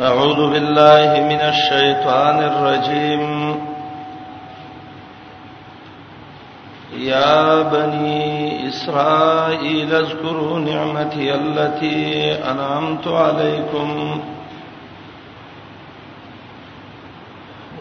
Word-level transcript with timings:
أعوذ 0.00 0.50
بالله 0.50 1.26
من 1.28 1.40
الشيطان 1.40 2.38
الرجيم 2.42 3.56
يا 6.98 7.62
بني 7.62 8.68
إسرائيل 8.68 9.94
اذكروا 9.94 10.58
نعمتي 10.58 11.34
التي 11.34 12.32
أنعمت 12.34 13.08
عليكم 13.08 14.20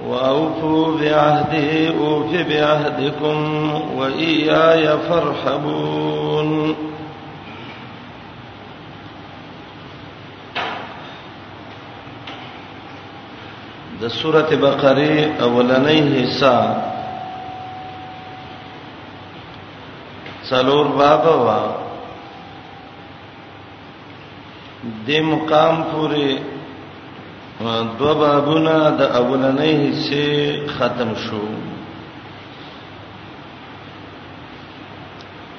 وأوفوا 0.07 0.97
بعهدي 1.01 1.89
أوف 1.89 2.33
بعهدكم 2.35 3.37
وإياي 3.97 4.97
فارحبون 4.97 6.86
د 14.01 14.07
سوره 14.21 14.55
بقره 14.61 15.13
اولنۍ 15.45 15.99
حصہ 16.15 16.57
څلور 20.49 20.85
باب 20.99 21.23
وا 21.45 21.61
د 25.07 25.21
مقام 25.29 25.75
پورې 25.91 26.27
دو 28.01 28.09
بابونه 28.23 28.75
د 28.99 29.15
اولنۍ 29.19 29.73
حصے 29.83 30.27
ختم 30.75 31.09
شو 31.23 31.45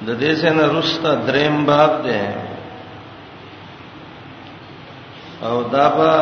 د 0.05 0.09
دې 0.19 0.31
څنګه 0.41 0.65
رستا 0.77 1.11
دریم 1.31 1.65
باب 1.71 1.91
ده 2.05 2.21
او 5.47 5.57
دا 5.73 5.85
به 5.97 6.13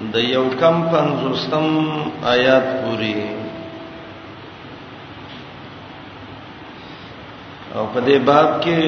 د 0.00 0.16
یو 0.18 0.48
کم 0.60 0.82
پنځوستم 0.92 1.66
آیات 2.26 2.62
پوری 2.82 3.14
او 7.74 7.82
په 7.94 8.00
دې 8.06 8.16
باب 8.24 8.50
کې 8.62 8.78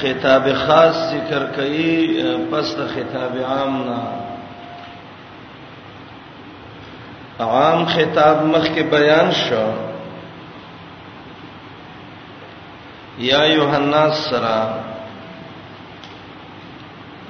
خطاب 0.00 0.44
خاص 0.66 0.94
ذکر 1.12 1.42
کړي 1.56 1.92
پس 2.50 2.66
د 2.78 2.80
خطاب 2.94 3.32
عام 3.48 3.72
نه 3.86 4.00
عام 7.46 7.80
خطاب 7.94 8.36
مخ 8.52 8.64
کې 8.74 8.82
بیان 8.92 9.28
شو 9.40 9.66
یا 13.30 13.40
یوحنا 13.54 14.02
سلام 14.22 14.72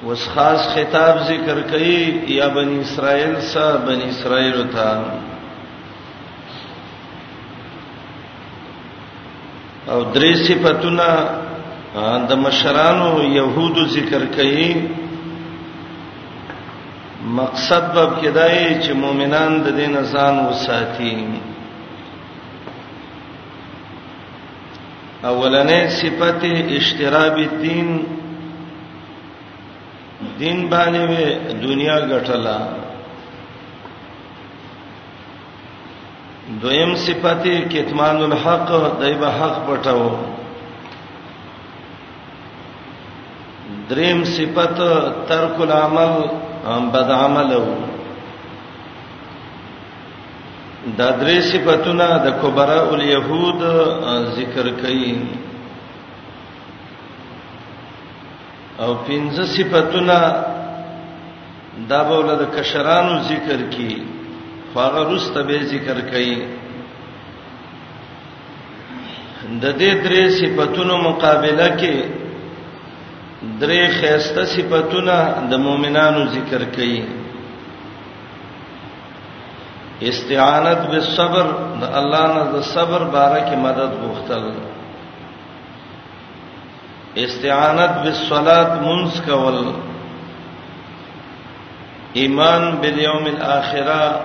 وس 0.06 0.26
خاص 0.34 0.60
خطاب 0.74 1.14
ذکر 1.28 1.56
کړي 1.70 2.00
یا 2.36 2.46
بنی 2.54 2.76
اسرائیل 2.80 3.34
سره 3.52 3.78
بنی 3.86 4.06
اسرائیل 4.10 4.58
ته 4.74 4.90
او 9.94 10.00
درې 10.14 10.34
صفاتونه 10.48 11.08
د 12.30 12.32
مشرانو 12.44 13.10
يهودو 13.36 13.82
ذکر 13.96 14.22
کړي 14.36 14.70
مقصد 17.40 17.82
به 17.96 18.04
کدای 18.22 18.64
چې 18.82 18.92
مؤمنان 19.00 19.52
د 19.66 19.68
دین 19.80 19.94
ازان 19.98 20.36
وساتي 20.46 21.14
اولنې 25.22 25.80
صفته 26.00 26.52
اشتراب 26.80 27.36
الدین 27.44 27.88
دین 30.38 30.66
باندې 30.68 31.60
دنیا 31.62 31.94
غټلا 32.10 32.58
دویم 36.62 36.94
صفته 37.06 37.54
کتمان 37.72 38.22
الحق 38.24 38.68
دایبه 39.00 39.28
حق 39.40 39.56
پټاو 39.68 40.04
دریم 43.90 44.22
صفت 44.32 44.78
ترک 45.28 45.60
العمل 45.60 46.20
بد 46.92 47.10
عملو 47.20 47.64
دا 50.98 51.08
درې 51.20 51.40
صفاتونه 51.52 52.06
د 52.24 52.36
کبراء 52.42 52.86
الیهود 52.96 53.60
ذکر 54.36 54.68
کړي 54.82 55.14
او 58.84 58.90
پنځه 59.06 59.44
صفاتونه 59.56 60.18
دا 61.90 62.00
بوله 62.10 62.32
د 62.42 62.44
کشرانو 62.56 63.14
ذکر 63.30 63.60
کی 63.74 63.92
خواغه 64.72 65.02
رسته 65.14 65.40
به 65.50 65.56
ذکر 65.72 65.96
کړي 66.10 66.30
د 69.64 69.66
دې 69.80 69.92
درې 70.06 70.22
صفاتونو 70.40 70.94
مقابله 71.08 71.66
کې 71.80 71.96
درې 73.60 73.80
خیسته 73.98 74.40
صفاتونه 74.56 75.16
د 75.52 75.54
مؤمنانو 75.68 76.22
ذکر 76.38 76.62
کړي 76.78 76.96
استعانت 80.10 80.80
بالصبر 80.90 81.46
د 81.80 81.82
الله 82.02 82.24
نه 82.36 82.44
د 82.58 82.60
صبر 82.74 83.00
باره 83.14 83.40
کې 83.46 83.56
مدد 83.66 83.90
غوښتل 84.02 84.44
استعانت 87.16 87.96
بالصلات 88.04 88.72
منس 88.82 89.20
کول 89.26 89.64
ایمان 92.22 92.70
بالیوم 92.80 93.24
الاخره 93.24 94.22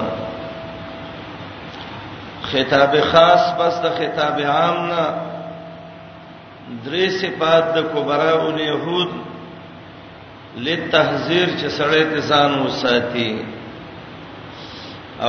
خطاب 2.53 2.97
خاص 3.12 3.43
پس 3.59 3.81
د 3.83 3.89
خطاب 3.99 4.39
عام 4.55 4.87
نه 4.87 5.06
درې 6.84 7.11
صفات 7.19 7.75
د 7.75 7.83
کبرا 7.95 8.31
او 8.31 8.59
یهود 8.59 9.30
لتهذير 10.59 11.49
چې 11.61 11.69
سړی 11.78 12.05
ته 12.11 12.21
ځان 12.21 12.59
وساتي 12.62 13.31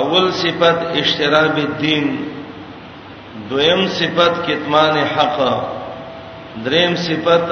اول 0.02 0.32
صفت 0.42 0.80
اشتراب 1.02 1.58
الدين 1.58 2.08
دویم 3.50 3.88
صفت 3.98 4.46
کتمان 4.48 4.98
حق 5.16 5.38
دریم 6.66 6.96
صفت 7.08 7.50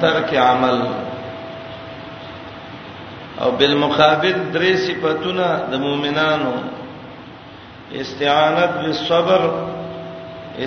ترک 0.00 0.34
عمل 0.46 0.80
او 3.40 3.50
بالمقابل 3.58 4.34
درې 4.52 4.76
صفاتونه 4.86 5.46
د 5.70 5.74
مؤمنانو 5.86 6.52
استعانت 8.00 8.72
بالصبر 8.82 9.48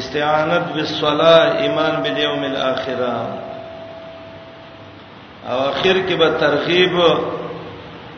استعانت 0.01 0.73
بالصلاه 0.75 1.61
ایمان 1.66 1.95
بالیوم 2.03 2.44
الاخره 2.53 3.48
او 5.47 5.59
اخر 5.67 5.97
کې 6.07 6.16
به 6.22 6.29
ترغیب 6.39 7.00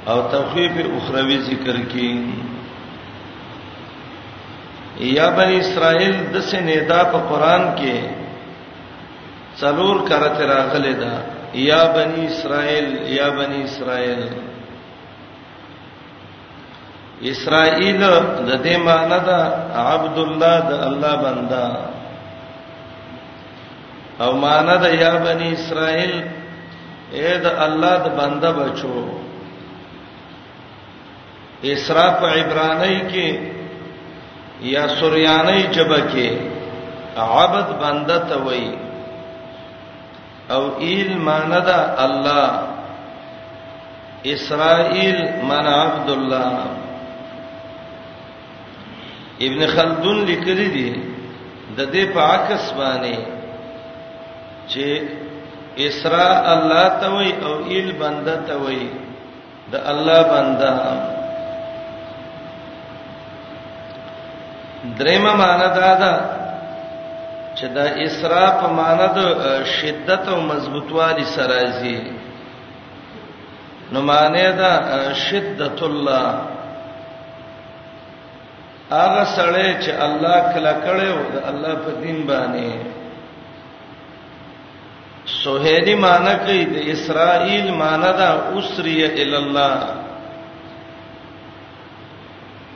او 0.07 0.17
تخویف 0.31 0.77
اخروی 0.97 1.37
ذکر 1.49 1.81
کی 1.91 2.13
یا 4.99 5.29
بنی 5.37 5.57
اسرائیل 5.59 6.15
د 6.33 6.39
سه 6.49 6.59
ندا 6.67 7.01
په 7.13 7.17
قران 7.29 7.65
کې 7.75 8.01
څلور 9.59 10.01
کرته 10.09 10.45
راغله 10.53 10.93
ده 10.93 11.11
یا 11.65 11.83
بنی 11.95 12.25
اسرائیل 12.27 12.87
یا 13.17 13.29
بنی 13.39 13.63
اسرائیل 13.63 14.25
اسرائیل 17.31 17.97
د 18.03 18.51
دې 18.65 18.77
معنی 18.85 19.19
ده 19.29 19.39
عبد 19.87 20.17
الله 20.25 20.59
د 20.69 20.73
الله 20.89 21.15
بندا 21.25 21.65
او 24.23 24.31
معنی 24.45 24.77
ده 24.85 24.95
یا 25.05 25.15
بنی 25.25 25.51
اسرائیل 25.57 26.13
اے 27.17 27.29
د 27.43 27.45
الله 27.65 27.95
د 28.05 28.07
بنده 28.19 28.49
بچو 28.57 28.93
اسراف 31.73 32.19
عبرانی 32.35 32.99
کې 33.11 33.27
یا 34.73 34.83
سوریانی 34.99 35.61
جبه 35.75 35.99
کې 36.11 36.29
عبد 37.43 37.67
بنده 37.81 38.17
ته 38.29 38.35
وای 38.45 38.65
او 40.55 40.63
ایل 40.83 41.11
ماندا 41.27 41.79
الله 42.05 42.49
اسرائیل 44.33 45.19
من 45.49 45.65
عبد 45.79 46.09
الله 46.17 46.55
ابن 49.47 49.61
خلدون 49.75 50.19
لیکلی 50.31 50.69
دی 50.77 50.89
د 51.77 51.91
دې 51.93 52.05
په 52.13 52.21
عکس 52.35 52.71
باندې 52.77 53.15
چې 54.71 54.87
اسراء 55.79 56.43
الله 56.59 56.87
ته 56.99 57.07
وای 57.09 57.31
او 57.41 57.53
ال 57.69 57.91
بنده 57.91 58.35
ته 58.47 58.55
وای 58.59 58.87
د 59.71 59.75
الله 59.75 60.21
بنده 60.23 60.71
درېما 64.99 65.33
معنا 65.35 65.67
دا 65.75 65.93
ده 65.95 66.13
چې 67.55 67.65
دا 67.75 67.83
اسراء 68.05 68.51
په 68.61 68.67
معنا 68.73 69.07
د 69.15 69.19
شدت 69.79 70.27
او 70.27 70.39
مضبوطوالي 70.41 71.25
سره 71.25 71.65
زی 71.79 71.99
نو 73.91 74.01
معنی 74.01 74.51
دا 74.51 74.73
شدت 75.13 75.81
الله 75.83 76.33
هغه 78.91 79.23
سره 79.23 79.79
چې 79.83 79.91
الله 80.05 80.39
کله 80.53 80.73
کړو 80.83 81.31
د 81.33 81.47
الله 81.49 81.75
په 81.75 81.91
دین 82.01 82.27
باندې 82.27 83.00
سوهیدی 85.43 85.93
معنی 86.03 86.31
کوي 86.45 86.63
د 86.73 86.87
اسرائیل 86.93 87.67
معنی 87.81 88.11
دا 88.19 88.29
اسریه 88.59 89.11
ال 89.25 89.33
الله 89.41 89.79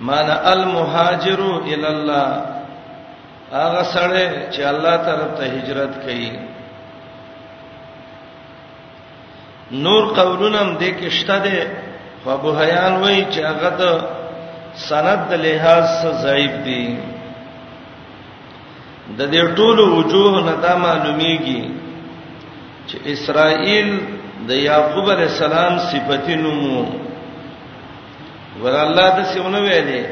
معنی 0.09 0.35
المهاجر 0.53 1.39
ال 1.73 1.85
الله 1.91 3.57
هغه 3.57 3.83
سره 3.95 4.23
چې 4.51 4.61
الله 4.73 4.95
طرف 5.09 5.29
ته 5.37 5.45
هجرت 5.57 5.93
کوي 6.05 6.31
نور 9.85 10.03
قولونم 10.19 10.75
د 10.81 10.97
کې 10.99 11.19
شته 11.19 11.39
ده 11.39 11.67
خو 12.23 12.29
ابو 12.39 12.51
حیان 12.59 12.93
وایي 13.05 13.23
چې 13.25 13.41
هغه 13.51 13.69
د 13.69 14.01
سند 14.89 15.27
د 15.31 15.47
لحاظ 15.47 15.85
څخه 15.85 16.23
ضعیف 16.27 16.51
دي 16.69 16.85
د 19.17 19.31
دې 19.31 19.57
ټولو 19.57 19.83
وجوه 19.97 20.43
نه 20.47 20.55
دا 20.61 20.73
معلومیږي 20.87 21.74
چې 22.95 23.01
اسرائیل 23.11 23.89
د 24.47 24.51
یعقوب 24.51 25.09
علی 25.11 25.21
السلام 25.23 25.77
صفتی 25.91 26.35
نومو 26.35 26.77
ور 28.63 28.75
الله 28.85 29.07
د 29.17 29.23
سیونه 29.33 29.59
ویلې 29.61 30.03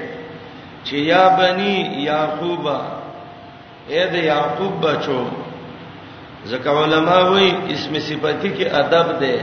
چې 0.85 0.97
یا 1.12 1.25
بنی 1.39 1.75
یعقوب 2.06 2.65
اے 3.91 4.06
د 4.13 4.15
یعقوب 4.24 4.74
بچو 4.85 5.21
ځکه 6.45 6.69
علما 6.81 7.19
وایي 7.31 7.51
اسم 7.74 7.94
صفتی 8.07 8.50
کې 8.57 8.65
ادب 8.81 9.19
ده 9.21 9.38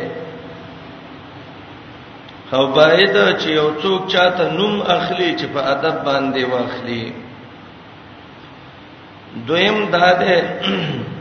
خو 2.51 2.67
باید 2.81 3.15
چې 3.41 3.49
یو 3.61 3.69
څوک 3.83 4.07
چاته 4.17 4.45
نوم 4.59 4.81
اخلي 4.97 5.31
چې 5.39 5.47
په 5.55 5.61
ادب 5.75 6.05
باندې 6.05 6.45
واخلي 6.53 7.13
دویم 9.49 9.81
دا 9.97 10.13
ده 10.13 10.61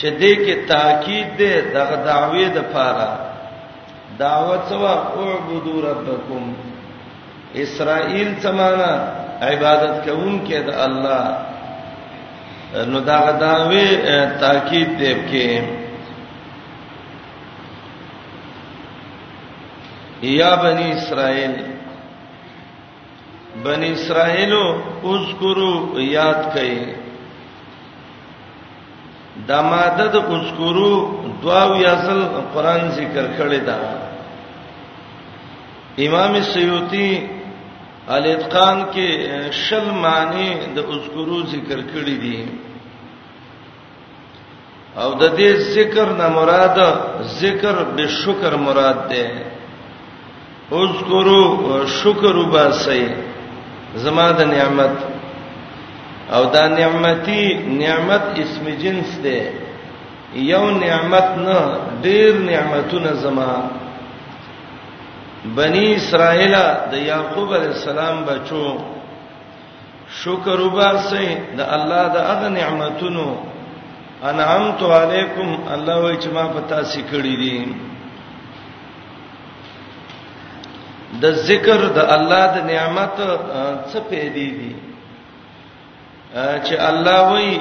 چې 0.00 0.08
دې 0.20 0.32
کې 0.44 0.54
تاکید 0.72 1.28
دې 1.40 1.52
دغه 1.74 1.96
دعوی 2.10 2.44
د 2.56 2.58
پاره 2.74 3.10
دعوت 4.20 4.60
سوا 4.70 4.94
اعبدوا 5.26 5.78
ربکم 5.88 6.42
اسرائیل 7.64 8.28
سمانا 8.44 8.92
عبادت 9.50 9.94
کوون 10.04 10.34
کې 10.46 10.58
د 10.68 10.70
الله 10.86 11.24
نو 12.92 12.98
دا 13.10 13.20
دعوی 13.44 13.86
تاکید 14.42 14.90
دې 15.00 15.14
کې 15.30 15.50
یا 20.38 20.50
بنی 20.64 20.88
اسرائیل 20.98 21.54
بنی 23.66 23.88
اسرائیل 23.98 24.52
اذکروا 25.10 25.78
یاد 26.18 26.40
کړئ 26.54 26.72
د 29.46 29.50
ماده 29.70 30.06
د 30.14 30.16
اذکرو 30.36 30.94
دعاو 31.42 31.72
یاسل 31.86 32.20
قران 32.54 32.82
ذکر 32.98 33.24
کړی 33.38 33.60
دا 33.68 33.78
امام 36.06 36.32
سیوطی 36.54 37.10
الاتقان 38.14 38.78
کې 38.92 39.08
شل 39.64 39.86
معنی 40.04 40.48
د 40.74 40.78
اذکرو 40.94 41.38
ذکر 41.52 41.78
کړی 41.92 42.16
دي 42.22 42.38
او 45.02 45.08
د 45.20 45.24
دې 45.38 45.50
ذکر 45.74 46.06
نه 46.20 46.28
مراد 46.38 46.78
ذکر 47.42 47.74
به 47.96 48.06
شکر 48.22 48.52
مراد 48.66 48.98
ده 49.12 49.24
اذکرو 50.80 51.42
شکر 52.00 52.34
وباسي 52.42 53.04
زما 54.04 54.30
د 54.38 54.40
نعمت 54.54 54.94
او 56.34 56.42
دا 56.54 56.64
نعمتي 56.76 57.42
نعمت 57.80 58.24
اسم 58.42 58.64
جنس 58.82 59.10
دی 59.24 59.40
یو 60.50 60.64
نعمت 60.84 61.28
نه 61.46 61.58
ډیر 62.06 62.32
نعمتونه 62.48 63.12
زما 63.24 63.52
بنی 65.58 65.84
اسرائیل 66.00 66.54
د 66.92 66.94
یعقوب 67.10 67.48
علی 67.58 67.70
السلام 67.76 68.16
بچو 68.28 68.62
شکر 70.22 70.58
وباسه 70.66 71.24
د 71.60 71.62
الله 71.76 72.04
د 72.16 72.18
هغه 72.30 72.48
نعمتونو 72.58 73.28
انعمت 74.30 74.80
علیکم 75.00 75.48
الله 75.76 75.96
وای 76.02 76.16
چې 76.22 76.28
ما 76.34 76.44
پتا 76.58 76.78
سې 76.90 77.00
کړی 77.12 77.34
دي 77.42 77.58
د 81.24 81.26
ذکر 81.48 81.80
د 82.00 82.02
الله 82.16 82.44
د 82.58 82.60
نعمت 82.72 83.14
څه 83.90 83.98
پیدا 84.12 84.32
دي 84.58 84.72
چې 86.36 86.74
الله 86.90 87.20
وای 87.32 87.52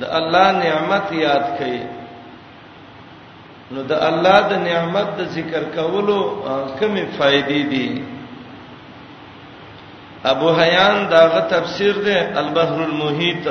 د 0.00 0.04
الله 0.18 0.46
نعمت 0.64 1.06
یاد 1.24 1.44
کړي 1.58 1.80
نو 3.72 3.82
د 3.88 3.92
الله 4.08 4.38
د 4.52 4.52
نعمت 4.68 5.08
د 5.18 5.20
ذکر 5.36 5.62
کولو 5.76 6.20
کومې 6.78 7.04
فائدې 7.18 7.60
دي 7.72 7.88
ابو 10.32 10.48
حیان 10.60 10.96
داغه 11.10 11.40
تفسیر 11.54 11.92
دی 12.04 12.16
البحر 12.40 12.78
المحیط 12.90 13.44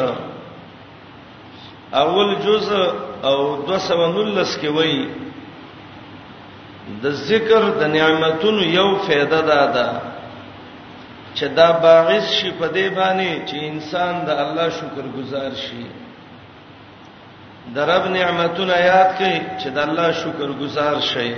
اول 2.03 2.29
جزء 2.45 2.81
او 3.23 3.37
219 3.65 4.61
کې 4.61 4.69
وایي 4.75 5.05
د 7.03 7.09
ذکر 7.29 7.61
د 7.81 7.83
نعمتونو 7.95 8.61
یو 8.63 8.87
فائدہ 9.05 9.41
ده 9.49 9.65
ده 9.73 10.10
چې 11.37 11.45
دا 11.57 11.69
باعث 11.85 12.25
شي 12.37 12.49
په 12.59 12.67
دې 12.75 12.87
باندې 12.99 13.31
چې 13.49 13.57
انسان 13.71 14.13
د 14.25 14.29
الله 14.43 14.67
شکر 14.79 15.05
گزار 15.17 15.51
شي 15.63 15.83
د 17.75 17.89
رب 17.91 18.05
نعمتونه 18.15 18.75
یاد 18.91 19.09
کړي 19.19 19.37
چې 19.59 19.67
د 19.75 19.77
الله 19.87 20.09
شکر 20.23 20.49
گزار 20.63 20.95
شي 21.11 21.31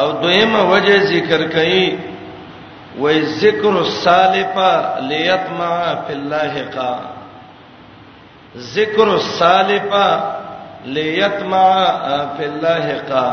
او 0.00 0.08
دویمه 0.22 0.62
وجه 0.72 0.96
ذکر 1.14 1.40
کړي 1.54 1.84
وای 3.02 3.18
ذکر 3.42 3.74
الصالفه 3.86 4.72
لیتما 5.10 5.68
فی 6.06 6.12
الله 6.20 6.56
کا 6.78 6.90
ذکر 8.74 9.08
الصالفه 9.18 10.08
لیتما 10.98 11.68
فی 12.36 12.44
الله 12.52 12.88
کا 13.12 13.26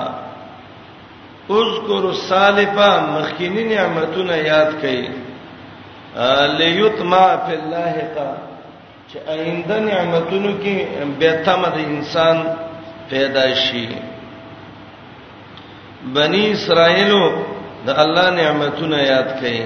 اذکر 1.50 2.05
الصالفا 2.07 2.89
مخکینی 3.19 3.63
نعمتونه 3.75 4.35
یاد 4.38 4.71
کړئ 4.81 5.01
لیتما 6.57 7.25
فی 7.45 7.53
اللاحقا 7.55 8.33
چې 9.12 9.17
آینده 9.27 9.79
نعمتونو 9.79 10.51
کې 10.63 11.07
به 11.19 11.31
تمد 11.45 11.73
انسان 11.85 12.43
پیدا 13.09 13.45
شي 13.55 13.88
بنی 16.19 16.45
اسرائیلو 16.51 17.21
د 17.85 17.89
الله 18.05 18.29
نعمتونه 18.29 19.01
یاد 19.03 19.27
کړي 19.41 19.62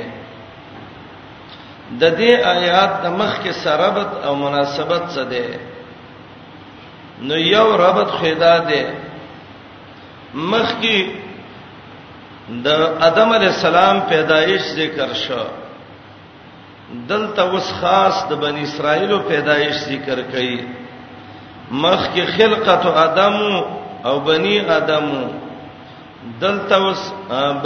د 2.00 2.18
دې 2.18 2.46
آیات 2.56 3.02
د 3.04 3.08
مخ 3.22 3.38
کې 3.44 3.52
سرابت 3.64 4.26
او 4.26 4.36
مناسبت 4.36 5.02
څه 5.16 5.20
ده 5.20 5.60
نو 7.28 7.38
یو 7.38 7.76
ربط 7.78 8.12
خدا 8.20 8.58
ده 8.58 8.84
مخ 10.34 10.74
کې 10.82 11.26
د 12.66 12.68
ادم 13.06 13.32
علی 13.36 13.46
السلام 13.48 14.00
پیدایش 14.10 14.62
ذکر 14.76 15.14
شو 15.22 15.44
دلته 17.10 17.42
اوس 17.42 17.72
خاص 17.80 18.16
د 18.30 18.34
بنی 18.44 18.62
اسرائیلو 18.68 19.18
پیدایش 19.28 19.76
ذکر 19.88 20.20
کړي 20.32 20.64
مخ 21.84 22.00
کې 22.14 22.26
خلقت 22.38 22.86
ادم 23.04 23.38
او 24.10 24.20
بنی 24.30 24.56
ادم 24.78 25.10
دلته 26.42 26.76
اوس 26.84 27.02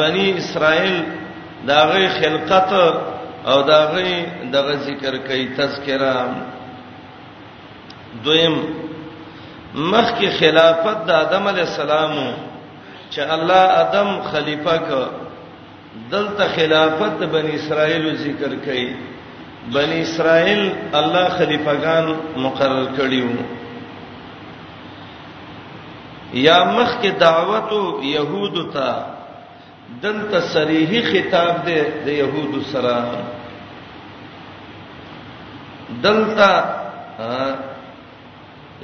بنی 0.03 0.27
اسرائیل 0.37 0.99
داغه 1.67 2.09
خلقت 2.19 2.73
او 3.51 3.61
داغه 3.61 4.25
دغه 4.53 4.75
ذکر 4.75 5.13
کړي 5.27 5.57
تذکرہ 5.57 6.13
دویم 8.25 8.55
مخ 9.73 10.19
کې 10.19 10.27
خلافت 10.39 11.05
د 11.07 11.11
ادم 11.25 11.47
علی 11.51 11.61
السلامو 11.67 12.31
چې 13.11 13.21
الله 13.37 13.63
ادم 13.83 14.11
خلیفہ 14.33 14.75
ک 14.89 15.07
دلته 16.11 16.45
خلافت 16.57 17.23
بنی 17.31 17.49
اسرائیل 17.55 18.05
ذکر 18.19 18.53
کړي 18.65 18.95
بنی 19.77 19.95
اسرائیل 20.01 20.61
الله 20.99 21.29
خلیفګان 21.39 22.15
مقرر 22.45 22.85
کړیو 22.99 23.35
یا 26.45 26.55
مخ 26.63 26.93
کې 27.01 27.07
دعوت 27.27 27.71
یهود 28.13 28.57
ته 28.77 28.95
دلته 30.07 30.39
صریحي 30.57 31.01
خطاب 31.11 31.61
دی 31.69 31.77
د 32.09 32.17
یهود 32.23 32.63
سره 32.73 32.95
دلته 36.03 36.51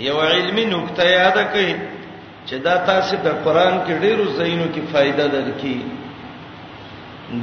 یو 0.08 0.18
علمي 0.32 0.66
نقطه 0.74 1.04
یاد 1.18 1.38
کړئ 1.54 1.97
چې 2.48 2.56
دا 2.68 2.76
تاسو 2.90 3.16
د 3.26 3.28
قران 3.46 3.76
کې 3.86 3.94
ډیرو 4.04 4.26
زینو 4.38 4.68
کې 4.74 4.82
فائدہ 4.92 5.26
درکې 5.36 5.76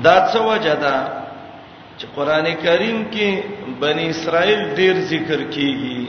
دا 0.07 0.17
څه 0.33 0.39
وجه 0.51 0.75
ده 0.85 0.95
چې 1.99 2.07
قران 2.17 2.47
کریم 2.65 2.99
کې 3.13 3.31
بنی 3.85 4.05
اسرائیل 4.15 4.61
ډیر 4.79 4.95
ذکر 5.13 5.41
کیږي 5.55 6.01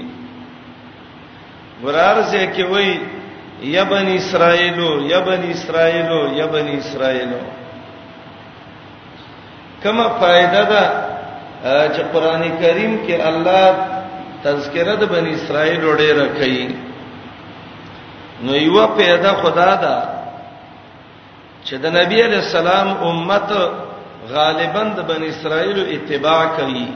ورارځه 1.83 2.43
کې 2.53 2.63
وای 2.71 2.91
یا 3.75 3.83
بنی 3.95 4.15
اسرائیل 4.23 4.79
یا 5.13 5.19
بنی 5.27 5.49
اسرائیل 5.57 6.09
یا 6.39 6.45
بنی 6.55 6.73
اسرائیل 6.83 7.31
کما 9.83 10.07
فائدہ 10.21 10.61
ده 10.71 10.83
چې 11.93 12.01
قران 12.13 12.43
کریم 12.61 12.93
کې 13.05 13.17
الله 13.29 13.69
تذکرہ 14.43 14.95
د 15.01 15.13
بنی 15.15 15.31
اسرائیل 15.39 15.83
ډیره 15.97 16.27
کوي 16.39 16.65
نو 18.45 18.55
یو 18.67 18.79
پیدا 18.97 19.31
خدا 19.41 19.71
دا 19.85 19.97
چې 21.65 21.75
د 21.83 21.85
نبی 21.99 22.17
علی 22.27 22.39
السلام 22.45 22.87
امت 23.09 23.49
غالبا 24.35 24.83
د 24.97 24.99
بن 25.09 25.21
اسرائیل 25.33 25.77
اتباع 25.95 26.41
کوي 26.57 26.87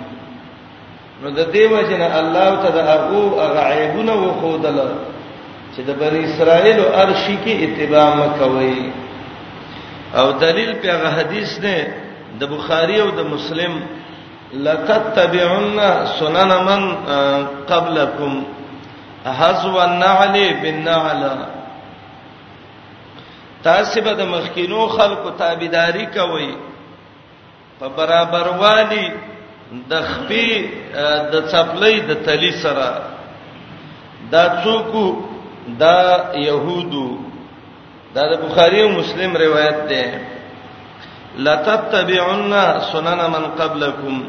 نو 1.24 1.29
د 1.38 1.50
دیو 1.53 1.79
جن 1.91 2.01
الله 2.20 2.50
تعالی 2.63 2.82
هغه 2.96 3.20
غعیبونه 3.58 4.15
وخودل 4.25 4.77
چې 5.74 5.79
د 5.88 5.91
بن 6.01 6.13
اسرائیل 6.27 6.79
ارشی 7.01 7.36
کې 7.44 7.53
اتباع 7.65 8.06
مکوي 8.20 8.91
او 10.20 10.27
دلیل 10.46 10.72
په 10.84 10.88
هغه 10.94 11.10
حدیث 11.20 11.58
نه 11.65 11.75
د 12.39 12.44
بخاری 12.53 13.01
او 13.06 13.10
د 13.24 13.27
مسلم 13.34 13.74
لتتبعن 14.68 15.65
سنن 16.20 16.51
من 16.70 16.82
قبلکم 17.74 18.41
حزو 19.26 19.80
النعل 19.82 20.54
بالنعل 20.62 21.24
تاسو 23.64 24.02
به 24.02 24.14
د 24.14 24.22
مخکینو 24.36 24.88
خلکو 24.88 25.30
تابعداري 25.30 26.06
کوئ 26.06 26.52
په 27.80 27.88
برابر 27.96 28.48
والی 28.64 29.08
د 29.90 29.94
خپې 30.02 30.52
د 31.32 31.48
چپلې 31.52 31.96
د 32.08 32.12
تلی 32.26 32.52
سره 32.52 33.04
دا 34.32 34.44
څوک 34.64 35.18
دا 35.80 35.98
يهودو 36.36 37.08
دا 38.16 38.24
د 38.34 38.40
بخاری 38.46 38.82
او 38.84 38.90
مسلم 38.90 39.38
روایت 39.38 39.78
ده 39.90 40.22
لتتبعن 41.38 42.52
سنن 42.92 43.20
من 43.34 43.46
قبلکم 43.60 44.24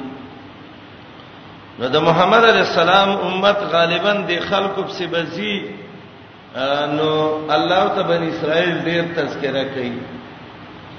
نو 1.78 1.88
د 1.88 1.96
محمد 2.02 2.44
علی 2.44 2.58
السلام 2.60 3.08
امت 3.26 3.58
غالبا 3.72 4.12
د 4.28 4.40
خلکو 4.48 4.82
په 4.82 4.92
سبزي 4.98 5.56
نو 6.96 7.10
الله 7.56 7.82
ته 7.96 8.02
بن 8.10 8.22
اسرائیل 8.32 8.74
ډیر 8.84 9.04
تذکرہ 9.18 9.64
کوي 9.74 9.92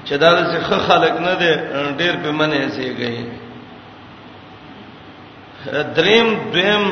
چې 0.06 0.16
دا 0.24 0.30
څه 0.36 0.86
خلک 0.90 1.13
نه 1.28 1.34
دي 1.42 1.51
ډیر 2.04 2.16
په 2.24 2.32
منه 2.42 2.70
سیږي 2.70 3.30
دریم 5.96 6.30
دیم 6.54 6.86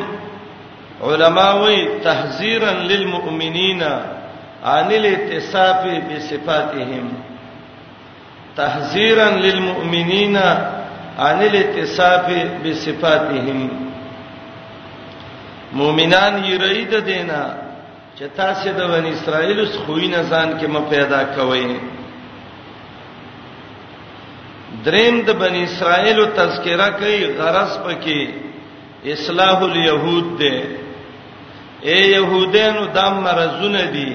علماوی 1.11 1.77
تحذيرا 2.03 2.71
للمؤمنین 2.89 3.81
عن 4.63 4.91
الاتصاف 4.97 5.81
بصفاتهم 6.09 7.07
تحذيرا 8.59 9.25
للمؤمنین 9.45 10.35
ان 11.27 11.41
الاتصاف 11.41 12.25
بصفاتهم 12.63 13.59
مؤمنان 15.79 16.33
یرید 16.51 16.93
دینا 17.09 17.41
چې 18.17 18.23
تاسو 18.37 18.69
د 18.77 18.87
بنی 18.93 19.09
اسرائیل 19.17 19.59
خوې 19.83 20.07
نه 20.13 20.21
ځان 20.31 20.49
کې 20.59 20.67
م 20.73 20.75
پیدا 20.93 21.21
کوی 21.35 21.67
دریم 24.85 25.17
د 25.27 25.39
بنی 25.43 25.63
اسرائیل 25.69 26.19
تذکرہ 26.39 26.89
کوي 26.99 27.21
غرض 27.39 27.71
پکې 27.85 28.19
اصلاح 29.15 29.57
الیهود 29.69 30.27
ده 30.41 30.55
اے 31.89 31.99
يهودانو 32.15 32.85
دام 32.99 33.21
مرزونه 33.27 33.83
دي 33.97 34.09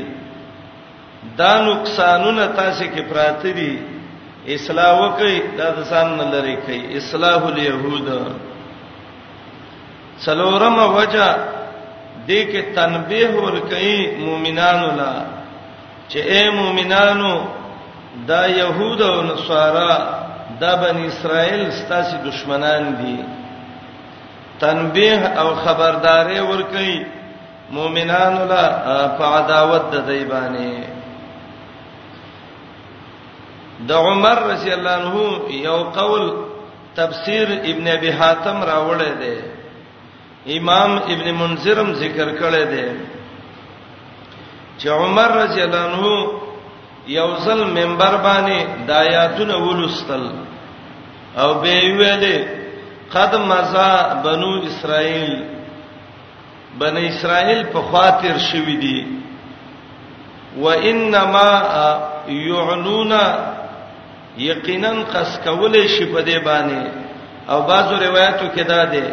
دا 1.38 1.52
نقصانونه 1.68 2.46
تاسو 2.46 2.84
کې 2.94 3.02
پراته 3.12 3.50
دي 3.60 3.74
اصلاح 4.52 4.92
وکي 5.02 5.34
دا 5.58 5.68
د 5.76 5.78
سامن 5.90 6.20
لری 6.34 6.56
کوي 6.66 6.80
اصلاح 6.98 7.40
اليهود 7.52 8.06
څلورم 10.24 10.76
وجه 10.96 11.28
دې 12.28 12.42
کې 12.50 12.62
تنبيه 12.76 13.30
ور 13.44 13.54
کوي 13.72 13.98
مؤمنانو 14.26 14.88
لا 15.00 15.12
چې 16.10 16.18
اے 16.32 16.42
مؤمنانو 16.60 17.32
دا 18.30 18.42
يهود 18.60 19.00
او 19.08 19.16
نصارا 19.30 19.92
دا 20.60 20.72
بن 20.82 20.96
اسرائیل 21.10 21.64
ستاسو 21.80 22.16
دشمنان 22.28 22.84
دي 23.00 23.16
تنبيه 24.60 25.20
او 25.42 25.54
خبرداري 25.64 26.40
ور 26.40 26.62
کوي 26.76 26.96
مؤمنانو 27.78 28.44
لا 28.52 28.64
په 29.18 29.24
عداوت 29.38 29.90
د 29.96 30.06
دی 30.08 30.22
باندې 30.24 30.93
د 33.88 33.92
عمر 34.04 34.36
رضی 34.52 34.70
الله 34.72 34.98
عنه 35.02 35.16
یو 35.66 35.78
قول 35.98 36.24
تفسیر 36.96 37.48
ابن 37.70 37.86
ابي 37.96 38.10
حاتم 38.18 38.58
راوړی 38.62 39.12
دی 39.22 39.34
امام 40.58 40.90
ابن 41.14 41.30
منذرم 41.40 41.92
ذکر 42.02 42.28
کړی 42.38 42.64
دی 42.72 42.86
چې 44.78 44.88
عمر 44.88 45.30
رضی 45.44 45.60
الله 45.62 45.82
عنه 45.88 46.12
یو 47.08 47.28
ځل 47.44 47.64
منبر 47.78 48.16
باندې 48.26 48.58
د 48.86 48.90
آیاتونه 48.90 49.56
ولستل 49.68 50.22
او 51.38 51.48
به 51.54 51.80
ویلې 51.98 52.36
قد 53.12 53.34
مزا 53.34 53.92
بنو 54.24 54.52
اسرائیل 54.68 55.34
بنو 56.78 57.00
اسرائیل 57.08 57.64
په 57.74 57.82
خاطر 57.92 58.34
شوې 58.38 58.80
دي 58.82 59.06
وانما 60.62 61.48
يعنون 62.46 63.12
یقینا 64.36 64.90
قص 65.12 65.38
کولې 65.44 65.86
شي 65.88 66.04
په 66.06 66.22
دې 66.22 66.38
باندې 66.44 66.82
او 67.48 67.62
بعضو 67.68 67.94
روایتو 68.06 68.46
کې 68.56 68.62
دا 68.64 68.84
ده 68.84 69.06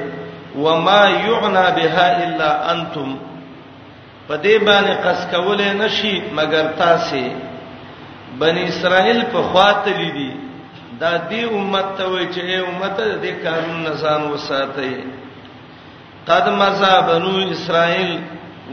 وما 0.56 1.04
یعنى 1.10 1.66
بها 1.82 2.08
الا 2.24 2.50
انتم 2.72 3.18
په 4.28 4.36
دې 4.44 4.56
باندې 4.66 5.02
قص 5.06 5.26
کولې 5.32 5.74
نشي 5.82 6.22
مگر 6.36 6.66
تاسو 6.80 7.24
بنی 8.40 8.64
اسرائیل 8.68 9.22
په 9.32 9.42
خواته 9.52 9.92
لیدي 10.00 10.32
دا 11.00 11.12
دې 11.30 11.44
امت 11.54 11.98
ته 11.98 12.08
وایي 12.12 12.28
چې 12.34 12.68
امت 12.68 12.98
دې 13.24 13.46
قانون 13.46 13.84
نزان 13.88 14.24
وساتي 14.32 14.96
قد 16.28 16.48
مزا 16.50 17.00
بنو 17.02 17.52
اسرائیل 17.52 18.20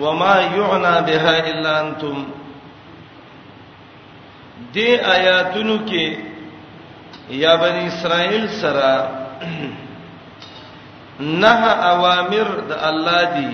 وما 0.01 0.35
یعنى 0.41 0.97
بها 1.11 1.37
الا 1.53 1.79
انتم 1.81 2.25
دې 4.75 4.91
آیاتونو 5.17 5.79
کې 5.89 6.28
یا 7.37 7.55
بنی 7.57 7.87
اسرائیل 7.87 8.47
سره 8.61 8.91
نه 11.43 11.55
اوامر 11.93 12.49
د 12.69 12.73
الله 12.91 13.23
دی 13.37 13.49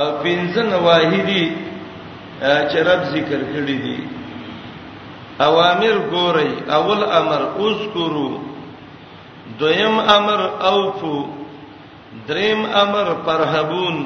او 0.00 0.06
پنځن 0.22 0.70
واحدی 0.86 1.44
چې 2.70 2.78
رب 2.88 3.02
ذکر 3.14 3.40
کړی 3.52 3.76
دی 3.84 3.98
اوامر 5.48 5.96
ګوري 6.12 6.50
اول 6.76 7.02
امر 7.20 7.42
اذکرو 7.66 8.28
دویم 9.58 9.98
امر 10.16 10.40
اوفو 10.70 11.18
دریم 12.28 12.60
امر 12.84 13.08
پرهبون 13.26 13.96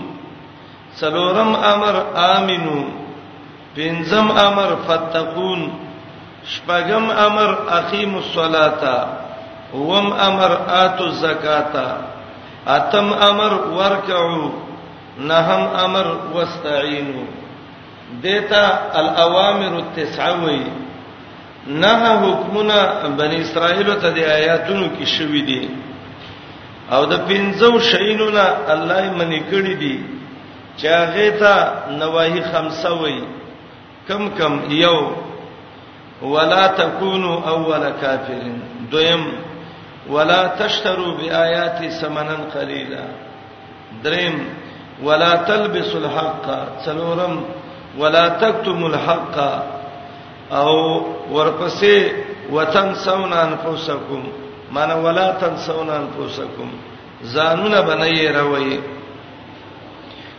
څلورم 1.01 1.51
امر 1.73 1.97
امنو 2.37 2.83
پنځم 3.77 4.27
امر 4.47 4.75
فتقون 4.87 5.71
شپغم 6.51 7.11
امر 7.25 7.53
اقیم 7.77 8.15
الصلاتا 8.17 8.97
وم 9.75 10.13
امر 10.21 10.51
اتو 10.77 11.05
الزکاتا 11.05 11.87
اتم 12.77 13.13
امر 13.29 13.53
ورکعو 13.77 14.49
نهم 15.19 15.63
امر 15.85 16.07
واستعینوا 16.35 17.25
دیتا 18.23 18.63
الاوامر 19.01 19.75
التسعوی 19.77 20.65
نه 21.67 22.19
حکمونه 22.23 22.81
بنی 23.19 23.37
اسرائیل 23.41 23.95
ته 23.95 24.11
د 24.11 24.19
آیاتونو 24.39 24.87
کې 24.99 25.07
شوې 25.07 25.43
دي 25.47 25.71
او 26.93 27.05
د 27.13 27.25
پنځو 27.29 27.81
شینونه 27.91 28.45
الله 28.75 29.03
یې 29.05 29.13
منی 29.19 29.41
کړی 29.51 29.75
دي 29.79 30.01
چاغه 30.83 31.29
ته 31.43 31.55
نواهی 32.03 32.41
خمسه 32.53 32.95
وای 33.01 33.21
کم 34.09 34.29
کم 34.39 34.53
یو 34.85 34.99
ولا 36.23 36.67
تکونو 36.77 37.33
اول 37.53 37.85
کافرین 38.01 38.59
دویم 38.91 39.25
ولا 40.11 40.47
تشترو 40.59 41.15
بیااتی 41.17 41.91
ثمنن 41.91 42.43
قلیلا 42.55 43.05
دریم 44.05 44.47
ولا 45.05 45.37
تلبسوا 45.37 46.01
الحق 46.01 46.45
څلورم 46.85 47.35
ولا 47.99 48.29
تكتموا 48.29 48.89
الحق 48.89 49.39
او 50.53 50.75
ورپسې 51.35 52.01
وتنسون 52.53 53.33
انفسکم 53.33 54.23
معنی 54.73 54.95
ولا 55.05 55.31
تنسون 55.41 55.91
انفسکم 55.91 56.71
ځانونه 57.35 57.81
بنئ 57.81 58.31
راوي 58.33 58.81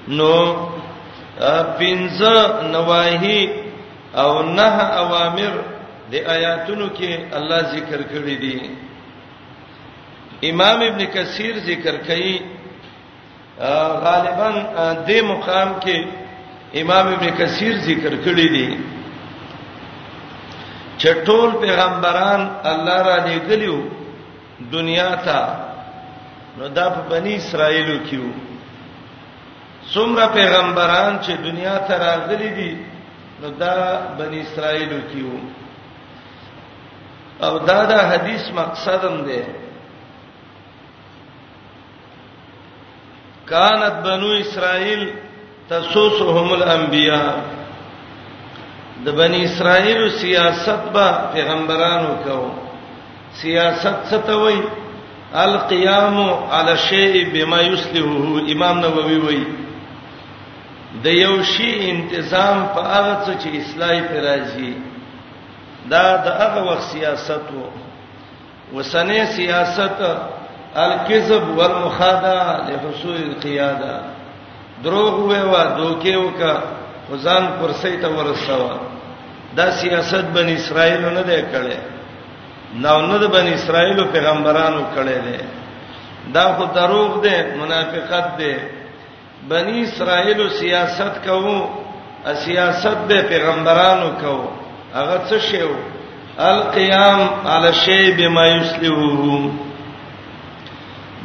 نو 0.08 0.32
پنځه 1.80 2.62
نواهی 2.72 3.52
او 4.16 4.42
نه 4.42 4.70
اوامر 5.02 5.73
د 6.14 6.16
آیاتونو 6.38 6.88
کې 6.98 7.12
الله 7.38 7.60
ذکر 7.76 8.00
کړی 8.14 8.36
دی 8.44 8.58
امام 10.52 10.80
ابن 10.90 11.02
کثیر 11.16 11.54
ذکر 11.70 11.96
کړي 12.08 12.34
غالبا 14.06 14.50
د 15.08 15.10
مقام 15.32 15.70
کې 15.84 15.98
امام 16.82 17.06
ابن 17.16 17.28
کثیر 17.42 17.74
ذکر 17.90 18.14
کړی 18.26 18.48
دی 18.56 18.70
چټول 21.02 21.50
پیغمبران 21.64 22.42
الله 22.72 23.00
را 23.10 23.18
لګلیو 23.30 23.78
دنیا 24.76 25.10
ته 25.30 25.42
نو 26.58 26.68
دا 26.78 26.86
په 26.96 27.02
بنی 27.16 27.34
اسرائیلو 27.40 27.98
کې 28.08 28.18
وو 28.24 28.34
څومره 29.94 30.26
پیغمبران 30.40 31.20
چې 31.26 31.32
دنیا 31.50 31.76
ته 31.88 31.94
راغلي 32.08 32.50
دي 32.62 32.72
نو 33.42 33.50
دا 33.66 33.76
بنی 34.22 34.40
اسرائیلو 34.48 35.00
کې 35.10 35.22
وو 35.26 35.40
او 37.46 37.58
دا 37.60 37.84
دا 37.92 38.00
حدیث 38.12 38.44
مقصدم 38.60 39.16
دی 39.28 39.42
کانت 43.52 43.96
بنو 44.08 44.30
اسرائیل 44.44 45.04
تسوسهم 45.70 46.50
الانبیاء 46.58 47.32
د 49.06 49.16
بنی 49.20 49.42
اسرائیل 49.50 50.02
سیاست 50.22 50.84
با 50.94 51.08
پیغمبرانو 51.34 52.14
کو 52.26 52.40
سیاست 53.42 53.96
ستوي 54.12 54.58
القيام 55.46 56.18
على 56.56 56.74
شيء 56.88 57.16
بما 57.34 57.60
يصلحه 57.62 58.52
امام 58.54 58.78
نووي 58.84 59.18
وي 59.28 59.44
د 61.04 61.16
یو 61.26 61.36
شی 61.54 61.70
انتظام 61.94 62.58
په 62.76 62.80
هغه 62.94 63.16
څه 63.26 63.34
چې 63.42 63.50
اصلاحي 63.62 64.02
پر 64.10 64.20
راځي 64.30 64.72
دا 65.92 66.04
د 66.26 66.28
هغه 66.42 66.62
وخت 66.70 66.84
سیاست 66.92 67.46
وو 67.56 67.68
وسنه 68.78 69.20
سیاست 69.40 70.02
الکذب 70.84 71.46
والمخادعه 71.58 72.52
لحصول 72.68 73.18
القياده 73.30 73.96
دروغ 74.86 75.14
ویوا 75.28 75.64
دوکې 75.78 76.16
وکا 76.16 76.54
ځان 77.26 77.44
پرسې 77.60 78.02
ته 78.02 78.08
ورسوا 78.10 78.78
دا 79.58 79.72
سیاست 79.72 80.26
بن 80.36 80.48
اسرائیل 80.54 81.02
نه 81.14 81.22
دی 81.32 81.42
کړي 81.56 81.80
نو 82.86 82.96
نه 83.02 83.18
د 83.24 83.34
بن 83.36 83.48
اسرائیل 83.58 84.04
پیغمبرانو 84.16 84.82
کړي 84.96 85.18
دي 85.28 85.40
دا 86.34 86.46
خو 86.56 86.66
دروغ 86.76 87.22
دی 87.24 87.38
منافقت 87.62 88.38
دی 88.38 88.56
بنی 89.50 89.82
اسرائیل 89.84 90.50
سیاست 90.60 91.14
کوو 91.26 91.58
سیاست 92.44 92.98
د 93.10 93.24
پیغمبرانو 93.30 94.10
کوو 94.22 94.52
هغه 94.98 95.18
څه 95.30 95.38
شیو 95.40 95.70
القيام 96.40 97.20
على 97.46 97.74
شيء 97.74 98.06
بما 98.18 98.46
يسلوه 98.48 99.52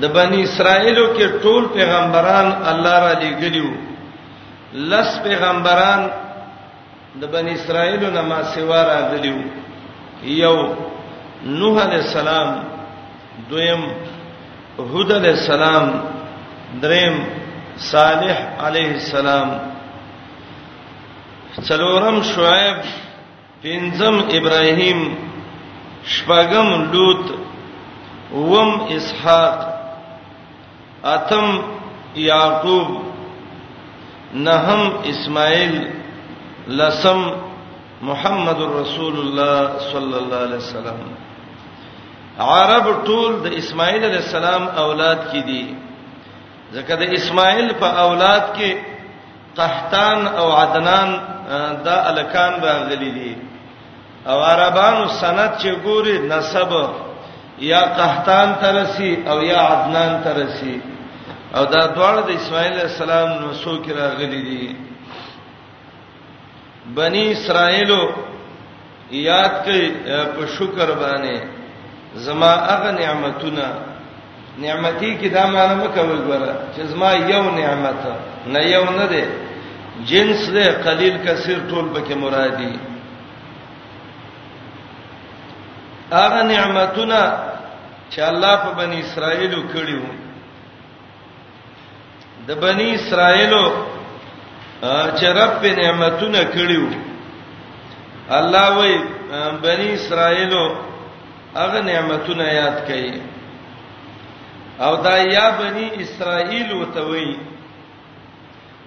د 0.05 0.13
بنی 0.13 0.43
اسرائیلو 0.45 1.05
کې 1.17 1.27
ټول 1.45 1.63
پیغمبران 1.77 2.47
الله 2.71 2.95
را 3.05 3.11
لګلیو 3.15 3.71
لس 4.93 5.11
پیغمبران 5.25 6.05
د 7.21 7.25
بنی 7.35 7.53
اسرائیلو 7.57 8.11
نه 8.15 8.23
ما 8.29 8.39
سیوا 8.53 8.79
را 8.91 8.99
غلیو 9.13 9.37
یو 10.43 10.57
نوح 11.57 11.81
علی 11.83 11.97
السلام 11.97 12.63
دویم 13.51 13.83
هود 14.79 15.13
علی 15.19 15.29
السلام 15.29 15.91
دریم 16.87 17.17
صالح 17.91 18.39
علیه 18.69 18.91
السلام 18.95 19.49
څلورم 21.59 22.23
شعیب 22.31 22.77
پنځم 23.63 24.17
ابراهيم 24.39 25.01
شپږم 26.15 26.69
لوط 26.93 27.25
وم 28.33 28.71
اسحاق 28.97 29.61
اتم 31.15 31.47
یعقوب 32.27 32.89
نهم 34.35 34.83
اسماعیل 35.13 35.75
لسم 36.81 37.21
محمد 38.11 38.63
رسول 38.75 39.19
الله 39.23 39.79
صلی 39.93 40.15
الله 40.23 40.41
علیه 40.47 40.57
وسلم 40.67 40.99
عرب 42.51 42.87
ټول 43.07 43.33
د 43.49 43.57
اسماعیل 43.63 44.05
علیه 44.05 44.23
السلام 44.27 44.63
اولاد 44.85 45.19
کی 45.33 45.41
دي 45.51 45.65
ځکه 46.73 46.95
د 47.03 47.19
اسماعیل 47.21 47.73
په 47.83 47.89
اولاد 48.05 48.43
کې 48.57 48.71
قحطان 49.59 50.21
او 50.41 50.49
عدنان 50.61 51.09
دا 51.85 51.97
الکان 52.11 52.53
راغلي 52.63 53.11
دي 53.19 53.33
او 54.27 54.39
عربانو 54.51 55.07
سند 55.21 55.51
چې 55.61 55.69
ګوري 55.87 56.17
نسب 56.33 56.73
یا 57.71 57.81
قحطان 57.99 58.49
ترسي 58.63 59.13
او 59.31 59.39
یا 59.51 59.61
عدنان 59.73 60.21
ترسي 60.25 60.81
او 61.57 61.65
دا 61.65 61.83
دواړه 61.95 62.21
د 62.29 62.31
اسماعیل 62.41 62.79
السلام 62.81 63.29
نو 63.43 63.53
سو 63.63 63.77
کې 63.85 63.91
راغلي 64.03 64.43
دي 64.49 64.77
بني 67.01 67.25
اسرائیلو 67.33 68.03
یاد 69.11 69.53
کړئ 69.65 69.85
په 70.35 70.43
شکر 70.57 70.89
باندې 71.03 71.41
زما 72.27 72.53
هغه 72.71 72.91
نعمتونه 73.01 73.67
نعمتي 74.63 75.11
کې 75.19 75.29
دا 75.37 75.47
معنی 75.53 75.75
مکوي 75.83 76.19
ګوره 76.29 76.55
چې 76.77 76.83
زما 76.95 77.13
یو 77.13 77.43
نعمت 77.61 78.01
نه 78.55 78.61
یو 78.75 78.85
نه 78.85 79.07
ده 79.13 79.47
جنس 80.07 80.49
له 80.55 80.67
قلیل 80.87 81.17
کثیر 81.25 81.59
ټول 81.71 81.89
به 81.95 82.01
کې 82.07 82.15
مرادي 82.23 82.73
اغه 86.23 86.43
نعمتونه 86.43 87.21
چې 88.11 88.21
الله 88.31 88.55
په 88.65 88.71
بنی 88.81 88.99
اسرائیلو 89.01 89.63
کړیو 89.73 90.03
د 92.49 92.59
بنی 92.65 92.89
اسرائیلو 92.95 93.65
چې 95.19 95.27
رب 95.39 95.53
په 95.63 95.69
نعمتونه 95.83 96.41
کړیو 96.55 96.89
الله 98.31 98.69
وې 98.77 98.95
بنی 99.67 99.93
اسرائیلو 99.99 100.65
اغه 101.65 101.81
نعمتونه 101.91 102.45
یاد 102.53 102.81
کړي 102.89 103.21
او 104.81 104.97
دا 105.03 105.17
یا 105.19 105.49
بنی 105.61 105.87
اسرائیل 106.03 106.73
وتوي 106.73 107.31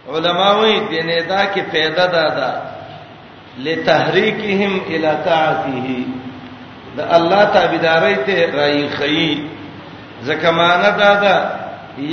علماوی 0.10 0.76
د 0.92 0.94
ندا 1.08 1.42
کې 1.54 1.62
پیدا 1.72 2.06
دادا 2.18 2.52
لتحریکهم 3.66 4.74
الی 4.92 5.14
طاعته 5.26 6.06
د 6.98 7.14
الله 7.18 7.44
تابعداري 7.58 8.16
ته 8.16 8.52
رای 8.54 8.88
خی 8.98 9.48
زکمانه 10.28 10.90
دادا 11.04 11.36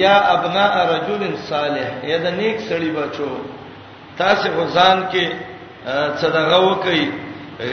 یا 0.02 0.14
ابناء 0.34 0.74
رجل 0.92 1.34
صالح 1.48 2.04
یا 2.10 2.18
د 2.24 2.34
نیک 2.38 2.60
سړي 2.68 2.90
بچو 2.96 3.30
تاسو 4.18 4.48
غزان 4.60 5.04
کې 5.12 5.26
صدقه 6.20 6.58
وکي 6.60 7.10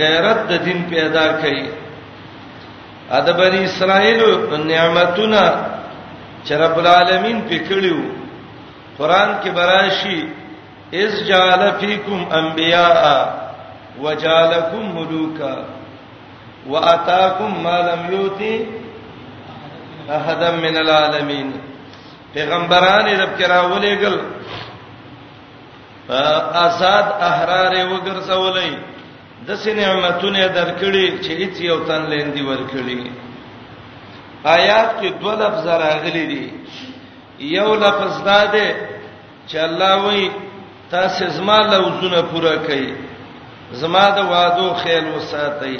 غیرت 0.02 0.48
د 0.50 0.64
دین 0.66 0.84
پیدا 0.90 1.28
کړي 1.42 1.64
ادب 3.18 3.38
بنی 3.38 3.64
اسرائیل 3.66 4.22
نعمتونه 4.68 5.60
چې 6.46 6.52
رب 6.62 6.78
العالمین 6.80 7.42
پکړیو 7.50 8.00
قران 8.98 9.30
کې 9.44 9.50
براشي 9.56 10.20
اس 11.04 11.14
جعل 11.28 11.62
فیکم 11.80 12.18
انبیاء 12.40 13.00
وجعلکم 14.04 14.84
ملوکا 14.98 15.54
واتاکم 16.70 17.52
ما 17.64 17.78
لم 17.90 18.02
یوتی 18.16 18.56
احد 20.18 20.42
من 20.62 20.76
العالمین 20.84 21.48
پیغمبران 22.34 23.06
رب 23.20 23.32
کرا 23.40 23.60
ولېګل 23.72 24.18
آزاد 26.66 27.06
احرار 27.28 27.74
وګرځولې 27.92 28.70
د 29.46 29.48
سې 29.56 29.70
نعمتونه 29.78 30.42
درکړي 30.48 31.08
چې 31.24 31.32
هیڅ 31.40 31.56
یو 31.68 31.78
تن 31.88 32.02
لیندې 32.12 32.42
ورکړي 32.50 33.02
آیات 34.58 34.90
کې 35.00 35.08
دوه 35.22 35.34
لفظ 35.44 35.66
راغلي 35.86 36.26
دي 36.34 36.46
یو 37.40 37.74
لفظ 37.76 38.24
دا 38.26 38.44
دی 38.52 38.70
چې 39.48 39.56
الله 39.58 40.06
وایي 40.06 40.32
تاسو 40.92 41.26
زما 41.38 41.58
لوزونه 41.60 42.22
پوره 42.22 42.56
کړئ 42.68 42.94
زما 43.82 44.10
د 44.18 44.30
وادو 44.30 44.74
خیال 44.84 45.06
وساتئ 45.18 45.78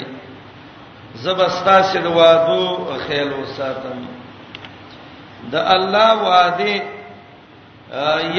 زبستا 1.22 1.82
سي 1.82 1.98
د 2.02 2.06
وادو 2.06 2.76
خیال 3.08 3.32
وساتم 3.32 3.98
د 5.50 5.54
الله 5.54 6.22
وعده 6.22 6.82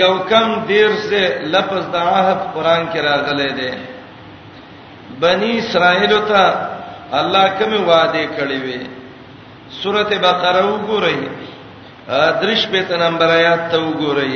یو 0.01 0.13
کم 0.29 0.53
دیر 0.67 0.89
سے 1.09 1.19
لفظ 1.55 1.85
د 1.91 1.95
عهد 1.95 2.39
قران 2.53 2.87
کې 2.93 2.97
راغلي 2.97 3.49
دی 3.61 3.69
بنی 5.21 5.57
اسرائیل 5.59 6.19
ته 6.27 6.55
الله 7.19 7.49
کوم 7.59 7.73
وعده 7.89 8.25
کړی 8.37 8.61
وي 8.63 8.87
سورته 9.81 10.17
بقره 10.17 10.61
وګورئ 10.71 11.17
درش 12.07 12.67
په 12.71 12.97
نمبر 13.03 13.27
آیات 13.39 13.61
ته 13.71 13.77
وګورئ 13.85 14.33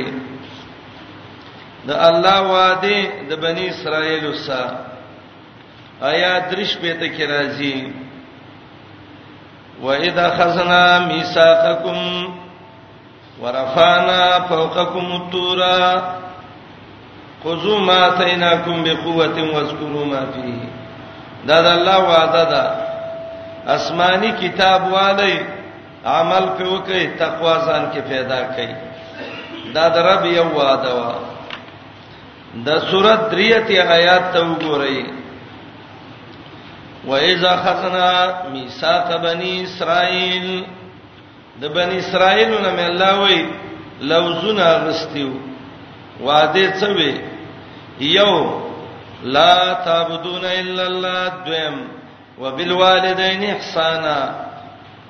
د 1.88 1.90
الله 2.08 2.36
وعده 2.52 2.98
د 3.30 3.32
بنی 3.44 3.64
اسرائیل 3.74 4.24
سره 4.46 4.64
آیات 6.12 6.42
درش 6.52 6.72
په 6.82 6.90
ته 7.00 7.06
کې 7.14 7.24
راځي 7.34 7.78
وَإِذَا 9.84 10.26
خَزَنَا 10.38 10.86
مِيثَاقَكُمْ 11.10 12.00
وَرَفَعْنَا 13.42 14.20
فَوْقَكُمُ 14.48 15.06
الطُّورَ 15.18 15.60
خُذُوا 17.44 17.78
مَا 17.88 17.98
آتَيْنَاكُمْ 18.08 18.76
بِقُوَّةٍ 18.84 19.36
وَاذْكُرُوا 19.54 20.04
مَا 20.12 20.22
فِيهِ 20.34 20.60
دا 21.48 21.58
د 21.66 21.66
الله 21.78 21.98
وعده 22.10 22.44
ده 22.52 22.64
آسماني 23.76 24.30
کتاب 24.42 24.80
والي 24.92 25.34
عمل 26.04 26.46
په 26.58 26.64
وکړي 26.72 27.04
تقوا 27.18 27.54
ځان 27.66 27.82
کې 27.94 28.00
پیدا 28.10 28.40
کړي 28.54 28.70
دا 29.74 29.84
د 29.88 29.96
رب 30.08 30.24
یو 30.38 30.48
وعده 30.58 30.90
وا 30.98 31.12
د 32.66 32.70
سورۃ 32.90 33.20
دریتی 33.30 33.76
آیات 33.80 34.24
ته 34.32 34.40
وګورئ 34.50 34.98
وَإِذَا 37.08 37.52
خَذْنَا 37.64 38.10
مِيثَاقَ 38.52 39.08
بَنِي 39.24 39.62
إِسْرَائِيلَ 39.64 40.62
د 41.60 41.64
بنی 41.74 41.96
اسرائیلو 41.98 42.58
نه 42.58 42.70
مې 42.76 42.84
الله 42.90 43.14
وای 43.20 43.46
لوزونه 44.00 44.66
غستیو 44.84 45.30
وعده 46.26 46.64
څه 46.80 46.88
وی 46.98 47.12
یو 48.00 48.60
لا 49.24 49.72
تعبدون 49.86 50.44
الا 50.44 50.84
الله 50.86 51.28
دویم 51.46 51.76
وبالوالدین 52.38 53.42
احسانا 53.50 54.18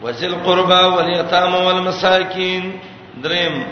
وذل 0.02 0.34
قربا 0.46 0.82
والیتام 0.94 1.54
والمساکین 1.54 2.70
دریم 3.24 3.62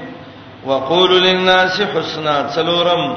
وقولوا 0.67 1.19
للناس 1.19 1.81
حسنا 1.95 2.51
څلورم 2.55 3.17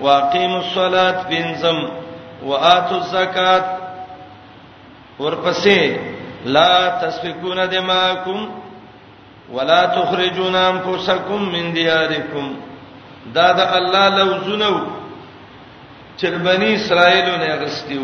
واقیموا 0.00 0.58
الصلاة 0.58 1.22
بنزم 1.30 1.78
واتوا 2.42 2.96
الزکات 2.98 3.64
ورپسې 5.18 5.96
لا 6.44 6.88
تسفكون 7.02 7.68
دماءكم 7.68 8.48
ولا 9.52 9.84
تخرجون 9.86 10.54
انفسكم 10.56 11.42
من 11.52 11.72
دياركم 11.72 12.54
دا 13.34 13.52
د 13.52 13.60
الله 13.60 14.08
لوزنو 14.08 14.78
چې 16.18 16.26
بنی 16.26 16.74
اسرائیل 16.74 17.28
نه 17.38 17.64
غستیو 17.64 18.02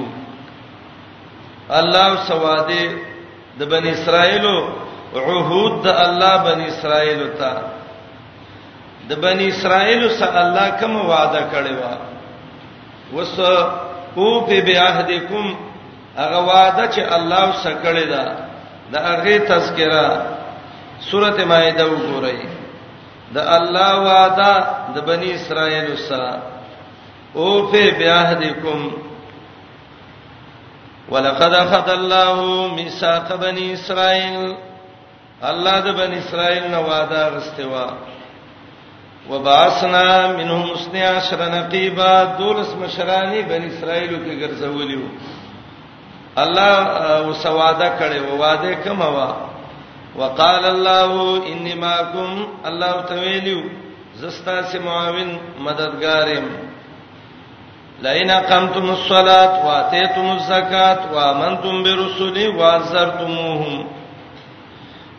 الله 1.70 2.16
سواده 2.28 3.09
د 3.58 3.68
بنی 3.70 3.90
اسرائیلو 3.96 4.56
عهود 5.16 5.72
د 5.84 5.88
الله 6.04 6.34
بنی 6.48 6.66
اسرائیلو 6.74 7.28
ته 7.38 7.52
د 9.08 9.18
بنی 9.24 9.46
اسرائیلو 9.54 10.08
سره 10.18 10.30
الله 10.42 10.66
کوم 10.80 10.92
وعده 11.10 11.42
کړی 11.52 11.74
و 11.80 11.84
وس 13.16 13.36
او 14.18 14.26
په 14.46 14.56
بیاهدکم 14.68 15.44
هغه 16.20 16.38
وعده 16.50 16.84
چې 16.94 17.00
الله 17.16 17.44
سره 17.62 17.74
کړی 17.84 18.04
دا 18.14 18.24
د 18.92 18.94
هغه 19.08 19.38
تذکرہ 19.50 20.06
سورته 21.10 21.44
مائده 21.44 21.84
وګورئ 21.92 22.40
د 23.34 23.38
الله 23.56 23.90
وعده 24.08 24.52
د 24.94 24.96
بنی 25.10 25.28
اسرائیلو 25.38 25.96
سره 26.08 26.32
او 27.34 27.46
په 27.70 27.82
بیاهدکم 27.98 28.80
ولقد 31.10 31.52
اخذ 31.54 31.88
الله 31.90 32.34
ميثاق 32.76 33.34
بني 33.34 33.66
اسرائيل 33.72 34.56
الله 35.50 35.76
د 35.86 35.88
بني 36.00 36.18
اسرائيل 36.24 36.70
نو 36.74 36.80
وعده 36.88 37.28
غستوا 37.34 37.86
وبعثنا 39.30 40.32
منهم 40.38 40.70
12 40.70 41.50
نقيبا 41.56 42.14
دولس 42.38 42.70
مشرانی 42.82 43.42
بني 43.42 43.66
اسرائيل 43.78 44.10
کې 44.24 44.40
ګرځولیو 44.42 45.02
الله 46.42 46.78
وسواده 47.28 47.88
کړي 48.00 48.20
وواده 48.30 48.74
کوم 48.84 49.00
وا 49.00 49.30
وقال 50.16 50.64
الله 50.64 51.42
اني 51.52 51.74
معكم 51.74 52.48
الله 52.66 53.00
تعالی 53.00 53.56
زستا 54.20 54.62
سي 54.62 54.78
معاون 54.78 55.38
مددګارم 55.58 56.69
لئن 58.04 58.30
قمتم 58.50 58.86
الصلاه 58.96 59.52
واتيتم 59.68 60.28
الزكاه 60.38 61.00
وامنتم 61.16 61.74
برسلي 61.82 62.46
وازرتموهم 62.48 63.78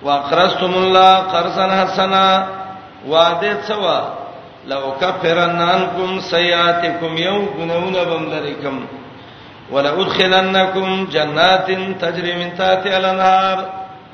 واقرضتم 0.04 0.72
الله 0.82 1.16
قرضا 1.34 1.66
حسنا 1.82 2.28
وعده 3.12 3.62
سوا 3.70 4.00
لو 4.68 4.84
كفرن 5.02 5.62
عنكم 5.72 6.10
سيئاتكم 6.20 7.12
يوم 7.28 7.46
غنون 7.60 7.96
بملركم 8.12 8.76
ولا 9.72 9.92
ادخلنكم 10.02 10.88
جنات 11.16 11.68
تجري 12.04 12.34
من 12.42 12.50
تحتها 12.60 12.98
الانهار 13.02 13.58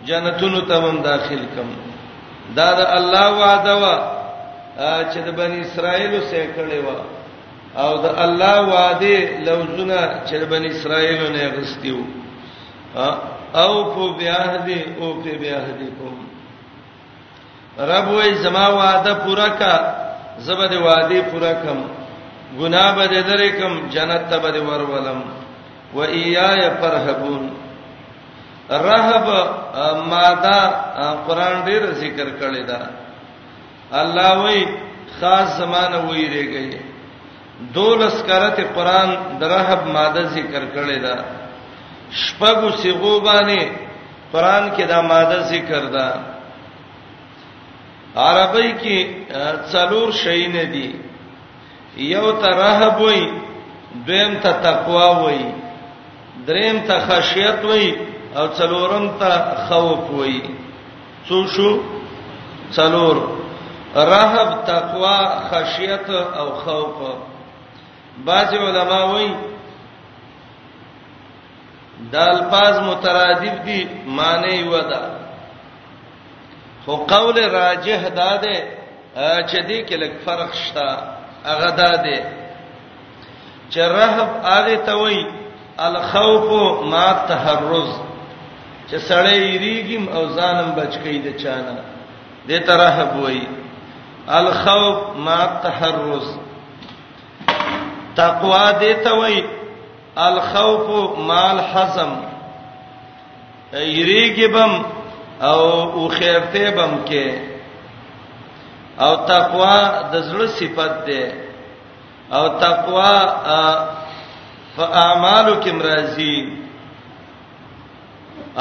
جنتون 0.07 0.53
تمام 0.69 0.97
داخلكم 1.09 1.67
دا 2.57 2.69
د 2.77 2.79
الله 2.97 3.25
وعده 3.43 3.73
وا 3.83 3.93
چې 5.11 5.17
د 5.27 5.29
بنی 5.39 5.57
اسرائیل 5.65 6.13
سره 6.31 6.45
کړي 6.55 6.77
وا 6.85 6.97
او 7.85 7.91
د 8.03 8.07
الله 8.25 8.55
وعده 8.73 9.15
لوزونه 9.47 9.99
چې 10.27 10.35
بن 10.51 10.61
اسرائیل 10.73 11.21
نه 11.35 11.43
غستیو 11.55 11.99
او 13.63 13.73
په 13.93 14.03
بیاهدی 14.19 14.79
او 14.99 15.07
په 15.23 15.31
بیاهدی 15.41 15.89
کوم 15.97 16.15
رب 17.91 18.07
وای 18.17 18.31
زما 18.45 18.65
وعده 18.81 19.13
پورا 19.25 19.47
کا 19.59 19.75
زبد 20.47 20.73
وعده 20.87 21.19
پورا 21.31 21.53
کم 21.63 21.79
ګناه 22.59 22.89
به 22.95 23.05
درې 23.29 23.49
کم 23.59 23.73
جنت 23.93 24.23
ته 24.29 24.37
به 24.43 24.57
ور 24.67 24.81
ولم 24.93 25.21
و 25.97 25.99
ایای 26.17 26.61
فرحبون 26.79 27.43
رهب 28.87 29.27
ماده 30.11 30.59
قران 31.27 31.55
ډیر 31.67 31.81
ذکر 32.03 32.27
کړی 32.41 32.63
دا 32.69 32.79
الله 34.01 34.37
وای 34.43 34.61
خاص 35.19 35.57
زمانہ 35.57 35.97
وای 36.07 36.25
ریږي 36.37 36.77
دولس 37.73 38.17
کرت 38.27 38.57
قران 38.75 39.09
درهب 39.39 39.81
ماده 39.95 40.23
ذکر 40.37 40.63
کړی 40.75 40.99
دا 41.05 41.15
شپغو 42.21 42.69
سیغو 42.81 43.13
باندې 43.25 43.61
قران 44.31 44.65
کې 44.75 44.83
دا 44.91 44.99
ماده 45.11 45.39
ذکر 45.53 45.81
ده 45.95 46.07
عربی 48.25 48.69
کې 48.81 48.97
څلور 49.71 50.09
شی 50.23 50.41
نه 50.55 50.63
دي 50.73 50.89
یو 52.13 52.31
ته 52.41 52.47
رهب 52.61 53.01
وای 53.01 53.21
دویم 54.07 54.33
ته 54.43 54.51
تقوا 54.67 55.09
وای 55.21 55.45
دریم 56.47 56.77
ته 56.87 56.95
خشیت 57.07 57.65
وای 57.69 57.89
او 58.37 58.45
څلورم 58.57 59.07
ته 59.19 59.31
خوف 59.69 60.03
وای 60.19 60.41
څو 61.29 61.37
شو 61.55 61.71
څلور 62.77 63.15
رهب 64.11 64.49
تقوا 64.71 65.17
خشیت 65.49 66.09
او 66.39 66.47
خوف 66.61 66.97
بعض 68.25 68.53
علما 68.55 69.03
وایي 69.03 69.33
د 72.11 72.15
الفاظ 72.15 72.75
مترادف 72.89 73.55
دي 73.65 73.83
معنی 74.05 74.63
ودا 74.63 75.01
خو 76.85 76.95
قول 76.95 77.37
راجح 77.53 78.07
داده 78.07 78.55
چې 79.17 79.59
دې 79.67 79.87
کې 79.87 79.95
لږ 79.95 80.11
فرق 80.25 80.53
شته 80.53 80.97
هغه 81.45 81.69
داده 81.71 82.17
چې 83.71 83.77
رهب 83.97 84.29
هغه 84.45 84.75
ته 84.85 84.93
وایي 84.95 85.23
الخوف 85.79 86.45
ما 86.85 87.11
تحرز 87.29 87.89
چې 88.89 88.97
سړی 89.09 89.57
ریګم 89.63 90.09
او 90.09 90.27
ځانم 90.35 90.71
بچکی 90.81 91.19
د 91.19 91.37
چانه 91.43 91.77
دې 92.47 92.65
ترهب 92.67 93.15
وایي 93.23 93.47
الخوف 94.27 95.15
ما 95.17 95.45
تحرز 95.63 96.46
تقوا 98.17 98.61
دې 98.81 98.93
ته 99.03 99.11
وای 99.19 99.37
الخوف 100.27 101.17
مال 101.29 101.57
حزم 101.71 102.11
یریګبم 103.97 104.73
او 105.51 105.59
او 105.97 106.03
خیرته 106.17 106.65
بم 106.77 106.93
کې 107.07 107.25
او 109.03 109.11
تقوا 109.33 109.75
د 110.11 110.23
زړه 110.29 110.47
صفت 110.57 110.95
ده 111.07 111.23
او 112.37 112.43
تقوا 112.63 113.15
فاعمالو 114.75 115.53
کې 115.63 115.71
مرضی 115.79 116.35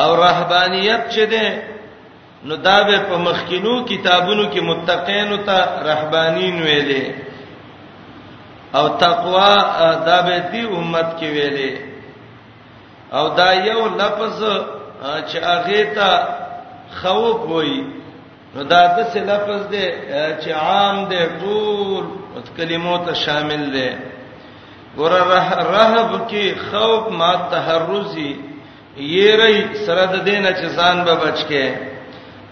او 0.02 0.10
رهبانيت 0.24 1.04
چه 1.14 1.24
ده 1.32 1.46
نو 2.48 2.56
دا 2.56 2.76
به 2.88 2.98
په 3.08 3.16
مخکینو 3.28 3.74
کتابونو 3.90 4.44
کې 4.52 4.60
متقینو 4.70 5.36
ته 5.46 5.58
رهبانین 5.90 6.56
ویلې 6.66 7.04
او 8.74 8.88
تقوا 8.88 9.54
دا 10.04 10.22
به 10.22 10.38
دی 10.52 10.64
امت 10.64 11.16
کې 11.20 11.24
ویلې 11.24 11.74
او 13.12 13.28
دا 13.28 13.52
یو 13.54 13.86
لفظ 13.98 14.38
چې 15.28 15.36
هغه 15.50 15.82
ته 15.94 16.28
خوف 17.00 17.38
وایي 17.50 17.84
نو 18.54 18.62
دا 18.62 18.82
د 18.96 19.06
څه 19.12 19.16
لفظ 19.18 19.66
دی 19.70 19.84
چې 20.42 20.50
عام 20.50 21.04
دی 21.10 21.18
ټول 21.40 22.04
کلمو 22.56 22.98
ته 22.98 23.14
شامل 23.14 23.70
دی 23.72 23.90
ګور 24.96 25.12
رهب 25.12 26.26
کې 26.30 26.58
خوف 26.70 27.12
ما 27.12 27.36
تحرزي 27.52 28.36
یری 28.96 29.74
سره 29.86 30.06
د 30.06 30.16
دینه 30.24 30.50
چې 30.50 30.66
ځان 30.76 31.04
به 31.04 31.14
بچکه 31.14 31.66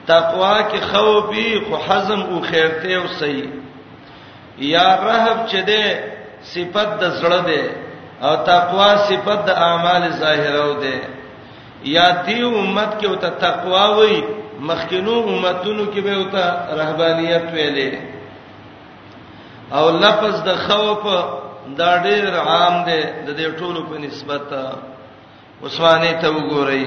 تقوا 0.07 0.57
کې 0.70 0.81
خوفي 0.92 1.61
خو 1.68 1.77
حزم 1.88 2.20
او 2.20 2.40
خیرته 2.40 2.88
او 2.96 3.07
صحیح 3.18 3.63
یا 4.58 4.94
رهب 5.02 5.46
چې 5.48 5.58
ده 5.66 5.84
صفت 6.42 6.90
د 7.00 7.04
زړه 7.20 7.40
ده 7.46 7.62
او 8.22 8.34
تقوا 8.46 8.96
صفت 9.08 9.40
د 9.46 9.50
اعمال 9.50 10.04
ظاهره 10.20 10.74
ده 10.82 10.94
یا 11.84 12.08
دی 12.26 12.42
امت 12.42 12.98
کې 13.00 13.06
او 13.08 13.14
ته 13.14 13.28
تقوا 13.30 13.86
وای 13.96 14.22
مخکینو 14.60 15.14
امتونو 15.28 15.84
کې 15.92 16.00
به 16.04 16.12
او 16.14 16.24
ته 16.32 16.44
رهبانيت 16.80 17.44
ویلې 17.54 17.98
او 19.74 19.86
لفظ 19.90 20.42
د 20.44 20.56
خوف 20.56 21.04
دا 21.78 21.92
ډېر 22.04 22.24
عام 22.34 22.84
دی 22.84 23.00
د 23.26 23.28
دې 23.38 23.58
ټولو 23.58 23.80
په 23.88 23.98
نسبت 23.98 24.46
عثمانه 25.64 26.12
ته 26.20 26.28
وګورئ 26.34 26.86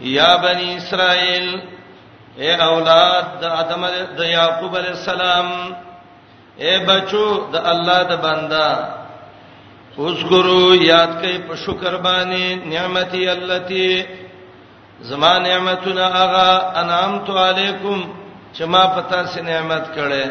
یا 0.00 0.36
بنی 0.44 0.76
اسرائیل 0.76 1.46
اے 2.38 2.54
اولاد 2.56 3.24
د 3.40 3.44
ادم 3.62 3.86
د 4.18 4.24
یعقوب 4.24 4.76
علی 4.76 4.88
السلام 4.88 5.46
اے 6.60 6.72
بچو 6.88 7.26
د 7.52 7.54
الله 7.72 7.98
د 8.10 8.12
بندا 8.24 8.68
اذکرو 10.06 10.64
یاد 10.92 11.12
کئ 11.20 11.36
په 11.46 11.54
شکر 11.64 11.92
باندې 12.04 12.44
نعمتي 12.74 13.22
التي 13.38 13.90
زما 15.08 15.34
نعمتنا 15.48 16.06
اغا 16.24 16.50
انعمت 16.80 17.26
علیکم 17.46 17.98
چې 18.54 18.62
ما 18.72 18.82
پتا 18.96 19.20
سي 19.32 19.40
نعمت 19.50 19.84
کړي 19.96 20.26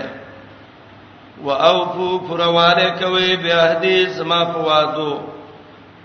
واوفو 1.46 2.10
پرواله 2.28 2.88
کوي 3.02 3.32
بیا 3.46 3.64
دې 3.84 3.98
زما 4.18 4.40
په 4.54 4.60
وادو 4.68 5.14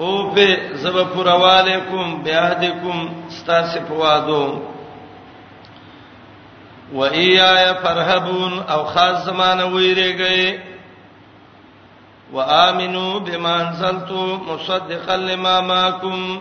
او 0.01 0.11
به 0.35 0.49
زب 0.83 0.97
پرواله 1.15 1.77
کوم 1.91 2.09
بیا 2.27 2.47
دې 2.61 2.71
کوم 2.83 2.99
ستاسو 3.39 3.79
په 3.89 3.95
وادو 4.03 4.45
و 6.93 7.01
ايایا 7.05 7.75
فرحبون 7.75 8.59
او 8.69 8.85
خاص 8.85 9.25
زمانه 9.25 9.65
ویریږي 9.65 10.61
و 12.33 12.39
امنو 12.41 13.19
بما 13.21 13.55
انزلت 13.69 14.11
مصدقا 14.49 15.17
لما 15.17 15.61
معكم 15.61 16.39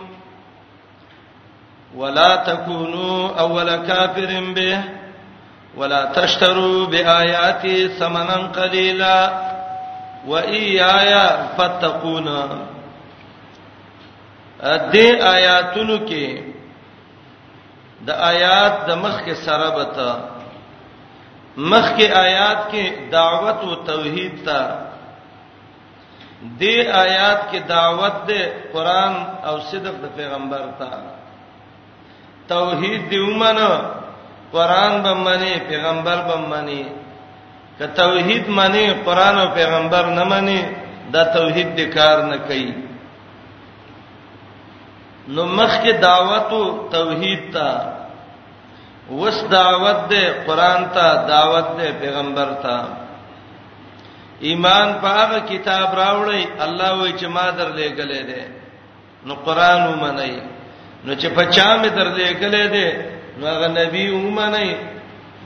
ولا 1.96 2.36
تكونوا 2.36 3.40
اول 3.40 3.76
كافر 3.76 4.52
به 4.54 4.80
ولا 5.76 6.04
تشتروا 6.04 6.86
بآياتي 6.86 7.88
ثمنا 7.88 8.34
قليلا 8.56 9.30
وإيايا 10.26 11.46
فاتقون 11.58 12.26
دې 14.92 15.22
آیاتونو 15.22 15.98
کې 16.08 16.40
د 18.06 18.10
آیات 18.10 18.86
د 18.88 18.98
مخ 19.04 19.20
کې 19.26 19.34
سره 19.34 19.68
بته 19.70 20.35
مخ 21.56 21.86
کې 21.96 22.12
آیات 22.12 22.70
کې 22.70 23.08
دعوت 23.12 23.62
او 23.62 23.74
توحید 23.86 24.44
تا 24.44 24.60
دې 26.60 26.76
آیات 26.94 27.50
کې 27.50 27.60
دعوت 27.68 28.12
دې 28.28 28.40
قران 28.72 29.14
او 29.48 29.56
صدق 29.70 29.94
د 30.02 30.06
پیغمبر 30.16 30.62
تا 30.78 30.90
توحید 32.48 33.00
دې 33.10 33.18
ومنه 33.20 33.70
قران 34.52 35.02
به 35.02 35.14
منی 35.14 35.54
پیغمبر 35.68 36.16
به 36.28 36.36
منی 36.36 36.82
که 37.78 37.86
توحید 37.86 38.48
منی 38.50 38.86
قران 39.04 39.38
او 39.38 39.48
پیغمبر 39.54 40.06
نه 40.06 40.24
منی 40.24 40.58
دا 41.12 41.24
توحید 41.24 41.76
دې 41.76 41.94
کار 41.94 42.18
نه 42.22 42.36
کوي 42.38 42.72
نو 45.28 45.44
مخ 45.46 45.70
کې 45.82 45.92
دعوت 46.00 46.52
او 46.52 46.88
توحید 46.92 47.52
تا 47.52 47.95
وس 49.20 49.38
دعوت 49.56 50.00
ده 50.10 50.22
قران 50.46 50.82
ته 50.94 51.06
دعوت 51.32 51.66
ده 51.78 51.86
پیغمبر 52.02 52.48
ته 52.62 52.76
ایمان 54.48 54.88
په 55.02 55.08
هغه 55.18 55.38
کتاب 55.50 55.90
راوړی 56.00 56.42
الله 56.64 56.88
وای 56.98 57.12
چې 57.18 57.26
ما 57.34 57.46
درلې 57.58 57.88
غلې 57.98 58.22
ده 58.30 58.42
نو 59.26 59.34
قران 59.46 59.80
ومني 59.88 60.38
نو 61.04 61.14
چې 61.14 61.28
په 61.34 61.44
چا 61.54 61.76
می 61.80 61.88
درلې 61.90 62.28
غلې 62.40 62.66
ده 62.74 62.86
نو 63.38 63.46
هغه 63.46 63.68
نبی 63.80 64.10
ومني 64.10 64.74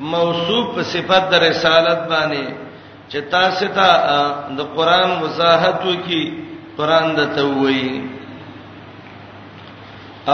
موصوف 0.00 0.66
په 0.74 0.82
صفت 0.82 1.24
د 1.30 1.34
رسالت 1.34 2.00
باندې 2.10 2.44
چې 3.10 3.18
تاسو 3.32 3.66
ته 3.76 3.88
د 4.58 4.60
قران 4.76 5.08
وضاحت 5.22 5.80
وکي 5.88 6.22
قران 6.78 7.06
د 7.16 7.20
ته 7.34 7.42
وایي 7.60 7.92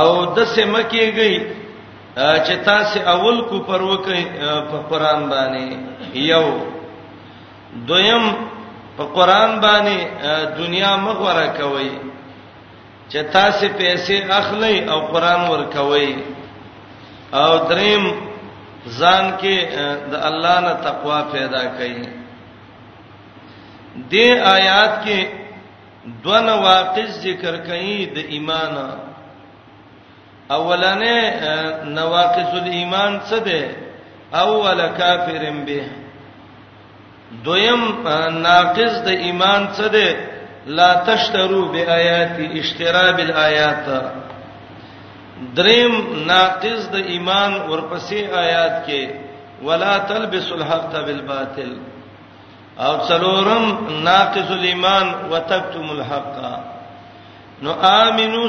او 0.00 0.10
د 0.34 0.38
سمکیږي 0.56 1.32
چې 2.16 2.54
تاسو 2.64 3.00
اول 3.10 3.38
کو 3.48 3.58
پر 3.68 3.80
وکي 3.88 4.22
په 4.70 4.78
قران 4.90 5.20
باندې 5.30 6.18
یو 6.32 6.44
دویم 7.88 8.24
په 8.96 9.04
قران 9.16 9.58
باندې 9.60 9.98
دنیا 10.60 10.92
مغوره 11.06 11.46
کوي 11.58 11.90
چې 13.10 13.20
تاسو 13.32 13.66
پیسې 13.80 14.16
اخلي 14.40 14.76
او 14.92 14.98
قران 15.12 15.40
ور 15.50 15.62
کوي 15.76 16.12
او 17.40 17.50
دریم 17.70 18.04
ځان 19.00 19.24
کې 19.40 19.56
د 20.10 20.14
الله 20.28 20.60
نه 20.68 20.74
تقوا 20.86 21.18
پیدا 21.32 21.62
کړي 21.76 22.08
دې 24.10 24.28
آیات 24.56 25.04
کې 25.04 25.20
دونه 26.24 26.54
واقع 26.68 27.06
ذکر 27.24 27.54
کړي 27.68 27.94
د 28.16 28.34
ایمان 28.36 28.74
اولنې 30.50 31.18
نواقص 31.84 32.54
الایمان 32.54 33.20
څه 33.28 33.38
ده 33.38 33.68
اول 34.34 34.80
کافرن 34.98 35.64
به 35.64 35.88
دویم 37.44 37.82
ناقص 38.42 38.94
د 39.06 39.08
ایمان 39.08 39.68
څه 39.78 39.86
ده 39.86 40.16
لا 40.66 40.94
تشترو 41.06 41.62
بیاات 41.72 42.36
اشترا 42.60 43.10
بالآیات 43.16 43.86
دریم 45.56 45.92
ناقص 46.26 46.88
د 46.92 47.10
ایمان 47.14 47.52
ورپسې 47.68 48.34
آیات 48.44 48.86
کې 48.86 49.08
ولا 49.64 49.98
تلبسوا 49.98 50.56
الحق 50.56 50.92
بالباطل 51.06 51.76
او 52.78 52.92
څلورم 53.08 53.90
ناقص 54.10 54.50
الایمان 54.50 55.12
وتکتم 55.30 55.90
الحق 55.90 56.38
نو 57.62 57.72
امنوا 57.90 58.48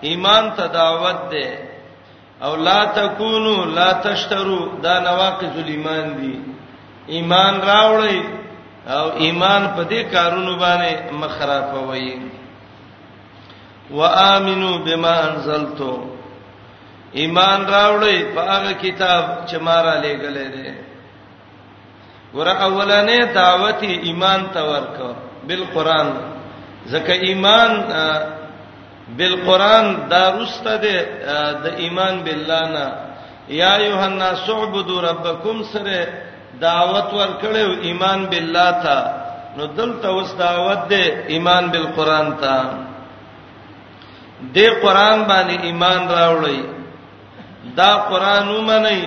ایمان 0.00 0.50
ته 0.56 0.66
دعوت 0.66 1.16
ده 1.30 1.58
او 2.42 2.54
لا 2.56 2.84
تکونو 2.84 3.64
لا 3.64 3.92
تشترو 3.92 4.76
دا 4.82 4.98
نواقض 5.00 5.58
الایمان 5.58 6.16
دي 6.20 6.38
ایمان 7.14 7.60
راوړی 7.60 8.22
او 8.88 9.08
ایمان 9.18 9.68
په 9.76 9.84
دې 9.84 10.02
کارونو 10.12 10.56
باندې 10.56 11.12
مخرافوي 11.12 12.20
وآمنو 13.90 14.78
بما 14.84 15.14
انزلتو 15.32 15.98
ایمان 17.14 17.66
راوړی 17.66 18.34
په 18.34 18.40
هغه 18.50 18.72
کتاب 18.72 19.24
چې 19.48 19.56
مارا 19.60 20.00
لېګلې 20.00 20.48
ده 20.56 20.74
ور 22.34 22.48
اولنې 22.48 23.24
دعوت 23.34 23.82
ایمان 23.82 24.46
ته 24.54 24.64
ورکو 24.70 25.12
بالقران 25.46 26.10
ځکه 26.86 27.12
ایمان 27.28 27.70
بالقران 29.16 29.86
دا 30.12 30.24
رسته 30.38 30.74
ده 30.84 30.96
د 31.64 31.66
ایمان 31.82 32.14
بالله 32.26 32.64
نه 32.74 32.86
یا 33.60 33.72
یوحنا 33.86 34.28
سعبدوا 34.46 35.00
ربکم 35.10 35.56
سره 35.72 35.98
دعوت 36.64 37.08
ورکړیو 37.20 37.72
ایمان 37.88 38.20
بالله 38.32 38.70
ته 38.86 38.96
نو 39.56 39.64
دلته 39.78 40.08
اوس 40.14 40.30
دعوت 40.44 40.80
ده 40.92 41.02
ایمان 41.34 41.64
بالقران 41.72 42.28
ته 42.42 42.56
د 44.56 44.58
قران 44.82 45.18
باندې 45.30 45.56
ایمان 45.68 46.00
راوړی 46.18 46.60
دا 47.78 47.90
قران 48.10 48.44
ومني 48.50 49.02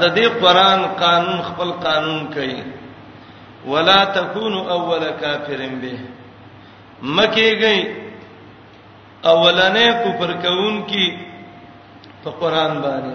د 0.00 0.04
دې 0.16 0.26
قران 0.42 0.80
قانون 1.02 1.38
خپل 1.48 1.70
قانون 1.84 2.24
کوي 2.34 2.62
ولا 3.72 4.00
تکونو 4.16 4.58
اول 4.76 5.04
کافرین 5.20 5.78
به 5.80 5.96
مکیږئ 7.16 7.80
اولنې 9.32 9.86
کفر 10.04 10.30
کون 10.44 10.74
کی 10.88 11.06
په 12.24 12.30
قران 12.40 12.72
باندې 12.84 13.14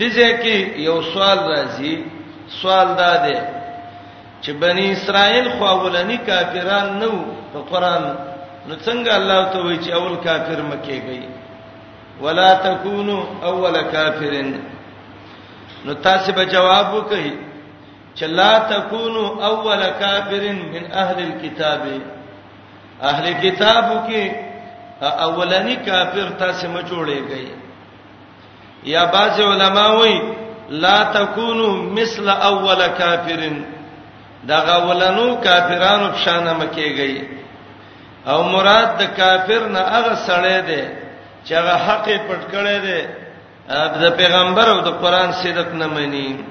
دځه 0.00 0.28
کې 0.42 0.56
یو 0.88 0.96
سوال 1.12 1.38
راځي 1.52 1.94
سوال 2.60 2.88
دا 3.00 3.12
دی 3.26 3.36
چې 4.42 4.50
بنی 4.64 4.86
اسرائیل 4.92 5.48
خو 5.56 5.64
اولنی 5.74 6.16
کافران 6.28 6.88
نه 7.00 7.08
وو 7.14 7.22
په 7.54 7.60
قران 7.70 8.04
نو 8.68 8.74
څنګه 8.86 9.12
الله 9.20 9.40
ته 9.52 9.58
وایي 9.64 9.78
چې 9.84 9.90
اول 10.00 10.14
کافر 10.28 10.62
مکه 10.72 10.96
گئی 11.06 11.24
ولا 12.24 12.50
تکونو 12.68 13.16
اول 13.50 13.74
کافرن 13.92 14.52
نو 15.84 15.92
تاسو 16.06 16.32
به 16.38 16.44
جواب 16.54 16.86
وکړئ 16.96 17.28
چې 18.18 18.24
لا 18.40 18.52
تکونو 18.76 19.24
اول 19.52 19.82
کافرن 20.06 20.58
من 20.78 20.84
اهل 20.92 21.18
الكتاب 21.28 22.00
اهل 23.02 23.26
کتابو 23.42 23.96
کې 24.08 24.51
اولنی 25.08 25.74
کافر 25.86 26.28
تاسو 26.38 26.68
ما 26.70 26.80
جوړیږي 26.80 27.46
یا 28.84 29.04
بعض 29.04 29.40
علما 29.40 29.86
وایي 29.86 30.20
لا 30.84 31.02
تکونو 31.14 31.68
مثل 31.98 32.28
اول 32.28 32.82
کافرن 32.98 33.62
دا 34.48 34.58
غولنو 34.66 35.26
کافرانو 35.44 36.10
شانه 36.24 36.52
مکیږي 36.52 37.24
او 38.26 38.42
مراد 38.42 38.98
د 38.98 39.02
کافر 39.16 39.68
نه 39.74 39.80
هغه 39.80 40.14
سړی 40.26 40.58
دی 40.70 40.82
چې 41.46 41.52
هغه 41.56 41.76
حق 41.86 42.06
پټ 42.06 42.52
کړی 42.52 42.78
دی 42.78 43.02
د 44.02 44.10
پیغمبر 44.16 44.68
او 44.70 44.80
د 44.80 44.88
قران 45.02 45.32
صدق 45.42 45.74
نه 45.74 45.86
مني 45.86 46.44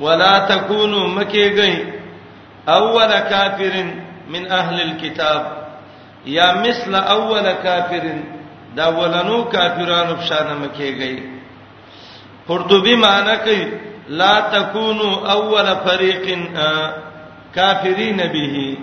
ولا 0.00 0.34
تکونو 0.48 1.06
مکیږي 1.16 1.74
اول 2.68 3.10
کافرن 3.32 3.90
من 4.28 4.52
اهل 4.52 4.80
الكتاب 4.80 5.61
یا 6.26 6.52
مثل 6.64 6.94
اول 6.94 7.52
کافرین 7.62 8.22
دا 8.76 8.86
ولنو 9.00 9.38
کافرانو 9.54 10.14
بشانه 10.20 10.54
مکیږي 10.62 11.14
قرطبی 12.48 12.94
معنی 12.96 13.36
کوي 13.44 13.66
لا 14.08 14.32
تکونو 14.40 15.10
اول 15.34 15.66
فريق 15.86 16.26
کافرین 17.54 18.16
به 18.16 18.76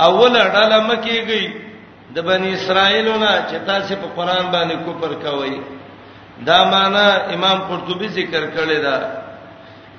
اول 0.00 0.34
ډله 0.54 0.78
مکیږي 0.88 1.52
د 2.14 2.18
بنی 2.24 2.52
اسرائیلونه 2.54 3.32
چې 3.50 3.56
تاسو 3.66 3.94
په 3.96 4.08
قران 4.16 4.46
باندې 4.52 4.74
کوپر 4.84 5.12
کوي 5.22 5.60
دا 6.46 6.64
معنی 6.64 7.34
امام 7.34 7.58
قرطبی 7.68 8.08
ذکر 8.08 8.42
کړی 8.56 8.78
دا 8.82 8.98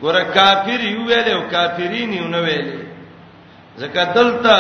ګوره 0.01 0.23
کافر 0.33 0.81
یو 0.83 1.03
ویل 1.05 1.29
او 1.33 1.41
کافرین 1.51 2.13
یو 2.13 2.27
نه 2.27 2.37
ویل 2.41 2.69
زکه 3.77 4.03
دلته 4.15 4.55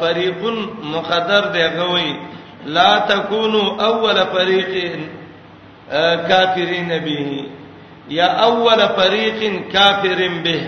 فریق 0.00 0.42
مقدر 0.92 1.44
دی 1.52 1.64
غوي 1.78 2.14
لا 2.66 2.98
تکونو 2.98 3.60
اول 3.88 4.16
فریق 4.34 4.72
کافرین 6.28 6.88
به 6.88 7.44
یا 8.08 8.26
اول 8.46 8.80
فریق 8.96 9.40
کافر 9.72 10.20
به 10.44 10.58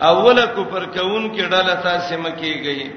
اول 0.00 0.38
کفر 0.56 0.84
کون 0.98 1.30
کې 1.36 1.42
ډاله 1.52 1.74
تاسو 1.82 2.16
مکیږي 2.22 2.90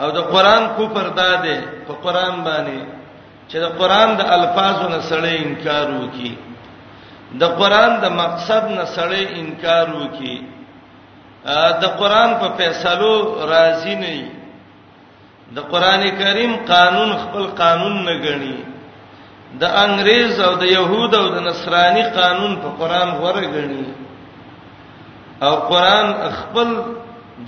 او 0.00 0.10
د 0.10 0.16
قران 0.32 0.62
کفر 0.78 1.08
داده 1.08 1.58
په 1.86 1.92
قران 2.02 2.44
باندې 2.44 2.80
چې 3.48 3.58
د 3.58 3.64
قران 3.78 4.16
د 4.16 4.20
الفاظو 4.36 4.88
نه 4.88 5.00
سړی 5.10 5.36
انکار 5.44 5.88
وکي 6.00 6.34
د 7.40 7.44
قران 7.44 8.00
د 8.00 8.04
مقصد 8.20 8.64
نه 8.78 8.84
سړی 8.96 9.24
انکار 9.38 9.86
وکي 10.00 10.34
د 11.82 11.84
قران 12.00 12.30
په 12.40 12.46
فیصلو 12.58 13.14
راضی 13.52 13.94
نه 14.02 14.08
وي 14.16 14.24
د 15.56 15.58
قران 15.72 16.02
کریم 16.20 16.52
قانون 16.72 17.10
خپل 17.22 17.44
قانون 17.62 17.94
نه 18.08 18.14
ګڼي 18.24 18.56
د 19.60 19.64
انګريز 19.84 20.32
او 20.46 20.52
د 20.62 20.64
يهود 20.76 21.10
او 21.20 21.26
د 21.34 21.36
نصراني 21.48 22.04
قانون 22.20 22.52
په 22.62 22.68
قران 22.80 23.08
غوړه 23.18 23.44
ګڼي 23.54 23.84
او 25.46 25.52
قران 25.70 26.06
خپل 26.38 26.68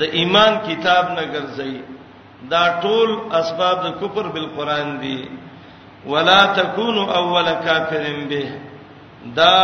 د 0.01 0.03
ایمان 0.19 0.53
کتاب 0.69 1.05
نه 1.19 1.25
ګرځي 1.35 1.75
دا 2.53 2.63
ټول 2.83 3.09
اسباب 3.41 3.77
د 3.87 3.89
کفر 4.01 4.25
بالقران 4.35 4.89
دي 5.03 5.19
ولا 6.13 6.41
تکونوا 6.59 7.07
اول 7.21 7.47
کافر 7.67 8.03
به 8.31 8.47
دا 9.39 9.57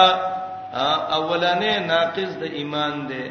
اولنې 1.18 1.73
ناقص 1.92 2.31
د 2.42 2.42
ایمان 2.59 2.95
دی 3.11 3.25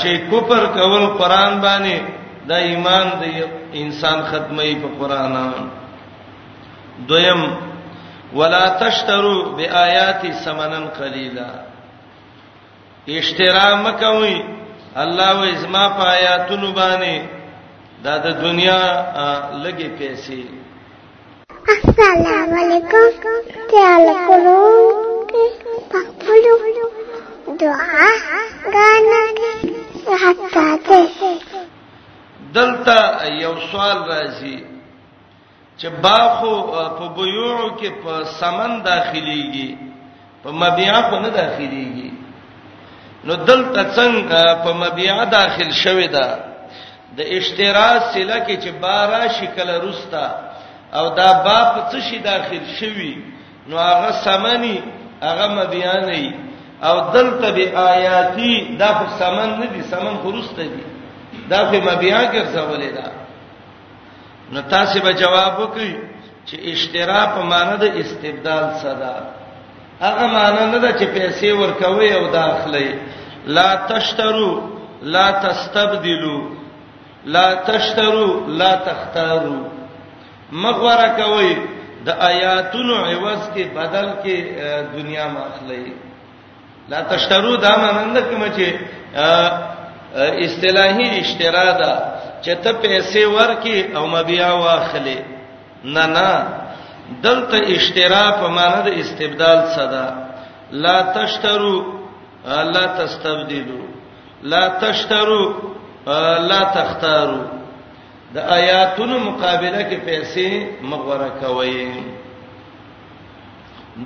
چې 0.00 0.12
کوپر 0.30 0.64
کول 0.76 1.04
قران 1.18 1.52
باندې 1.66 1.98
دا 2.50 2.56
ایمان 2.70 3.06
دی 3.20 3.34
انسان 3.82 4.18
ختمي 4.30 4.72
په 4.82 4.88
قران 4.98 5.34
دویم 7.08 7.42
ولا 8.38 8.64
تشترو 8.82 9.36
بیااتی 9.56 10.30
سمنن 10.44 10.84
قلیلا 10.98 11.50
اشترا 13.18 13.68
مکوي 13.84 14.36
الله 15.04 15.32
و 15.40 15.44
ازما 15.56 15.84
پایاتونو 16.00 16.68
باندې 16.80 17.16
دا 18.04 18.14
د 18.26 18.40
دنیا 18.44 18.80
لګي 19.64 19.88
پیسې 19.98 20.40
السلام 21.76 22.58
علیکم 22.62 23.46
تعال 23.70 24.06
کو 24.26 25.38
پخپلو 25.92 26.56
دعا 27.60 28.06
غانا 28.74 29.22
حتا 30.24 30.76
ته 30.86 31.02
دلته 32.54 32.96
یو 33.42 33.54
سوال 33.70 33.96
راځي 34.08 34.58
چې 35.80 35.86
باخو 36.02 36.54
په 36.98 37.06
بيوع 37.16 37.76
کې 37.78 37.90
په 38.04 38.24
سمن 38.40 38.82
داخليږي 38.84 39.70
په 40.42 40.50
مبيع 40.62 40.94
په 41.10 41.16
نه 41.24 41.28
داخليږي 41.40 42.10
نو 43.26 43.34
دلته 43.34 43.80
څنګه 43.96 44.42
په 44.64 44.70
مبيع 44.82 45.24
داخل 45.24 45.72
شوي 45.72 46.06
ده 46.06 46.26
د 47.16 47.20
اشتراء 47.38 47.98
سله 48.14 48.38
کې 48.46 48.56
چې 48.64 48.68
بارا 48.82 49.26
شکل 49.38 49.68
رستا 49.86 50.26
او 50.96 51.14
دا 51.16 51.28
باپ 51.44 51.90
څه 51.90 51.98
شي 52.08 52.18
داخل 52.18 52.62
شوي 52.80 53.14
نو 53.68 53.76
هغه 53.78 54.10
سمني 54.24 54.76
هغه 55.22 55.46
مبيع 55.58 55.92
نه 56.06 56.51
او 56.88 57.00
دلته 57.14 57.50
به 57.56 57.64
آیاتی 57.92 58.76
دا 58.80 58.90
په 58.98 59.06
سمن 59.18 59.50
نه 59.60 59.66
دي 59.74 59.82
سمن 59.92 60.14
خرسته 60.24 60.64
دي 60.72 60.84
دا 61.50 61.60
په 61.70 61.76
مبیا 61.88 62.20
ګرځولې 62.34 62.90
ده 62.96 63.06
نو 64.52 64.60
تاسو 64.72 64.96
به 65.04 65.12
جواب 65.20 65.54
وکړي 65.62 65.92
چې 66.48 66.56
اشترا 66.72 67.22
په 67.34 67.40
معنی 67.50 67.76
د 67.80 67.84
استبدال 68.02 68.66
صدا 68.82 69.14
هغه 70.04 70.26
معنی 70.36 70.64
نه 70.72 70.78
ده 70.84 70.90
چې 70.98 71.06
پیسې 71.16 71.48
ورکوي 71.60 72.10
او 72.18 72.24
داخلي 72.38 72.88
لا 73.56 73.70
تشترو 73.90 74.52
لا 75.14 75.26
تستبدلوا 75.44 76.42
لا 77.24 77.54
تشترو 77.54 78.28
لا 78.58 78.72
تختارو 78.88 79.58
مغوره 80.52 81.08
کوي 81.18 81.52
د 82.06 82.08
آیاتونو 82.30 82.94
عوض 82.94 83.42
کې 83.54 83.64
بدل 83.76 84.08
کې 84.22 84.36
دنیا 84.96 85.26
مخلي 85.28 85.92
دا 86.92 87.00
تشترو 87.10 87.52
دا 87.66 87.72
منند 87.82 88.18
کوم 88.30 88.42
چې 88.56 88.68
اصطلاحي 90.46 91.06
اشترا 91.20 91.68
ده 91.80 91.92
چې 92.42 92.52
ته 92.62 92.70
پیسې 92.82 93.22
ورکې 93.36 93.78
او 93.96 94.04
مبيع 94.06 94.46
واخلې 94.64 95.18
نه 95.94 96.04
نه 96.16 96.30
دلته 97.24 97.56
اشترا 97.76 98.24
په 98.40 98.46
معنی 98.56 98.80
د 98.88 98.90
استبدال 99.04 99.58
صدا 99.76 100.06
لا 100.84 100.96
تشترو 101.16 101.74
لا 102.74 102.84
تستبدلوا 102.98 103.86
لا 104.42 104.64
تشترو 104.84 105.42
لا 106.50 106.60
تختاروا 106.76 107.46
د 108.34 108.36
آیاتونو 108.58 109.16
مقابله 109.18 109.80
کې 109.88 109.98
پیسې 110.06 110.46
مغوره 110.92 111.30
کوي 111.40 111.86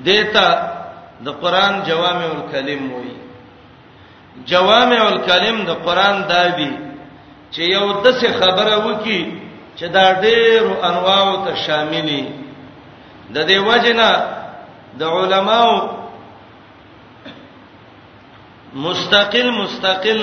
دیتا 0.06 0.48
د 1.24 1.28
قران 1.42 1.72
جوامع 1.88 2.28
الکلم 2.36 2.82
وای 2.94 3.12
جوامع 4.50 5.00
الکلم 5.12 5.56
د 5.64 5.70
قران 5.86 6.16
دابی 6.30 6.70
چې 7.52 7.62
یو 7.76 7.86
دسه 8.04 8.28
خبره 8.40 8.76
وکي 8.86 9.20
چې 9.78 9.86
دا 9.96 10.06
ډېر 10.24 10.62
انواع 10.88 11.26
ته 11.44 11.52
شاملې 11.64 12.22
د 13.34 13.36
دې 13.48 13.58
وجنه 13.68 14.10
د 15.00 15.02
علماو 15.20 15.74
مستقل 18.86 19.48
مستقل 19.60 20.20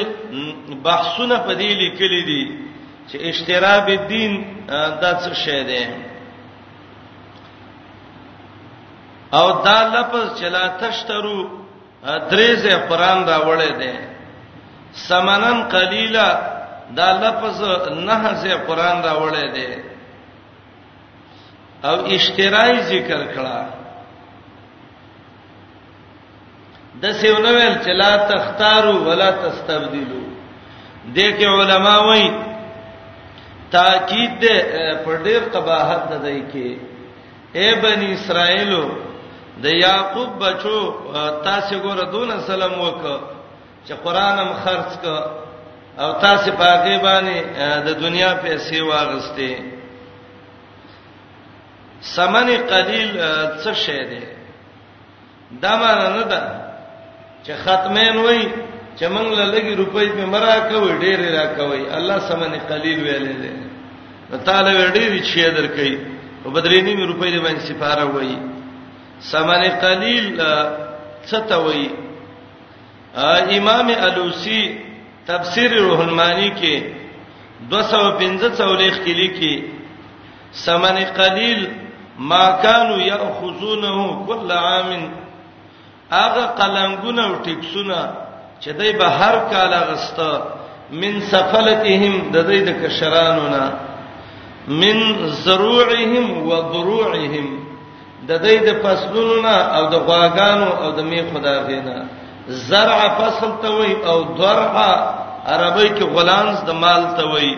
بحثونه 0.85 1.37
په 1.45 1.53
دې 1.59 1.71
لیکلي 1.83 2.21
دي 2.29 2.43
چې 3.09 3.17
اشتراب 3.31 3.85
الدین 3.87 4.33
دا 5.01 5.11
څه 5.23 5.33
شی 5.43 5.63
دی 5.69 5.83
او 9.39 9.45
دا 9.65 9.77
لفظ 9.93 10.25
چلا 10.39 10.65
تشترو 10.81 11.39
درېزه 12.31 12.75
قران 12.89 13.19
دا 13.29 13.38
وړې 13.47 13.71
ده 13.81 13.93
سمنن 15.07 15.61
قلیلا 15.75 16.27
دا 16.97 17.07
لفظ 17.23 17.61
نه 18.09 18.34
زه 18.43 18.57
قران 18.67 19.01
دا 19.05 19.13
وړې 19.23 19.47
ده 19.55 19.84
او 21.89 21.95
اشتراي 22.15 22.75
ذکر 22.91 23.19
کړه 23.36 23.57
د 27.01 27.11
سیونه 27.21 27.51
ول 27.55 27.73
چلا 27.86 28.09
تختارو 28.31 28.93
ولا 29.07 29.29
تستبدلوا 29.31 30.29
دغه 31.15 31.45
علما 31.57 31.95
وایي 32.09 32.29
تاکید 33.77 34.41
پر 35.05 35.15
ډیر 35.25 35.41
قباحت 35.53 36.03
ده 36.11 36.17
دای 36.27 36.39
کی 36.53 36.69
اے 37.59 37.67
بنی 37.86 38.11
اسرائیلو 38.13 38.84
د 39.62 39.66
یاقوب 39.66 40.30
بچو 40.43 40.80
تاسو 41.45 41.76
ګوره 41.84 42.06
دون 42.12 42.30
سلام 42.47 42.74
وک 42.82 43.04
چې 43.88 43.93
قرانم 44.06 44.49
خرڅ 44.64 44.89
ک 45.04 45.06
او 46.01 46.10
تاسو 46.26 46.51
پاګې 46.62 46.95
باندې 47.04 47.36
د 47.88 47.99
دنیا 48.04 48.32
پیسې 48.43 48.78
واغستې 48.82 49.51
سمن 52.01 52.47
قلیل 52.72 53.12
څه 53.64 53.74
شی 53.86 53.99
دی 54.12 54.24
دا 55.62 55.72
معنی 55.82 56.08
نه 56.20 56.24
ده 56.32 56.41
چې 57.45 57.51
ختمین 57.64 58.18
وای 58.18 58.43
چې 58.97 59.06
موږ 59.16 59.28
له 59.39 59.45
لګي 59.54 59.74
روپۍ 59.82 60.08
په 60.18 60.26
مرا 60.34 60.54
کوي 60.70 60.91
ډېر 61.04 61.20
را 61.38 61.45
کوي 61.58 61.84
الله 61.97 62.20
سمن 62.30 62.51
قلیل 62.70 62.97
ویلې 63.04 63.54
ده 64.32 64.38
تعالی 64.47 64.74
وړي 64.76 65.22
چې 65.22 65.41
درکې 65.56 65.97
په 66.43 66.49
بدرینی 66.49 66.95
مې 66.95 67.06
روپۍ 67.08 67.30
دې 67.36 67.39
باندې 67.45 67.62
سفاره 67.70 68.06
وایي 68.06 68.53
ثمن 69.32 69.63
قلیل 69.82 70.41
ستوي 71.32 71.88
امام 73.57 73.89
الوسی 74.01 74.63
تفسیر 75.28 75.71
روح 75.82 75.99
المانی 76.03 76.49
کې 76.61 76.82
250 77.71 78.57
څولېخ 78.57 78.95
کې 79.03 79.13
لیکي 79.19 79.55
ثمن 80.63 80.95
قلیل 81.19 81.67
ما 82.32 82.51
كانوا 82.63 82.97
ياخذونه 83.01 84.26
كل 84.28 84.51
عام 84.51 84.91
هغه 86.11 86.45
قلمګونه 86.59 87.21
او 87.26 87.36
ټیکسونه 87.43 88.09
چې 88.59 88.69
دای 88.82 88.91
به 88.91 89.07
هر 89.07 89.36
کال 89.53 89.74
غستا 89.91 90.32
من 90.91 91.21
سفلتهم 91.21 92.19
د 92.32 92.38
دې 92.47 92.59
د 92.67 92.69
کشرانونه 92.84 93.74
من 94.67 95.28
زروعهم 95.30 96.47
وضروعهم 96.49 97.47
د 98.28 98.32
دې 98.45 98.55
د 98.67 98.69
فصلونو 98.84 99.36
نه 99.47 99.57
او 99.76 99.84
د 99.93 99.95
غواګانو 100.07 100.69
او 100.84 100.89
د 100.97 100.99
می 101.11 101.21
خدا 101.32 101.55
غینا 101.67 101.97
زرع 102.69 102.99
فصل 103.19 103.51
ته 103.61 103.69
وای 103.78 103.93
او 104.11 104.17
درع 104.41 104.76
عربی 105.53 105.88
کې 105.97 106.05
غلانز 106.15 106.57
د 106.69 106.71
مال 106.84 107.03
ته 107.17 107.24
وای 107.32 107.49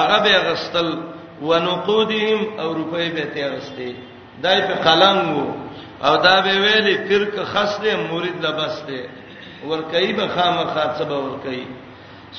هغه 0.00 0.16
به 0.24 0.34
غستل 0.48 0.88
ونقودهم 1.48 2.40
او 2.60 2.68
روپۍ 2.80 3.06
به 3.16 3.24
ته 3.34 3.40
غستې 3.52 3.90
دای 4.44 4.58
په 4.68 4.74
قلم 4.86 5.18
وو 5.36 5.46
او 6.08 6.12
دا 6.26 6.36
به 6.44 6.52
ویلي 6.64 6.94
فرق 7.08 7.34
خاصه 7.52 7.90
مرید 8.12 8.36
لبسته 8.46 9.00
ورکې 9.68 10.06
به 10.18 10.26
خامخا 10.36 10.84
څه 10.98 11.04
به 11.10 11.18
ورکې 11.24 11.58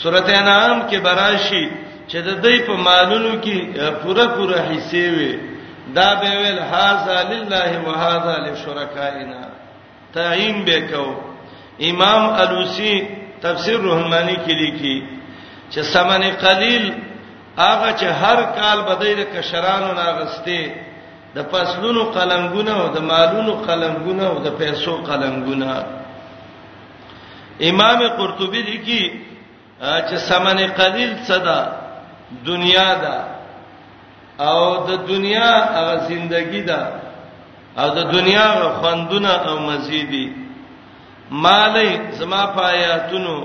سورته 0.02 0.32
انعام 0.44 0.80
کې 0.90 0.98
براشي 1.08 1.64
چې 2.12 2.18
د 2.28 2.30
دې 2.44 2.56
په 2.68 2.74
مالونو 2.86 3.32
کې 3.44 3.58
پوره 4.02 4.26
پوره 4.36 4.60
حصے 4.72 5.06
وي 5.18 5.32
دا 5.96 6.16
به 6.16 6.32
ویل 6.42 6.60
هاذا 6.72 7.20
لله 7.34 7.72
وهذا 7.88 8.36
لشرکائنا 8.48 9.42
تعین 10.14 10.66
به 10.66 10.82
کو 10.92 11.06
امام 11.90 12.24
الوسی 12.42 13.08
تفسیر 13.42 13.78
رحمانی 13.80 14.36
کې 14.36 14.52
لیکي 14.62 15.04
چې 15.72 15.80
سمن 15.94 16.24
قلیل 16.32 16.94
هغه 17.58 17.96
چې 17.98 18.04
هر 18.22 18.44
کال 18.58 18.82
بدای 18.82 19.16
د 19.16 19.24
کشرانو 19.38 19.94
ناغسته 19.94 20.70
د 21.36 21.44
فصلونو 21.52 22.04
قلمګونه 22.14 22.72
او 22.82 22.88
د 22.88 22.98
مالونو 23.12 23.54
قلمګونه 23.68 24.24
او 24.28 24.40
د 24.40 24.48
پیسو 24.58 24.96
قلمګونه 24.98 25.84
امام 27.72 28.08
قرطبی 28.08 28.62
لیکي 28.62 29.02
چې 29.82 30.16
سمن 30.18 30.68
قلیل 30.68 31.16
صدا 31.28 31.60
دنیا 32.46 32.94
ده 33.04 33.39
او 34.48 34.64
د 34.88 34.92
دنیا 35.12 35.52
هغه 35.76 35.96
زندگی 36.12 36.62
ده 36.70 36.82
او 37.82 37.88
د 38.00 38.00
دنیا 38.16 38.50
خوندونه 38.80 39.34
او 39.48 39.56
مزيدي 39.68 40.28
مالی 41.46 41.90
زما 42.20 42.42
پایاتونو 42.60 43.38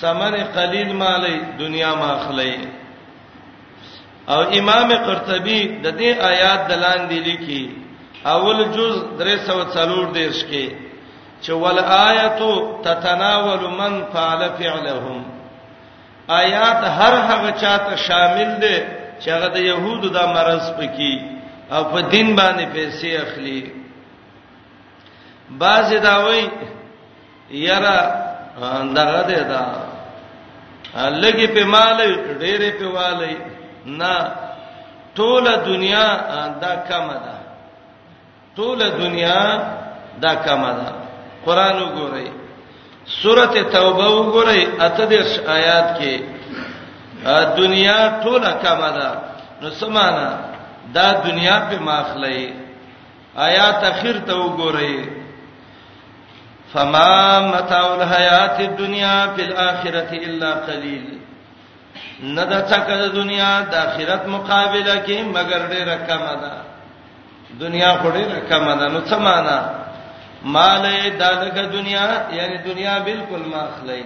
ثمر 0.00 0.34
قلیل 0.56 0.90
مالی 1.02 1.34
دنیا 1.62 1.90
ما 2.02 2.12
خلی 2.26 2.54
او 4.34 4.40
امام 4.58 4.88
قرطبی 5.06 5.60
د 5.84 5.86
دې 5.98 6.10
آیات 6.32 6.60
دلان 6.68 7.00
دی 7.10 7.18
لیکي 7.28 7.62
اول 8.34 8.58
جز 8.76 8.94
340 9.18 10.12
دیش 10.18 10.44
کې 10.50 10.66
چې 11.42 11.50
ول 11.50 11.78
آیتو 12.08 12.52
تتناول 12.84 13.62
من 13.80 13.92
فعل 14.12 14.40
فعلهم 14.58 15.18
آیات 16.42 16.80
هر 16.98 17.14
هغه 17.30 17.50
چاته 17.62 17.96
شامل 17.96 18.50
دي 18.62 18.78
چې 19.20 19.28
هغه 19.36 19.48
د 19.56 19.58
يهودو 19.70 20.08
د 20.16 20.18
مرز 20.34 20.64
پکې 20.78 21.12
او 21.74 21.82
په 21.92 22.00
دین 22.12 22.28
باندې 22.38 22.64
پیسې 22.74 23.08
اخلي 23.24 23.60
باز 25.60 25.88
دا 26.06 26.14
وای 26.24 26.42
یاره 27.68 27.96
دغه 28.98 29.20
ده 29.30 29.40
دا 29.52 29.62
لګي 31.22 31.46
په 31.54 31.62
مال 31.72 31.98
ډېرې 32.42 32.70
په 32.78 32.86
والي 32.96 33.34
نه 34.00 34.14
ټوله 35.16 35.54
دنیا 35.70 36.06
دا 36.64 36.72
کمه 36.88 37.16
ده 37.26 37.36
ټوله 38.56 38.86
دنیا 39.02 39.40
دا 40.24 40.32
کمه 40.46 40.72
ده 40.80 40.88
قران 41.46 41.76
وګورئ 41.82 42.28
سورته 43.20 43.62
توبه 43.76 44.06
وګورئ 44.16 44.62
اته 44.86 45.04
دې 45.10 45.18
آیات 45.56 45.88
کې 45.98 46.14
دنیا 47.56 47.98
ټوله 48.22 48.50
کما 48.62 48.90
ده 48.98 49.08
نو 49.60 49.68
سمانه 49.80 50.28
دا 50.94 51.06
دنیا 51.26 51.56
په 51.70 51.76
ماخلې 51.86 52.38
آیات 53.48 53.80
اخر 53.92 54.16
ته 54.26 54.32
وګورئ 54.40 54.94
فما 56.72 57.40
متاع 57.52 57.84
الحیات 57.96 58.56
الدنیا 58.60 59.16
فی 59.36 59.42
الاخرة 59.42 60.10
الا 60.26 60.50
قلیل 60.66 61.18
ندا 62.22 62.60
څکه 62.68 62.96
د 63.02 63.04
دنیا 63.14 63.50
د 63.70 63.74
آخرت 63.74 64.26
مقابله 64.26 64.94
کې 65.06 65.18
مگر 65.36 65.62
ډېر 65.72 65.88
کم 66.08 66.24
ده 66.42 66.54
دنیا 67.60 67.92
خو 68.02 68.10
ډېر 68.10 68.38
کم 68.50 68.64
ده 68.80 68.88
نو 68.88 69.00
څه 69.00 69.16
معنا 69.18 69.58
مالې 70.44 71.08
دغه 71.18 71.66
دنیا 71.72 72.06
یعنی 72.32 72.56
دنیا 72.70 72.98
بالکل 73.04 73.42
ماخلې 73.52 74.02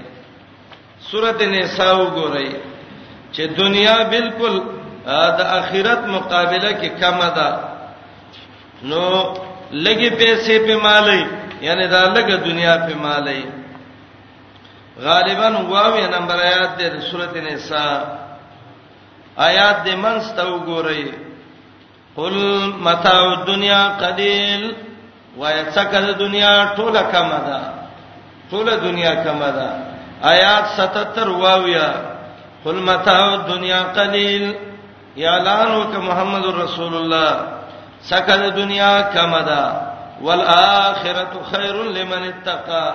سورته 1.10 1.46
نساء 1.46 1.94
وګورئ 1.96 2.77
چې 3.32 3.46
دنیا 3.58 3.96
بالکل 4.10 4.56
د 5.38 5.40
اخرت 5.60 6.00
مقابله 6.14 6.70
کې 6.80 6.88
کم 7.00 7.20
ده 7.36 7.48
نو 8.90 9.02
لګي 9.84 10.10
پیسې 10.20 10.54
په 10.66 10.74
مالې 10.86 11.22
یعنی 11.66 11.84
دا 11.86 12.02
لګه 12.16 12.34
دنیا 12.48 12.74
په 12.86 12.94
مالې 13.04 13.42
غالبا 15.06 15.48
واوی 15.70 16.04
نمبر 16.16 16.36
آیات 16.44 16.70
د 16.78 16.80
سورته 17.10 17.38
نساء 17.40 17.96
آیات 19.48 19.76
دې 19.86 19.94
منځ 20.04 20.22
ته 20.36 20.42
وګورئ 20.52 21.04
قل 22.16 22.34
متاع 22.86 23.20
الدنيا 23.32 23.82
قليل 24.00 24.62
ويتسکل 25.38 26.06
دنیا 26.18 26.74
ټوله 26.76 27.02
کما 27.12 27.38
ده 27.48 27.60
ټوله 28.50 28.72
دنیا 28.84 29.12
کما 29.24 29.48
ده 29.58 29.70
آیات 30.30 30.64
77 30.76 31.40
واویا 31.42 31.90
قل 32.64 32.74
متاع 32.82 33.34
الدنيا 33.34 33.80
قليل 33.82 34.54
اعلان 35.18 35.70
وک 35.76 35.94
محمد 36.09 36.44
رسول 36.46 36.94
الله 36.94 37.32
سکه 38.11 38.48
دنیا 38.59 38.94
کمدا 39.14 39.64
والآخرة 40.22 41.32
خير 41.52 41.76
لمن 41.96 42.22
اتقى 42.32 42.86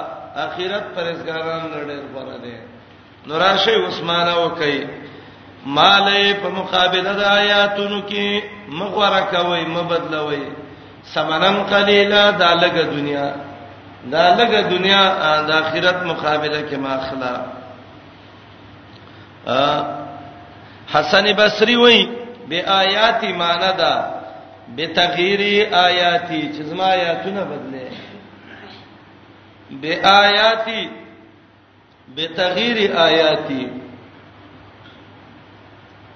اخرت 0.45 0.85
پرېزګاران 0.95 1.61
لړل 1.73 2.01
غوړه 2.15 2.37
دي 2.43 2.57
نوراشي 3.27 3.75
عثمانه 3.87 4.35
وکي 4.45 4.87
مالې 5.65 6.25
په 6.43 6.49
مقابله 6.49 7.13
د 7.13 7.21
آیاتونو 7.39 7.99
کې 8.09 8.43
مغوره 8.67 9.21
کوي 9.31 9.65
مبدلوي 9.65 10.45
سمنن 11.13 11.55
قليلا 11.73 12.25
د 12.31 12.43
لګه 12.63 12.83
دنیا 12.95 13.27
د 14.05 14.15
لګه 14.39 14.61
دنیا 14.73 15.03
د 15.47 15.51
آخرت 15.51 16.03
مقابله 16.11 16.61
کې 16.69 16.75
ماخلا 16.79 17.35
حسن 20.87 21.25
بصری 21.35 21.75
وای 21.75 22.07
به 22.49 22.63
آیات 22.65 23.23
معنی 23.23 23.73
دا 23.77 24.13
به 24.75 24.87
تغییر 24.87 25.73
آیاتی 25.75 26.49
چې 26.53 26.61
زما 26.61 26.83
آیاتونه 26.85 27.43
بدله 27.43 27.89
به 29.81 30.01
آیاتی 30.07 30.89
به 32.15 32.27
تغییر 32.27 32.93
آیاتی 32.97 33.69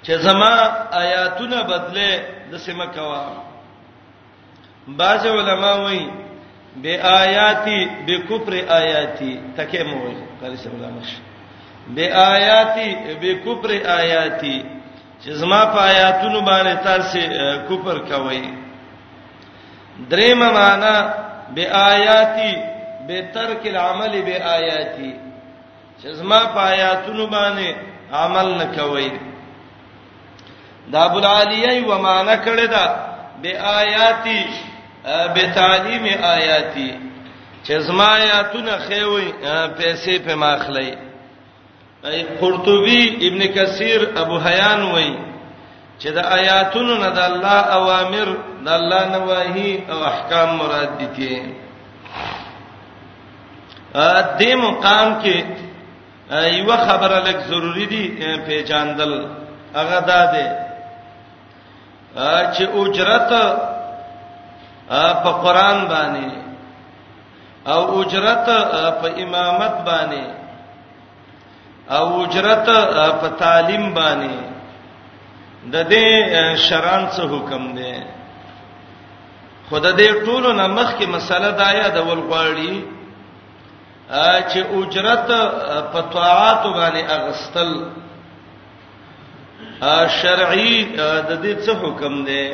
چې 0.03 0.11
زما 0.11 0.51
آیاتونه 0.91 1.63
بدله 1.63 2.21
د 2.51 2.57
سیمه 2.57 2.85
کوا 2.85 3.43
بعض 4.87 5.25
علما 5.25 5.73
وایي 5.83 6.09
به 6.81 7.01
آیاتی 7.05 7.89
به 8.05 8.19
کفر 8.19 8.53
آیاتی 8.73 9.39
تکه 9.57 9.83
مو 9.83 10.01
وایي 10.03 10.17
قال 10.41 10.55
سلام 10.57 10.75
الله 10.83 11.26
بیااتی 11.95 12.97
بکفر 13.21 13.71
آیاتی 13.99 14.61
چې 15.21 15.29
زما 15.41 15.63
په 15.65 15.79
آیاتونو 15.81 16.41
باندې 16.41 16.83
تاسو 16.83 17.19
کفر 17.69 17.99
کوي 18.09 18.41
دریم 20.11 20.39
معنا 20.39 20.95
بیااتی 21.55 22.51
به 23.07 23.21
ترک 23.33 23.67
العمل 23.67 24.21
بیااتی 24.21 25.13
چې 26.01 26.07
زما 26.19 26.39
په 26.57 26.67
آیاتونو 26.73 27.27
باندې 27.27 27.75
عمل 28.25 28.51
نه 28.57 28.65
کوي 28.75 29.11
دا 30.91 31.03
ابو 31.05 31.17
العالیه 31.17 31.87
و 31.87 31.97
معنا 32.01 32.35
کړی 32.45 32.67
دا 32.67 32.95
بیااتی 33.41 34.39
به 35.35 35.53
تعلیم 35.55 36.05
آیاتی 36.35 36.93
چې 37.67 37.71
زما 37.89 38.07
آیاتونه 38.13 38.77
خوي 38.87 39.25
پیسې 39.79 40.27
په 40.27 40.35
ماخلي 40.45 40.89
ای 42.03 42.23
قرطبی 42.23 43.27
ابن 43.29 43.39
کثیر 43.53 44.07
ابو 44.15 44.37
حیان 44.37 44.81
وای 44.91 45.13
چې 46.01 46.09
د 46.09 46.17
آیاتونو 46.17 46.93
نه 47.03 47.09
د 47.09 47.19
الله 47.31 47.59
اوامر 47.77 48.27
د 48.65 48.69
الله 48.69 49.03
نواهی 49.17 49.71
او 49.91 49.97
احکام 50.11 50.49
مراد 50.59 50.89
دي 50.97 51.07
کې 51.15 51.33
ا 54.09 54.21
دې 54.39 54.53
مقام 54.63 55.07
کې 55.21 55.37
یو 56.57 56.77
خبره 56.87 57.17
لک 57.27 57.37
ضروری 57.49 57.85
دي 57.93 58.03
پیژاندل 58.47 59.13
هغه 59.75 59.99
دا 59.99 60.21
ده 60.33 60.45
چې 62.53 62.63
اجرت 62.81 63.29
په 65.23 65.31
قران 65.43 65.79
باندې 65.91 66.29
او 67.71 67.81
اجرت 68.01 68.45
په 69.01 69.07
امامت 69.23 69.75
باندې 69.87 70.23
او 71.89 72.07
اجرت 72.25 72.67
په 73.21 73.27
تعلیم 73.39 73.93
باندې 73.93 74.35
د 75.71 75.85
دې 75.91 76.07
شران 76.67 77.03
څه 77.15 77.21
حکم 77.31 77.63
دی 77.77 77.95
خدای 79.69 79.93
دې 79.97 80.25
ټولو 80.25 80.49
نه 80.59 80.67
مخ 80.67 80.89
کې 80.97 81.05
مسله 81.15 81.49
دایا 81.61 81.87
د 81.95 81.97
ول 82.07 82.21
غواړي 82.29 82.75
چې 84.49 84.59
اجرت 84.77 85.27
په 85.93 86.01
طاعات 86.13 86.63
باندې 86.77 87.03
اغستل 87.19 87.71
شرعي 90.21 90.73
د 91.29 91.31
دې 91.43 91.53
څه 91.63 91.71
حکم 91.81 92.13
دی 92.25 92.45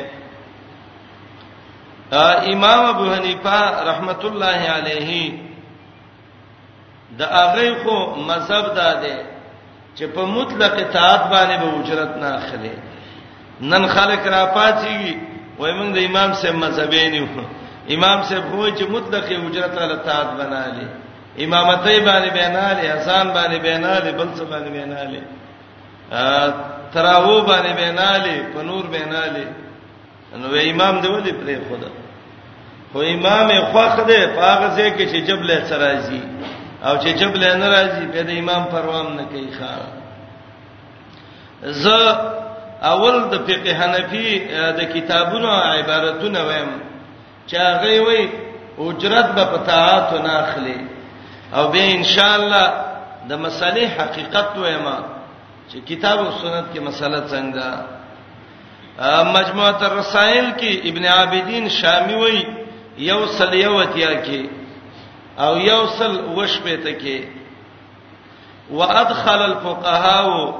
امام 2.54 2.82
ابو 2.86 3.04
حنیفه 3.14 3.56
رحمت 3.86 4.24
الله 4.24 4.56
علیه 4.76 5.32
د 7.18 7.22
هغه 7.38 7.66
خو 7.82 7.96
مذهب 8.30 8.64
داده 8.80 9.16
چې 9.96 10.04
په 10.14 10.22
مطلق 10.36 10.74
اطاعت 10.84 11.22
باندې 11.32 11.56
به 11.62 11.66
با 11.70 11.78
اجرت 11.80 12.12
نه 12.22 12.28
اخلي 12.40 12.74
نن 13.70 13.86
خلک 13.96 14.22
را 14.34 14.42
پاتېږي 14.56 15.14
وای 15.58 15.72
موږ 15.78 15.90
د 15.94 15.98
امام 16.08 16.30
صاحب 16.40 16.54
مذهبي 16.64 17.08
نه 17.14 17.20
وو 17.22 17.42
امام 17.94 18.18
صاحب 18.28 18.44
هو 18.54 18.64
چې 18.76 18.84
مطلق 18.94 19.24
اجرت 19.46 19.74
له 19.80 19.84
اطاعت 19.94 20.30
بنالي 20.40 20.86
امامتې 21.44 21.98
باندې 22.08 22.30
بنالي 22.38 22.84
اذان 22.96 23.26
باندې 23.36 23.58
بنالي 23.66 24.10
بل 24.12 24.28
څه 24.38 24.44
باندې 24.50 24.70
بنالي 24.78 25.22
تراو 26.94 27.46
باندې 27.48 27.72
بنالي 27.80 28.36
په 28.54 28.60
نور 28.62 28.84
بنالي 28.94 29.46
نو 30.40 30.46
امام 30.70 30.94
دی 31.00 31.08
ولې 31.08 31.32
پرې 31.40 31.56
خدا 31.68 31.90
خو 32.92 32.98
امام 33.14 33.48
خوخ 33.72 33.94
دې 34.08 34.20
پاغه 34.38 34.68
ځکه 34.76 35.02
چې 35.12 35.18
جبل 35.28 35.64
سرازي 35.68 36.20
او 36.84 36.94
چې 36.98 37.10
جبل 37.20 37.42
نه 37.60 37.68
راځي 37.74 38.06
به 38.14 38.20
د 38.28 38.30
امام 38.42 38.62
پروام 38.74 39.08
نه 39.18 39.24
کوي 39.32 39.50
خان 39.58 39.86
ز 41.82 41.84
اول 42.92 43.16
د 43.32 43.34
فقه 43.48 43.70
حنفي 43.80 44.28
د 44.78 44.80
کتابونو 44.94 45.50
عبارتونه 45.76 46.40
ویم 46.48 46.70
چې 47.48 47.56
هغه 47.70 47.92
وي 48.06 48.22
اجرت 48.86 49.28
به 49.36 49.44
پتاعات 49.52 50.10
نه 50.26 50.32
اخلي 50.42 50.78
او 51.56 51.64
به 51.74 51.82
ان 51.98 52.02
شاء 52.14 52.34
الله 52.38 52.66
د 53.30 53.32
مسلې 53.44 53.84
حقیقت 53.98 54.48
ویمه 54.62 54.96
چې 55.70 55.76
کتاب 55.90 56.18
او 56.24 56.30
سنت 56.42 56.66
کې 56.72 56.80
مسله 56.88 57.20
څنګه 57.32 57.68
مجموعه 59.36 59.80
الرسائل 59.90 60.46
کې 60.58 60.70
ابن 60.90 61.04
عابدین 61.16 61.64
شامی 61.78 62.14
وی 62.24 62.38
یو 63.10 63.18
سلیوتیا 63.38 64.12
کې 64.26 64.42
او 65.38 65.56
یوصل 65.58 66.18
وش 66.36 66.58
پته 66.64 66.92
کې 66.98 67.22
وادخل 68.70 69.40
الفقهاء 69.42 70.54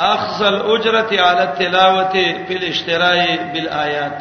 اخذ 0.00 0.42
الاجره 0.42 1.20
على 1.22 1.42
التلاوه 1.42 2.08
في 2.46 2.56
الاشتراء 2.56 3.36
بالايات 3.52 4.20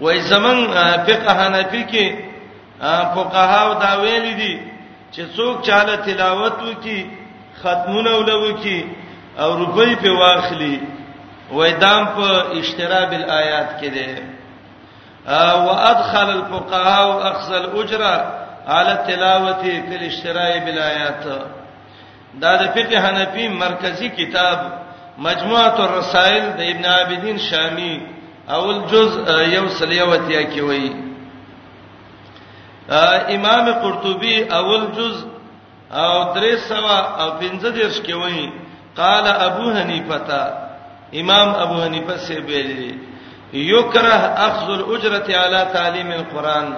وای 0.00 0.20
زمن 0.20 0.66
فقه 1.06 1.44
حنفی 1.44 1.86
کې 1.88 2.14
فقهاو 3.16 3.74
دا 3.82 3.94
ویل 4.00 4.36
دي 4.36 4.60
چې 5.14 5.20
څوک 5.36 5.62
چاله 5.66 5.96
تلاوت 5.96 6.54
وکي 6.62 7.06
ختمونه 7.62 8.10
ولو 8.16 8.54
کی 8.62 8.84
او 9.38 9.56
روپۍ 9.58 9.96
په 10.02 10.08
واخلي 10.10 10.80
وای 11.52 11.72
دام 11.72 12.06
په 12.06 12.58
اشتراء 12.60 13.04
بالايات 13.10 13.80
کې 13.80 13.86
ده 13.90 14.35
وادخل 15.34 16.30
الفقهاء 16.30 17.30
اخذ 17.32 17.52
الاجره 17.54 18.46
على 18.66 19.04
تلاوه 19.08 19.62
في 19.62 19.96
الاشتراء 19.96 20.58
بالايات 20.58 21.24
دا 22.42 22.52
د 22.62 22.64
فقه 22.76 22.96
حنفی 23.08 23.48
مرکزی 23.48 24.08
کتاب 24.08 24.58
مجموعه 25.18 25.78
الرسائل 25.86 26.42
د 26.58 26.60
ابن 26.72 26.84
عابدین 26.86 27.38
شامی 27.38 27.94
اول 28.56 28.78
جزء 28.90 29.18
یو 29.54 29.68
سلیوتیا 29.78 30.42
کی 30.42 30.60
وی 30.60 30.88
امام 33.36 33.72
قرطبی 33.82 34.36
اول 34.58 34.82
جزء 34.98 35.24
او 35.90 36.34
درې 36.34 36.54
سوا 36.68 36.98
او 37.22 37.40
پنځه 37.40 37.68
دیرش 37.74 37.98
کې 38.06 38.12
وایي 38.14 38.52
قال 38.96 39.26
ابو 39.26 39.72
حنیفه 39.72 40.52
امام 41.20 41.48
ابو 41.54 41.82
حنیفه 41.82 42.16
سی 42.26 42.34
ویلي 42.36 43.05
یکره 43.52 44.40
اخذ 44.48 44.70
الاجره 44.70 45.34
علی 45.38 45.64
تعلیم 45.72 46.10
القرآن 46.10 46.76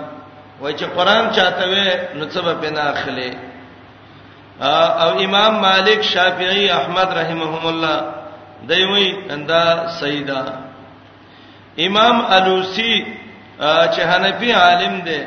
وای 0.61 0.75
چې 0.79 0.83
قرآن 0.85 1.31
چاته 1.31 1.65
وې 1.65 2.17
نو 2.17 2.27
څه 2.27 2.41
به 2.61 2.71
نه 2.71 2.81
اخلي 2.81 3.31
او 5.03 5.19
امام 5.21 5.61
مالک 5.61 6.03
شافعی 6.03 6.71
احمد 6.71 7.13
رحمهم 7.19 7.67
الله 7.67 8.01
دوی 8.69 9.13
اندا 9.31 9.89
سیدا 10.01 10.45
امام 11.79 12.25
الوسی 12.31 13.07
چې 13.95 14.01
حنفی 14.01 14.53
عالم 14.53 14.95
دی 15.05 15.21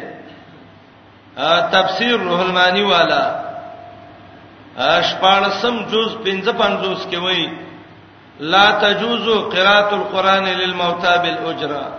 تفسیر 1.72 2.16
روح 2.20 2.40
المانی 2.40 2.84
والا 2.84 3.24
اشپارسم 4.78 5.78
جز 5.92 6.16
55 6.16 7.08
کې 7.12 7.18
وایي 7.18 7.50
لا 8.40 8.72
تجوز 8.72 9.28
قراءه 9.30 9.96
القران 9.96 10.46
للموتى 10.46 11.16
بالاجره 11.24 11.98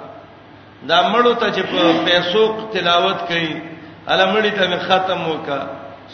دا 0.88 1.02
مړو 1.12 1.32
ته 1.34 1.50
چې 1.52 1.60
په 1.70 1.82
پیسو 2.06 2.42
تلاوت 2.72 3.16
کوي 3.28 3.62
المړی 4.08 4.50
ته 4.50 4.78
ختم 4.88 5.28
وکا 5.28 5.60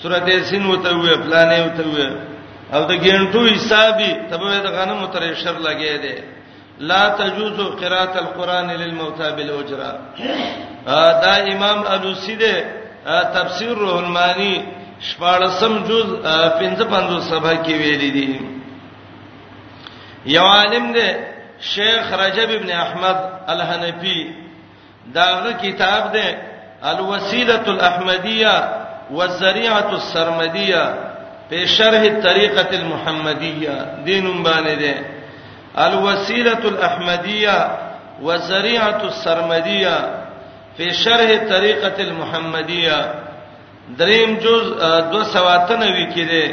سورته 0.02 0.30
یاسین 0.30 0.66
وته 0.66 0.90
وې 0.96 1.14
پلانې 1.24 1.60
وته 1.66 1.84
وې 1.92 2.10
او 2.74 2.84
د 2.84 2.92
ګڼټو 3.04 3.54
حسابي 3.54 4.10
تبه 4.30 4.58
د 4.58 4.66
غنمو 4.68 5.06
ترې 5.06 5.34
شر 5.34 5.56
لګې 5.64 5.96
دي 6.02 6.14
لا 6.80 7.08
تجوز 7.08 7.60
قراءه 7.80 8.18
القران 8.18 8.70
للموتى 8.70 9.30
بالاجره 9.36 9.92
دا 11.22 11.34
امام 11.52 11.82
الوسی 11.86 12.36
دی 12.36 12.54
تفسیر 13.34 13.76
روح 13.78 13.94
المانی 13.98 14.64
14 15.18 15.78
جز 15.88 16.14
55 16.22 17.20
صفحه 17.20 17.54
کې 17.62 17.70
ویل 17.80 18.12
دي 18.16 18.57
یو 20.36 20.42
عالم 20.52 20.86
دی 20.92 21.08
شیخ 21.74 22.06
رجب 22.20 22.50
ابن 22.58 22.70
احمد 22.84 23.20
الحنفی 23.52 24.16
داغه 25.14 25.52
کتاب 25.62 26.02
دی 26.16 26.28
الوسیلۃ 26.90 27.64
الاحمدیہ 27.72 28.54
والذریعۃ 29.16 29.88
السرمدیہ 29.98 30.82
په 31.48 31.60
شرح 31.76 32.02
طریقۃ 32.22 32.72
المحمدیہ 32.80 33.74
دینم 34.06 34.42
باندې 34.42 34.74
دی 34.82 34.92
الوسیلۃ 35.84 36.64
الاحمدیہ 36.72 37.56
والذریعۃ 38.26 39.00
السرمدیہ 39.10 39.96
په 40.76 40.92
شرح 41.04 41.30
طریقۃ 41.52 41.98
المحمدیہ 42.06 42.98
دریم 43.98 44.30
جز 44.44 44.62
293 45.16 46.06
کې 46.14 46.24
دی 46.32 46.46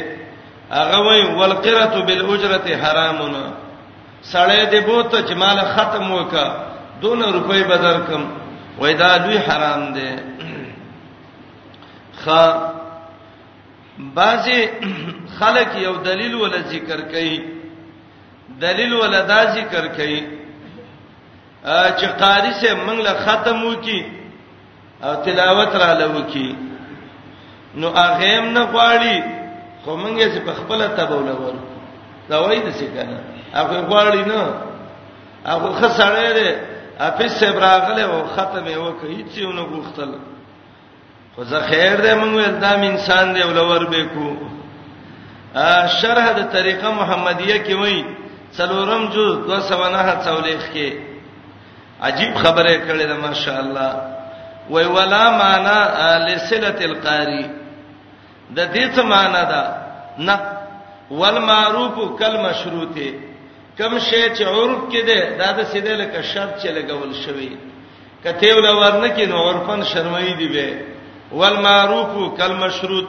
هغه 0.74 1.04
وی 1.08 1.20
والقرۃ 1.42 1.94
بالاجرۃ 2.08 2.66
حرامنا 2.84 3.46
سړې 4.32 4.60
دې 4.72 4.80
بوته 4.88 5.18
چې 5.28 5.34
مال 5.42 5.58
ختم 5.74 6.04
وکا 6.16 6.44
دون 7.02 7.20
روپۍ 7.36 7.62
بدل 7.72 7.98
کم 8.08 8.22
وای 8.80 8.94
دا 9.02 9.10
دوی 9.24 9.36
حرام 9.46 9.82
دي 9.96 10.10
خ 12.22 12.26
بعضی 14.16 14.58
خلک 15.38 15.76
یو 15.82 15.92
دلیل 16.04 16.34
ول 16.40 16.56
ذکر 16.70 17.00
کوي 17.12 17.36
دلیل 18.62 18.92
ول 18.94 19.14
دا 19.28 19.38
ذکر 19.56 19.86
کوي 19.98 20.20
چې 21.64 22.06
قاری 22.22 22.52
سه 22.60 22.74
منګله 22.74 23.14
ختم 23.26 23.64
وکي 23.66 24.00
او 25.04 25.14
تلاوت 25.24 25.74
را 25.82 25.92
لوکي 26.02 26.48
نو 27.74 27.88
اغه 27.94 28.36
هم 28.36 28.52
نه 28.58 28.66
غواړي 28.72 29.22
خو 29.84 29.96
منګه 29.96 30.28
سه 30.34 30.40
په 30.40 30.52
خپل 30.60 30.86
تبول 31.00 31.28
ور 31.32 31.54
دا 32.28 32.38
وای 32.38 32.60
د 32.60 32.74
څه 32.74 32.84
کنه 32.98 33.35
هغه 33.60 33.78
غواړي 33.90 34.22
نه 34.32 34.42
هغه 35.52 35.70
خسړې 35.80 36.30
ده 36.38 36.48
افیس 37.08 37.32
صاحب 37.40 37.56
راغله 37.66 38.02
او 38.12 38.18
ختمه 38.34 38.74
وکړي 38.84 39.14
هیڅ 39.20 39.32
یو 39.42 39.50
نه 39.58 39.62
غوښتل 39.72 40.10
خو 41.34 41.40
زه 41.50 41.58
خیر 41.70 41.94
دې 42.04 42.12
موږ 42.20 42.32
یو 42.44 42.52
دام 42.64 42.80
انسان 42.92 43.24
دی 43.34 43.42
ولور 43.46 43.82
به 43.92 44.02
کو 44.14 44.28
ا 45.68 45.70
شرح 46.00 46.24
د 46.38 46.42
طریقه 46.56 46.88
محمدیه 47.00 47.56
کې 47.66 47.74
وایي 47.80 48.00
څلورم 48.58 49.02
جو 49.14 49.24
209 49.44 50.16
څولېخ 50.26 50.62
کې 50.74 50.90
عجیب 52.06 52.32
خبره 52.42 52.72
کړې 52.88 53.04
ده 53.10 53.14
ماشاء 53.26 53.58
الله 53.64 53.92
وی 54.70 54.84
ولا 54.96 55.24
معنا 55.42 55.78
لسله 56.28 56.78
القاری 56.90 57.46
د 58.56 58.58
دې 58.74 58.84
څه 58.96 59.02
معنا 59.14 59.42
ده 59.52 59.62
نه 60.28 60.36
والمعروف 61.18 61.96
کلمشروطه 62.20 63.08
کم 63.78 63.98
شی 63.98 64.22
چې 64.36 64.42
عرف 64.50 64.84
کې 64.92 65.06
ده 65.06 65.36
دا 65.38 65.48
د 65.56 65.64
سیده 65.70 65.92
لکه 66.02 66.20
شرط 66.32 66.52
چې 66.62 66.68
لګول 66.68 67.14
شوی 67.24 67.48
کته 68.24 68.52
ول 68.58 68.66
ورنه 68.68 69.08
کې 69.16 69.28
نو 69.32 69.42
عرفن 69.48 69.82
شرمای 69.92 70.34
دی 70.38 70.48
به 70.48 70.84
والمعروف 71.40 72.14
کالمشروط 72.38 73.08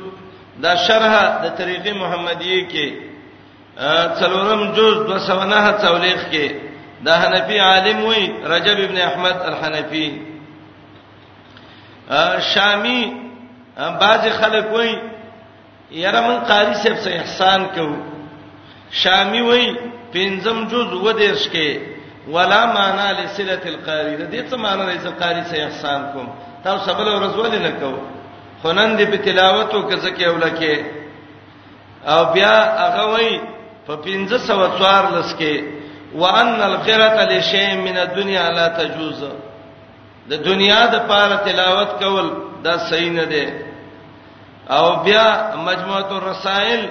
دا 0.66 0.74
شرح 0.86 1.14
د 1.44 1.54
طریقې 1.58 1.96
محمدیه 1.96 2.70
کې 2.70 2.94
څلورم 4.22 4.66
جز 4.80 4.94
209 5.12 5.70
تولیخ 5.86 6.26
کې 6.32 6.52
دا 7.08 7.16
حنفی 7.22 7.58
عالم 7.70 8.04
وی 8.06 8.24
رجب 8.52 8.78
ابن 8.84 8.98
احمد 9.08 9.42
الحنفی 9.50 10.08
شامی 12.54 13.02
بعض 14.04 14.26
خلک 14.38 14.72
وی 14.78 14.88
یره 15.92 16.22
من 16.28 16.38
قاری 16.52 16.74
صاحب 16.84 16.96
سه 17.04 17.12
احسان 17.20 17.66
کوو 17.76 18.17
شامی 18.92 19.42
وای 19.42 19.66
پنځم 20.14 20.58
جز 20.72 20.94
و 20.94 21.12
دیش 21.12 21.48
کې 21.54 21.80
ولا 22.36 22.66
معنا 22.66 23.12
لسله 23.20 23.60
القاری 23.66 24.18
د 24.18 24.30
دې 24.32 24.50
څه 24.50 24.58
معنا 24.58 24.84
لري 24.84 25.00
چې 25.00 25.10
قاری 25.20 25.44
سه 25.50 25.64
احسان 25.64 26.02
کوم 26.14 26.28
تاسو 26.64 26.94
بل 26.94 27.08
ورځول 27.08 27.52
نه 27.64 27.72
کو 27.80 27.92
خنن 28.64 28.98
دې 28.98 29.06
په 29.12 29.18
تلاوت 29.26 29.74
او 29.76 29.82
کزکه 29.90 30.30
ولکه 30.30 30.86
او 32.08 32.22
بیا 32.34 32.56
هغه 32.78 33.12
وای 33.14 33.40
په 33.88 33.94
1504 34.06 35.12
لس 35.20 35.34
کې 35.40 35.64
وان 36.22 36.48
القرۃ 36.70 37.18
لشیء 37.32 37.76
من 37.82 37.98
الدنيا 37.98 38.50
لا 38.60 38.68
تجوز 38.78 39.20
د 40.30 40.34
دنیا 40.46 40.80
د 40.94 41.04
پاره 41.08 41.36
تلاوت 41.46 41.90
کول 42.00 42.28
دا 42.64 42.78
صحیح 42.90 43.12
نه 43.12 43.24
دی 43.34 43.46
او 44.78 44.88
بیا 45.04 45.26
مجموعه 45.68 46.12
الرسائل 46.18 46.82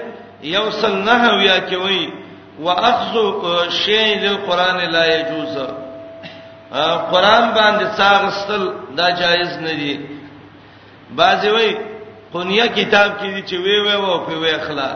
یو 0.41 0.69
سل 0.71 0.95
نه 1.03 1.33
ویا 1.37 1.57
کې 1.69 1.75
وای 1.75 2.09
واخذ 2.59 3.15
شیء 3.85 4.15
للقران 4.19 4.77
لا 4.91 5.05
يجوز 5.05 5.57
قران 7.11 7.49
باندې 7.55 7.97
څاغستل 7.97 8.69
دا 8.97 9.09
جایز 9.09 9.57
نه 9.59 9.73
دی 9.73 9.97
بعضی 11.15 11.49
وای 11.49 11.77
قنیه 12.33 12.67
کتاب 12.75 13.11
کې 13.19 13.25
دي 13.25 13.41
چې 13.41 13.55
وی 13.59 13.79
وی 13.79 13.91
او 13.93 14.17
په 14.19 14.31
وی 14.33 14.51
اخلا 14.51 14.95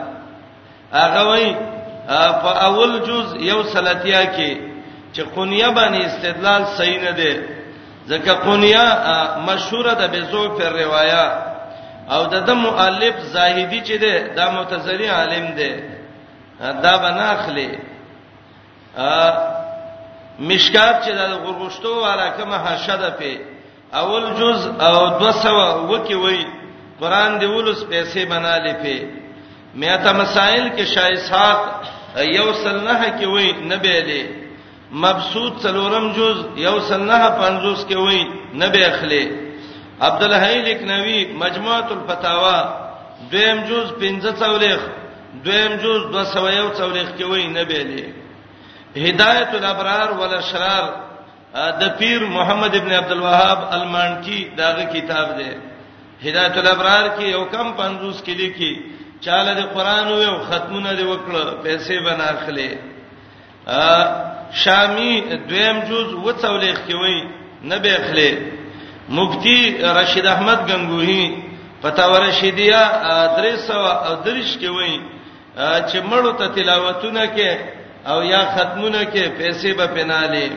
هغه 0.94 1.22
وای 1.28 1.56
په 2.44 2.52
اول 2.66 3.00
جز 3.00 3.36
یو 3.40 3.64
سلاتیا 3.64 4.26
کې 4.26 4.58
چې 5.14 5.22
قنیه 5.36 5.68
باندې 5.70 6.06
استدلال 6.06 6.66
صحیح 6.66 7.02
نه 7.04 7.12
دی 7.12 7.40
ځکه 8.08 8.32
قنیه 8.32 8.84
مشهوره 9.48 9.94
ده 9.94 10.08
به 10.08 10.22
زو 10.32 10.50
پر 10.50 10.70
روايه 10.72 11.51
او 12.10 12.22
د 12.34 12.36
دم 12.48 12.58
مؤلف 12.68 13.16
زاهدی 13.34 13.82
چې 13.88 13.96
ده 14.04 14.14
د 14.38 14.40
متزری 14.56 15.08
عالم 15.20 15.46
ده 15.60 15.70
دا 16.84 16.94
بنا 17.04 17.26
اخلي 17.38 17.70
ا 18.98 19.26
مشکات 20.48 20.96
چې 21.06 21.12
د 21.20 21.22
غرغشتو 21.44 22.06
علاقه 22.06 22.46
محشده 22.52 23.10
په 23.20 23.32
اول 24.02 24.24
جز 24.40 24.60
او 24.88 24.96
200 25.20 25.48
وکی 25.92 26.16
وای 26.24 26.44
قران 27.00 27.32
دی 27.40 27.46
ولس 27.46 27.82
پیسې 27.92 28.24
بنا 28.34 28.56
لپی 28.66 29.00
میاته 29.80 30.12
مسائل 30.22 30.66
کې 30.76 30.84
شایسات 30.96 31.60
یو 32.38 32.48
سنه 32.64 33.06
کې 33.20 33.26
وای 33.34 33.50
نبی 33.72 33.98
له 34.10 34.24
مبسوط 35.04 35.54
څلورم 35.64 36.06
جز 36.18 36.38
یو 36.68 36.76
سنه 36.90 37.16
50 37.30 37.88
کې 37.90 37.96
وای 38.04 38.24
نبی 38.64 38.82
اخلي 38.92 39.26
عبد 40.02 40.24
الحی 40.24 40.62
لکنوی 40.62 41.26
مجموعه 41.44 41.92
الفتاوا 41.98 42.60
دویم 43.32 43.58
جز 43.70 43.86
15 44.00 44.80
دویم 45.46 45.72
جز 45.82 46.00
241 46.14 47.10
کې 47.18 47.24
وای 47.32 47.46
نه 47.48 47.64
بیلې 47.66 48.04
هدایت 48.98 49.50
الابرار 49.58 50.12
والاشرار 50.22 50.86
د 51.82 51.84
پیر 52.00 52.22
محمد 52.38 52.74
ابن 52.80 52.92
عبد 53.00 53.12
الوهاب 53.16 53.60
المانکی 53.80 54.42
داغه 54.58 54.86
کتاب 54.94 55.28
دی 55.40 55.50
هدایت 56.30 56.58
الابرار 56.62 57.06
کې 57.20 57.24
یو 57.36 57.44
کم 57.52 57.68
50 57.82 58.24
کې 58.26 58.30
لیکي 58.42 58.74
چاله 59.28 59.52
د 59.60 59.62
قران 59.76 60.08
او 60.14 60.38
ختمونه 60.48 60.92
دی 60.94 61.04
وکړه 61.12 61.44
پیسې 61.68 61.92
بناخله 62.08 62.70
شامی 64.64 65.12
دویم 65.50 65.80
جز 65.92 66.08
241 66.16 66.88
کې 66.88 66.94
وای 67.04 67.20
نه 67.74 67.78
بیخله 67.86 68.30
مفتی 69.18 69.60
رشید 69.98 70.26
احمد 70.34 70.60
غنگوہی 70.72 71.24
فتاور 71.84 72.22
رشیدیه 72.30 72.82
درس 73.38 73.68
او 73.78 74.14
درش 74.26 74.52
کې 74.62 74.70
وایي 74.76 74.98
چې 75.90 76.00
مړو 76.10 76.32
ته 76.40 76.46
تلاوتونه 76.56 77.24
کې 77.38 77.50
او 78.12 78.18
یا 78.24 78.42
ختمونه 78.56 79.02
کې 79.14 79.26
پیسې 79.40 79.70
به 79.80 79.86
پناله 79.96 80.48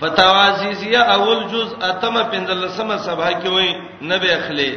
فتاوازیزیه 0.00 1.00
اول 1.16 1.40
جز 1.52 1.68
اتمه 1.90 2.22
پندلسمه 2.32 2.96
سبا 3.06 3.28
کې 3.32 3.48
وایي 3.56 3.72
نبی 4.12 4.28
اخلي 4.32 4.72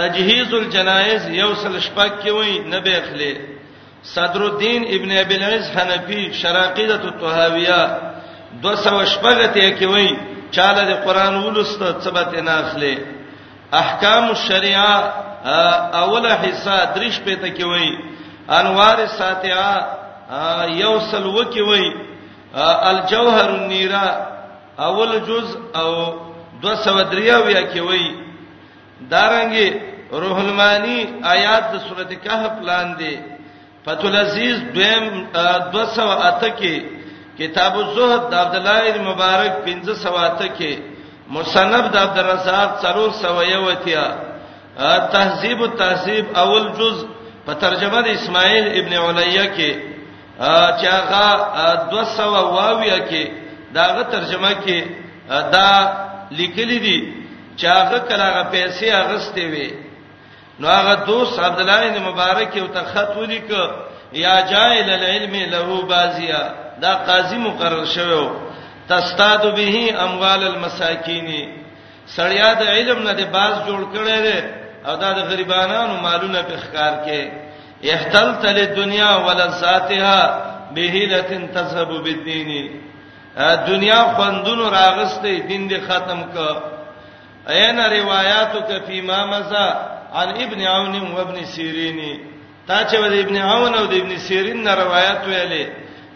تجهیز 0.00 0.50
الجنایز 0.54 1.22
یوصل 1.40 1.72
شپک 1.80 2.12
کې 2.22 2.30
وایي 2.38 2.56
نبی 2.76 2.92
اخلي 3.02 3.32
صدر 4.14 4.40
الدین 4.46 4.80
ابن 4.96 5.10
ابي 5.24 5.34
العز 5.36 5.66
حنفی 5.76 6.20
شراقیدۃ 6.40 7.02
الطهاویہ 7.12 7.80
200 8.66 9.10
شپګه 9.14 9.46
ته 9.54 9.66
کې 9.78 9.86
وایي 9.94 10.12
چاله 10.54 10.82
د 10.90 10.92
قران 11.04 11.34
ولست 11.46 11.82
ثبت 12.04 12.32
نه 12.46 12.52
اخلي 12.62 12.94
احکام 13.80 14.24
الشریعه 14.34 14.92
اوله 16.02 16.32
حصہ 16.44 16.76
درش 16.94 17.16
په 17.24 17.34
ته 17.42 17.48
کې 17.56 17.64
وای 17.70 17.90
انوار 18.58 19.06
ساتعه 19.06 19.70
یوصل 20.82 21.24
وکي 21.38 21.60
وای 21.62 21.86
الجوهر 22.90 23.48
النيرا 23.56 24.08
اول 24.86 25.10
جز 25.28 25.48
او 25.80 25.90
253 26.64 27.64
کې 27.72 27.80
وای 27.88 28.06
دارنګي 29.12 29.68
روح 30.22 30.38
المانی 30.38 31.00
آیات 31.34 31.64
د 31.72 31.76
سورته 31.88 32.14
کهف 32.24 32.54
لاندې 32.62 33.14
فتول 33.84 34.16
عزیز 34.16 34.56
دویم 34.74 35.28
208 35.34 36.50
کې 36.60 36.97
کتاب 37.38 37.74
الزهد 37.80 38.22
د 38.30 38.34
عبد 38.34 38.54
الله 38.58 38.82
بن 38.94 39.04
مبارک 39.10 39.52
1500 39.66 40.54
کې 40.58 40.72
مصنف 41.36 41.84
د 41.94 41.96
عبد 41.96 42.18
الرزاق 42.18 42.70
301 42.84 43.86
تهذیب 45.12 45.62
التهذیب 45.62 46.24
اول 46.42 46.64
جز 46.78 46.96
په 47.46 47.52
ترجمه 47.54 48.02
د 48.02 48.08
اسماعیل 48.18 48.66
ابن 48.80 48.92
علیه 49.06 49.44
کې 49.56 49.70
چې 50.80 50.86
هغه 50.98 51.24
200 51.94 52.20
واویه 52.34 52.98
کې 53.10 53.24
داغه 53.74 54.02
ترجمه 54.02 54.52
کې 54.66 54.78
دا 55.52 55.70
لیکلي 56.30 56.78
دي 56.78 56.98
چې 57.56 57.66
هغه 57.66 57.98
کلاغه 58.08 58.42
پیسې 58.52 58.86
اغستې 59.02 59.44
وي 59.52 59.70
نو 60.60 60.66
هغه 60.68 60.94
دوست 60.94 61.40
عبد 61.40 61.60
الله 61.60 61.88
بن 61.88 62.02
مبارک 62.02 62.56
یو 62.56 62.66
ته 62.66 62.80
خط 62.94 63.16
ولیک 63.16 63.48
یا 64.12 64.40
جاهل 64.40 64.90
العلم 64.90 65.34
له 65.54 65.82
بازیا 65.82 66.67
دا 66.82 66.92
قاضي 67.06 67.38
مقرر 67.46 67.84
شوو 67.94 68.24
تستاد 68.88 69.42
به 69.58 69.70
اموال 70.04 70.42
المساکین 70.52 71.28
سړیا 72.16 72.50
د 72.60 72.62
علم 72.74 72.98
نه 73.06 73.12
د 73.20 73.22
باز 73.36 73.54
جوړ 73.68 73.80
کړي 73.94 74.18
دي 74.26 74.38
او 74.88 74.92
دا 75.02 75.10
د 75.18 75.20
غریبانو 75.30 76.00
مالونه 76.04 76.40
په 76.48 76.54
ښکار 76.62 76.94
کې 77.06 77.20
احتل 77.94 78.28
تل 78.42 78.58
دنیا 78.80 79.10
ولذاتها 79.26 80.18
بهیلتن 80.74 81.42
تذهب 81.54 81.90
بالدین 82.04 82.48
دنیا 83.70 84.00
خوندونو 84.16 84.64
راغستې 84.80 85.34
دین 85.48 85.62
دې 85.70 85.80
ختم 85.88 86.20
ک 86.34 86.36
اینا 87.58 87.84
روایتو 87.98 88.58
ک 88.68 88.70
فی 88.86 89.00
ما 89.10 89.20
مزا 89.34 89.68
عن 90.20 90.28
ابن 90.44 90.60
عون 90.74 90.94
و 91.16 91.18
ابن 91.26 91.38
سیرین 91.54 92.00
تا 92.68 92.76
چې 92.88 92.94
ابن 93.24 93.36
عون 93.48 93.74
او 93.74 93.84
ابن 94.00 94.16
سیرین 94.26 94.66
روایت 94.82 95.20
ویلې 95.30 95.64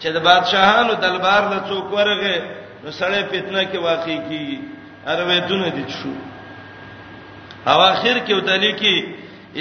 چې 0.02 0.08
د 0.16 0.18
بادشاہانو 0.28 0.94
دلبار 1.04 1.42
له 1.52 1.58
څوک 1.70 1.86
ورغه 1.96 2.36
نو 2.84 2.90
سړی 3.00 3.20
فتنه 3.32 3.62
کې 3.70 3.78
واقع 3.88 4.16
کیږي 4.28 4.58
اروي 5.14 5.38
دونه 5.50 5.68
دي 5.76 5.84
شو 5.98 6.14
او 7.70 7.76
اخر 7.92 8.16
کې 8.26 8.32
ودلې 8.38 8.72
کې 8.80 8.96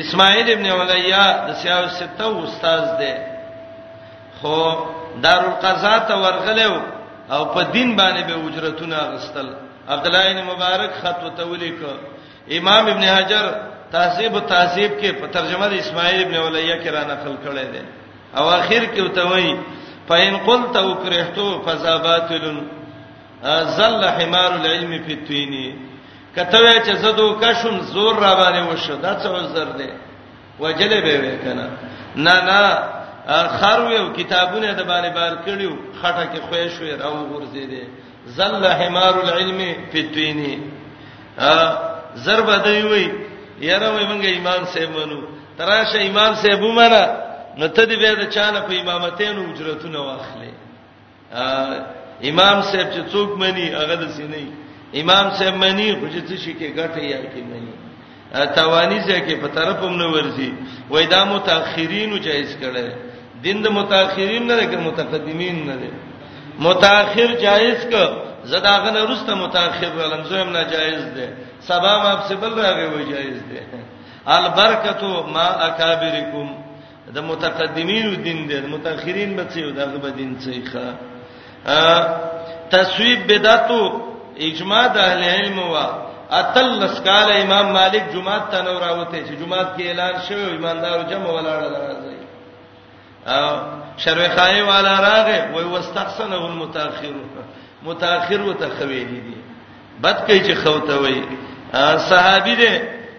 اسماعیل 0.02 0.48
ابن 0.56 0.66
علیا 0.80 1.26
د 1.48 1.60
سیاو 1.62 1.86
سته 2.00 2.28
استاد 2.48 2.84
دی 3.00 3.14
خو 4.40 4.56
دارالقضا 5.24 5.96
ته 6.12 6.16
ورغلو 6.24 6.78
او 7.34 7.42
په 7.56 7.62
دین 7.76 7.90
باندې 8.00 8.22
به 8.28 8.36
اجرتونه 8.48 8.98
غستل 9.14 9.48
عبد 9.94 10.06
الله 10.08 10.26
بن 10.34 10.42
مبارک 10.54 10.92
خط 11.02 11.20
وتولیک 11.26 11.80
امام 12.58 12.86
ابن 12.94 13.04
حجر 13.16 13.46
تهذیب 13.94 14.40
تهذیب 14.54 14.92
کې 15.02 15.12
په 15.22 15.28
ترجمه 15.38 15.68
د 15.70 15.74
اسماعیل 15.84 16.22
ابن 16.26 16.36
علیا 16.46 16.76
کې 16.84 16.90
را 16.96 17.04
نقل 17.14 17.34
کړی 17.46 17.66
دی 17.74 17.84
او 18.38 18.50
اخر 18.50 18.84
کې 18.94 19.02
وتوي 19.04 19.54
فإن 20.12 20.38
قلت 20.38 20.76
وكرهته 20.78 21.62
فذاباتل 21.66 22.46
ذل 23.78 24.02
حمار 24.18 24.56
العلم 24.56 25.04
في 25.06 25.14
التين 25.14 25.54
کته 26.36 26.58
وې 26.64 26.76
چې 26.86 26.94
زدو 27.04 27.36
کشم 27.40 27.80
زور 27.82 28.16
را 28.20 28.36
باندې 28.36 28.72
وشه 28.74 28.94
دا 28.96 29.20
څه 29.24 29.28
عذر 29.28 29.70
دی 29.80 29.90
وجلې 30.60 31.00
به 31.06 31.16
وې 31.22 31.36
کنه 31.44 31.68
نه 32.16 32.36
نه 32.46 32.80
خرو 33.58 33.92
یو 33.92 34.14
کتابونه 34.14 34.72
د 34.74 34.82
باندې 34.84 35.10
بار 35.16 35.34
کړیو 35.48 35.72
خټه 36.02 36.26
کې 36.34 36.40
خوې 36.50 36.70
شوې 36.80 36.94
راو 37.02 37.28
غورځېدې 37.32 37.84
ذل 38.28 38.68
حمار 38.80 39.14
العلم 39.24 39.76
في 39.92 40.00
التين 40.02 40.40
ضرب 42.18 42.64
دی 42.64 42.84
وې 42.84 43.06
یاره 43.64 43.90
وې 44.00 44.04
مونږ 44.12 44.24
ایمان 44.26 44.66
سه 44.66 44.88
منو 44.88 45.22
تراشه 45.58 46.00
ایمان 46.00 46.36
سه 46.36 46.56
بو 46.56 46.72
منه 46.72 47.31
نو 47.60 47.68
ته 47.76 47.84
دې 47.90 47.96
به 48.02 48.14
د 48.22 48.24
چانه 48.36 48.60
په 48.68 48.74
امامتین 48.82 49.36
او 49.38 49.46
اجرتونه 49.52 50.00
واخلې 50.08 50.52
امام 52.32 52.58
صاحب 52.70 52.88
چې 52.94 53.02
څوک 53.12 53.30
مني 53.42 53.66
هغه 53.80 53.96
د 54.04 54.06
سینې 54.18 54.46
امام 55.02 55.26
صاحب 55.38 55.56
مني 55.64 55.88
خو 56.00 56.06
چې 56.14 56.22
څه 56.28 56.36
شي 56.44 56.54
کې 56.60 56.68
ګټه 56.80 57.02
یا 57.14 57.20
کې 57.34 57.42
مني 57.52 57.74
توانی 58.58 59.00
ځکه 59.10 59.34
په 59.44 59.48
طرف 59.58 59.78
هم 59.86 59.94
نه 60.04 60.08
ورځي 60.14 60.50
وای 60.92 61.06
دا 61.14 61.22
متأخرینو 61.34 62.18
جایز 62.28 62.52
کړي 62.62 62.92
دین 63.44 63.58
د 63.64 63.68
متأخرین 63.80 64.44
نه 64.48 64.64
کې 64.70 64.78
متقدمین 64.90 65.56
نه 65.68 65.76
دي 65.82 65.90
متأخر 66.68 67.30
جایز 67.46 67.80
ک 67.92 67.96
زداغه 68.52 68.90
نه 68.92 69.02
رسته 69.12 69.34
متأخر 69.46 69.92
ولم 69.98 70.24
زویم 70.30 70.50
نه 70.56 70.64
جایز 70.74 71.04
ده 71.16 71.28
سبا 71.68 71.92
ما 72.04 72.16
په 72.16 72.28
سبل 72.30 72.52
راغي 72.64 72.86
وای 72.90 73.06
جایز 73.14 73.38
ده 73.50 73.62
البرکتو 74.40 75.14
ما 75.34 75.48
اکابرکم 75.68 76.48
د 77.16 77.20
متقدمینو 77.24 78.16
دین 78.26 78.40
دی 78.50 78.60
متأخرین 78.76 79.36
به 79.36 79.44
څه 79.52 79.58
یو 79.66 79.72
دغه 79.72 79.98
به 80.04 80.10
دین 80.12 80.32
څه 80.44 80.52
ښه 80.70 80.88
تسویب 82.74 83.20
بدعتو 83.32 83.82
اجماع 84.48 84.86
د 84.88 84.98
اهل 84.98 85.24
علم 85.38 85.58
وا 85.72 85.88
اتل 86.42 86.70
سکال 86.98 87.30
امام 87.42 87.68
مالک 87.78 88.06
جمعه 88.14 88.40
ته 88.52 88.60
نو 88.68 88.80
راوته 88.86 89.18
چې 89.26 89.34
جمعه 89.42 89.66
کې 89.74 89.82
اعلان 89.90 90.14
شوی 90.28 90.44
ایماندارو 90.54 91.04
جمع 91.12 91.30
ولاړه 91.36 91.70
راځي 91.84 92.20
او 93.38 93.50
شروع 94.04 94.28
خای 94.38 94.62
والا 94.68 94.94
راغه 95.10 95.38
وای 95.54 95.66
واستحسنه 95.76 96.40
المتأخر 96.50 97.14
متأخر 97.84 98.42
وتخویلی 98.42 99.20
دي 99.28 99.38
بد 100.04 100.26
کوي 100.28 100.42
چې 100.46 100.56
خوته 100.64 101.02
وای 101.02 101.22
صحابي 102.10 102.56
دي 102.56 102.72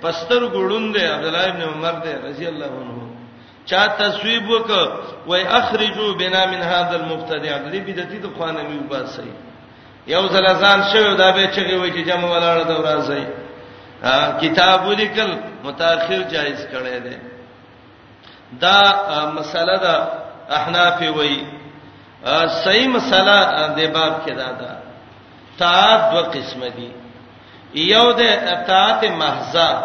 پستر 0.03 0.40
ګړوند 0.55 0.97
دي 0.99 1.07
عبد 1.07 1.24
الله 1.30 1.49
ابن 1.51 1.62
عمر 1.62 1.95
دي 2.07 2.12
رضی 2.28 2.47
الله 2.49 2.72
عنه 2.82 3.01
چا 3.66 3.86
تصویب 3.98 4.50
وک 4.50 4.66
و 5.26 5.34
اخرجوا 5.34 6.12
بنا 6.20 6.46
من 6.46 6.62
هذا 6.62 6.94
المبتدع 6.96 7.58
دې 7.72 7.76
بدعتي 7.86 8.18
د 8.18 8.26
خوانه 8.36 8.62
می 8.62 8.78
وباسي 8.78 9.30
یو 10.06 10.26
زلزان 10.28 10.80
شوی 10.92 11.16
دا 11.16 11.30
به 11.32 11.46
چغي 11.46 11.74
وای 11.76 11.90
چې 11.90 12.08
جمع 12.08 12.28
ولاړه 12.28 12.66
دا 12.68 12.76
راځي 12.90 13.24
کتاب 14.44 14.86
ولیکل 14.86 15.34
متأخر 15.64 16.22
جایز 16.22 16.66
کړي 16.72 17.00
دي 17.02 17.18
دا 18.60 18.80
مسله 19.38 19.76
دا 19.82 20.06
احناف 20.50 21.02
وای 21.16 21.44
صحیح 22.64 22.88
مسله 22.88 23.36
د 23.76 23.92
باب 23.92 24.22
کې 24.26 24.30
دا 24.36 24.52
ده 24.52 24.76
طاعت 25.58 26.10
دو 26.12 26.16
قسم 26.30 26.60
دي 26.76 26.90
یو 27.74 28.12
ده 28.12 28.54
طاعت 28.66 29.04
محضه 29.04 29.84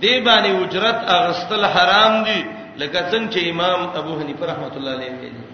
دی 0.00 0.20
باندې 0.24 0.62
اجرت 0.62 0.98
اغستل 1.08 1.64
حرام 1.66 2.24
دي 2.24 2.59
لکه 2.82 3.00
څنګه 3.12 3.28
چې 3.32 3.40
امام 3.52 3.80
ابو 4.00 4.12
حنیفه 4.20 4.44
رحمۃ 4.50 4.74
اللہ 4.80 4.92
علیہ 4.96 5.12
ویلي 5.20 5.44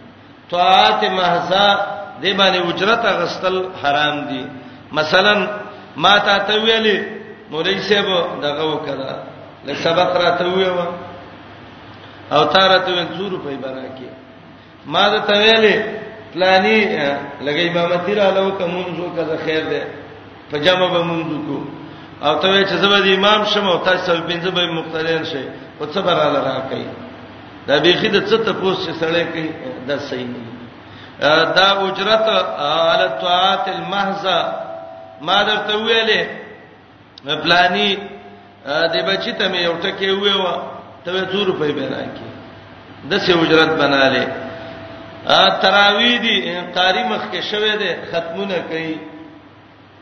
طاعت 0.54 1.00
محضا 1.18 1.66
د 2.22 2.24
باندې 2.38 2.60
اجرت 2.70 3.04
غستل 3.20 3.56
حرام 3.82 4.16
دي 4.30 4.42
مثلا 4.98 5.34
ما 6.02 6.14
ته 6.26 6.34
ته 6.48 6.54
ویلي 6.64 6.96
مولوی 7.52 7.80
صاحب 7.88 8.08
دغه 8.44 8.64
وکړه 8.72 9.16
لکه 9.66 9.78
سبق 9.86 10.10
را 10.22 10.30
ته 10.38 10.44
ویو 10.54 10.78
او 12.34 12.40
تار 12.54 12.72
ته 12.84 12.90
ویل 12.94 13.08
زور 13.18 13.32
په 13.44 13.50
برکه 13.64 14.10
ما 14.96 15.04
ته 15.14 15.18
ته 15.30 15.34
ویلي 15.44 15.74
پلاني 16.34 16.78
لګې 17.46 17.64
امامتی 17.70 18.14
را 18.20 18.28
لو 18.36 18.44
کومونځو 18.60 19.06
کزه 19.16 19.36
خیر 19.46 19.64
ده 19.72 19.82
پجامه 20.52 20.88
به 20.94 21.00
مونږ 21.08 21.28
کو 21.48 21.58
او 22.26 22.32
ته 22.42 22.62
چې 22.64 22.74
زبر 22.84 23.02
امام 23.16 23.44
شمه 23.54 23.72
او 23.72 23.78
تاسو 23.88 24.12
به 24.20 24.24
پنځه 24.28 24.50
به 24.56 24.66
مقتدیان 24.78 25.24
شي 25.32 25.42
او 25.80 25.84
څه 25.92 25.98
براله 26.08 26.40
راکې 26.50 27.02
دا 27.68 27.76
بيخي 27.84 28.08
د 28.14 28.18
څه 28.28 28.36
ته 28.46 28.52
پوس 28.60 28.76
چې 28.84 28.92
سړی 29.00 29.24
کوي 29.32 29.48
دا 29.88 29.96
صحیح 29.98 30.26
نه 30.32 31.34
دا 31.56 31.66
اجرت 31.86 32.26
علی 32.62 33.06
طاعات 33.22 33.68
المحضه 33.76 34.38
ما 35.26 35.36
درته 35.48 35.74
ویلې 35.86 36.24
پلانی 37.42 37.90
د 38.94 38.96
بچی 39.08 39.32
ته 39.32 39.52
مې 39.52 39.56
یو 39.68 39.74
ټکی 39.82 40.10
وې 40.10 40.34
و 40.42 40.44
ته 41.04 41.12
2 41.34 41.46
روپۍ 41.50 41.70
به 41.76 41.86
راکې 41.88 42.26
د 43.10 43.18
سه 43.26 43.32
اجرت 43.42 43.70
بناله 43.70 44.28
تراوی 45.62 46.18
دي 46.24 46.36
قاری 46.74 47.04
مخ 47.04 47.20
کې 47.32 47.40
شوه 47.50 47.76
دي 47.76 47.92
ختمونه 48.10 48.58
کوي 48.68 48.96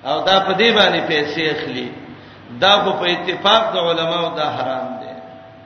او 0.06 0.16
دا 0.24 0.40
په 0.40 0.52
دې 0.52 0.76
باندې 0.78 1.00
پیسې 1.08 1.40
اخلي 1.50 1.88
دا 2.60 2.72
خو 2.80 2.92
په 3.00 3.04
اتفاق 3.12 3.62
د 3.74 3.76
علماو 3.90 4.36
دا 4.36 4.48
حرام 4.56 4.90
دي 5.00 5.12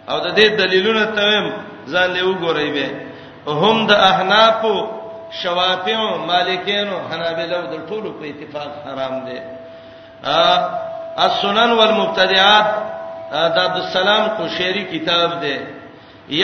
او 0.09 0.19
د 0.25 0.29
دې 0.39 0.47
دلیلونه 0.61 1.05
تویم 1.17 1.53
ځان 1.93 2.09
له 2.17 2.23
وګورئ 2.31 2.69
به 2.77 2.87
هم 3.63 3.77
د 3.91 3.93
احناف 4.11 4.63
شوافیو 5.41 6.07
مالکینو 6.31 6.97
حنابلو 7.09 7.63
د 7.73 7.75
ټولو 7.89 8.09
په 8.19 8.25
اتفاق 8.33 8.71
حرام 8.85 9.15
دي 9.27 9.39
ا 10.39 10.39
السنن 11.27 11.71
والمبتدعات 11.79 12.69
د 13.55 13.57
عبد 13.67 13.79
السلام 13.87 14.23
قشيري 14.41 14.85
کتاب 14.95 15.29
دی 15.43 15.57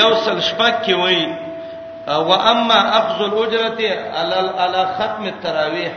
یو 0.01 0.11
سل 0.25 0.37
شپک 0.49 0.75
کې 0.85 0.95
وای 1.03 1.23
او 2.15 2.25
اما 2.53 2.81
اخذ 2.99 3.19
الاجره 3.27 3.89
على 4.19 4.39
على 4.63 4.81
ختم 4.97 5.23
التراويح 5.33 5.95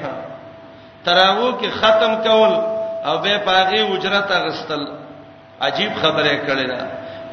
تراوو 1.06 1.48
کې 1.60 1.70
ختم 1.82 2.12
کول 2.28 2.54
او 3.08 3.16
به 3.24 3.36
پاغي 3.48 3.80
اجرت 3.94 4.30
غستل 4.46 4.84
عجیب 5.68 5.92
خبره 6.02 6.34
کړې 6.48 6.66
ده 6.72 6.80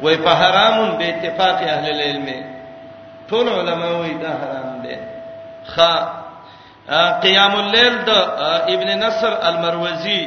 وای 0.01 0.17
په 0.17 0.29
حرام 0.33 0.97
به 0.97 1.05
اتفاق 1.09 1.55
اهل 1.73 1.85
العلم 1.93 2.27
ټول 3.29 3.49
علما 3.49 3.89
وای 3.99 4.13
دا 4.23 4.29
حرام 4.41 4.81
دي 4.83 4.95
خ 5.73 5.75
قیام 7.25 7.53
الليل 7.59 7.93
د 8.07 8.11
ابن 8.73 8.87
نصر 9.05 9.33
المروزی 9.49 10.23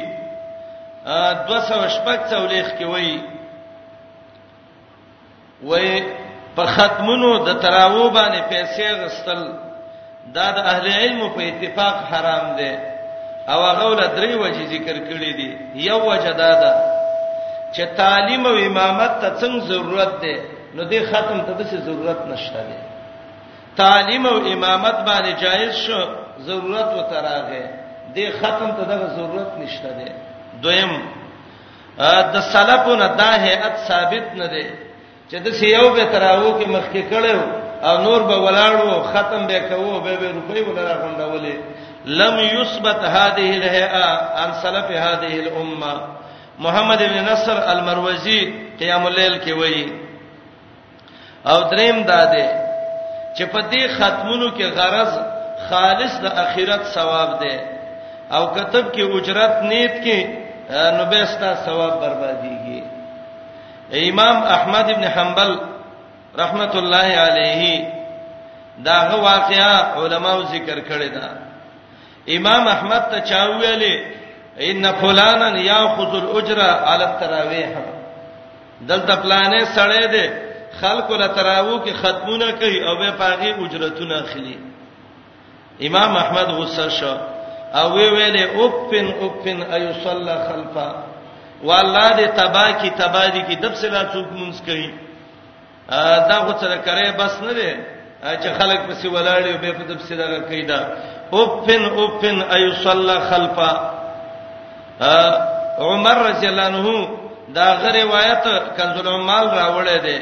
216 1.05 2.17
تولیخ 2.29 2.67
کې 2.79 2.83
وای 2.83 3.19
وای 5.63 6.03
په 6.55 6.65
ختمونو 6.65 7.31
د 7.47 7.59
تراو 7.63 8.09
باندې 8.09 8.41
پیسې 8.49 8.83
غستل 9.01 9.41
دا 10.35 10.51
د 10.57 10.65
اهل 10.71 10.87
علم 10.91 11.29
په 11.35 11.41
اتفاق 11.49 11.95
حرام 12.11 12.55
دي 12.55 12.73
او 13.51 13.59
هغه 13.63 13.87
ول 13.89 14.01
درې 14.01 14.33
وجې 14.41 14.65
ذکر 14.75 14.95
کړې 14.97 15.35
دي 15.39 15.51
یو 15.89 15.99
وجه 16.05 16.31
دا 16.41 16.51
ده 16.61 16.71
چې 17.75 17.83
تعلیم 17.99 18.43
او 18.51 18.55
امامت 18.67 19.11
ته 19.21 19.29
څنګه 19.39 19.63
ضرورت 19.71 20.13
ده 20.23 20.35
نو 20.75 20.83
دې 20.91 20.99
ختم 21.11 21.37
ته 21.47 21.53
څه 21.71 21.77
ضرورت 21.87 22.21
نشته 22.31 22.61
ده 22.69 22.77
تعلیم 23.81 24.25
او 24.31 24.37
امامت 24.53 24.95
باندې 25.07 25.31
جایز 25.43 25.73
شو 25.83 25.99
ضرورت 26.49 26.89
و 26.97 27.01
تراغه 27.13 27.63
دې 28.15 28.25
ختم 28.41 28.69
ته 28.77 28.83
دغه 28.91 29.07
ضرورت 29.17 29.51
نشته 29.63 29.89
ده 29.99 30.07
دویم 30.63 30.93
د 32.33 32.39
سلفونه 32.53 33.07
دا 33.21 33.31
هيئت 33.45 33.75
ثابت 33.89 34.25
نه 34.41 34.47
ده 34.53 34.65
چې 35.29 35.35
د 35.45 35.53
سیو 35.59 35.89
به 35.95 36.03
تراو 36.05 36.59
کې 36.59 36.65
مخکې 36.75 37.01
کړو 37.11 37.37
او 37.87 38.01
نور 38.03 38.21
به 38.29 38.37
ولاړو 38.45 39.03
ختم 39.11 39.47
به 39.47 39.59
کوو 39.69 39.99
به 39.99 40.13
به 40.21 40.27
روپۍ 40.37 40.61
ولاړه 40.67 40.97
غونډولې 41.03 41.55
لم 42.05 42.35
يثبت 42.39 42.99
هذه 43.17 43.57
الهيئه 43.57 44.17
عن 44.41 44.53
سلف 44.63 44.85
هذه 44.85 45.33
الامه 45.43 46.18
محمد 46.65 47.01
ابن 47.01 47.17
نصر 47.31 47.57
المروزی 47.71 48.39
قیام 48.79 49.03
الليل 49.05 49.35
کې 49.43 49.51
وایي 49.59 49.87
او 51.51 51.57
دریم 51.73 51.97
داده 52.09 52.45
چې 53.37 53.43
په 53.53 53.59
دې 53.71 53.87
ختمونو 53.99 54.47
کې 54.57 54.63
غرض 54.79 55.11
خالص 55.69 56.13
د 56.23 56.25
اخرت 56.43 56.83
ثواب 56.97 57.29
ده 57.43 57.55
او 58.35 58.43
کتب 58.57 58.85
کې 58.93 58.99
اجرت 58.99 59.63
نیت 59.69 59.95
کې 60.05 60.19
نو 60.97 61.03
به 61.13 61.23
ستا 61.35 61.49
ثواب 61.69 61.93
برباديږي 62.03 62.81
امام 64.11 64.37
احمد 64.55 64.85
ابن 64.95 65.03
حنبل 65.17 65.51
رحمت 66.43 66.73
الله 66.83 67.09
علیه 67.25 67.63
داغه 68.91 69.15
واقعا 69.31 69.75
علماو 70.03 70.39
ذکر 70.53 70.77
کړی 70.79 71.13
دا 71.17 71.29
امام 72.37 72.63
احمد 72.77 73.03
ته 73.11 73.17
چا 73.33 73.41
ویلې 73.59 73.95
ان 74.61 74.91
فلانا 75.01 75.59
یاخذ 75.61 76.15
الاجر 76.15 76.59
علی 76.61 77.03
التراویح 77.03 77.73
دلته 78.81 79.15
پلانې 79.15 79.65
سړې 79.75 80.05
دي 80.11 80.29
خلکو 80.81 81.15
له 81.15 81.27
تراوو 81.27 81.79
کې 81.85 81.91
ختمونه 82.03 82.51
کوي 82.51 82.83
او 82.87 82.95
به 82.99 83.09
پاغي 83.11 83.53
اجرتونه 83.65 84.19
اخلي 84.19 84.59
امام 85.87 86.15
احمد 86.17 86.47
غصه 86.49 86.89
شو 86.89 87.15
او 87.73 87.89
وی 87.95 88.09
ویلې 88.09 88.57
اوپن 88.59 89.05
اوپن 89.21 89.61
ایو 89.71 89.89
صلی 90.03 90.35
خلفا 90.47 91.03
والله 91.63 92.09
دې 92.09 92.39
تبا 92.39 92.71
کی 92.81 92.89
تبا 92.89 93.27
دي 93.27 93.41
کی 93.41 93.55
دب 93.55 93.73
سلا 93.75 94.03
څوک 94.13 94.27
مونږ 94.37 94.65
کوي 94.65 94.91
دا 96.29 96.37
غو 96.47 96.53
سره 96.61 96.75
کرے 96.75 97.11
بس 97.11 97.41
نه 97.43 97.53
دي 97.53 97.71
چې 98.41 98.59
خلک 98.61 98.79
پسې 98.89 99.05
ولاړ 99.05 99.41
وي 99.47 99.57
به 99.57 99.71
په 99.71 99.83
دب 99.83 99.99
سلا 100.01 100.39
کوي 100.39 100.61
دا 100.65 100.87
اوپن 101.33 101.85
اوپن 101.97 102.41
ایو 102.49 102.71
صلی 102.83 103.17
خلفا 103.29 103.98
عمر 104.99 106.17
رضی 106.29 106.47
الله 106.47 106.63
عنه 106.63 107.07
دا 107.55 107.67
غ 107.81 107.85
روایت 107.95 108.43
کنزل 108.77 109.07
المال 109.07 109.47
راوړی 109.59 109.99
دی 110.05 110.17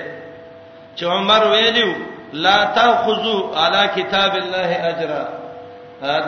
چې 0.98 1.04
عمر 1.04 1.42
ویلو 1.52 1.94
لا 2.34 2.64
تاخذوا 2.76 3.42
على 3.58 3.84
كتاب 3.96 4.36
الله 4.36 4.72
اجرا 4.90 5.26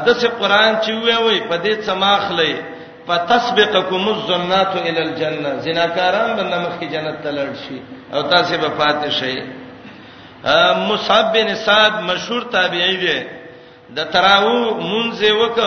د 0.06 0.10
څه 0.18 0.28
قران 0.42 0.76
چې 0.82 0.90
وی 0.92 1.16
وی 1.26 1.40
په 1.50 1.58
دې 1.64 1.82
سماخلې 1.88 2.54
فتسبقكم 3.08 4.08
الظنات 4.10 4.76
الى 4.76 5.02
الجنه 5.02 5.60
زناکاران 5.60 6.36
بل 6.36 6.60
مخې 6.64 6.84
جنت 6.92 7.22
ته 7.24 7.32
لړ 7.32 7.48
شي 7.68 7.82
او 8.14 8.22
تاسو 8.22 8.58
به 8.58 8.70
فاتح 8.70 9.10
شئ 9.12 9.44
مصعب 10.90 11.34
بن 11.34 11.56
سعد 11.56 12.02
مشهور 12.02 12.42
تابعی 12.44 12.98
دی 12.98 13.20
د 13.96 14.06
تراو 14.12 14.80
منځه 14.82 15.32
وک 15.32 15.60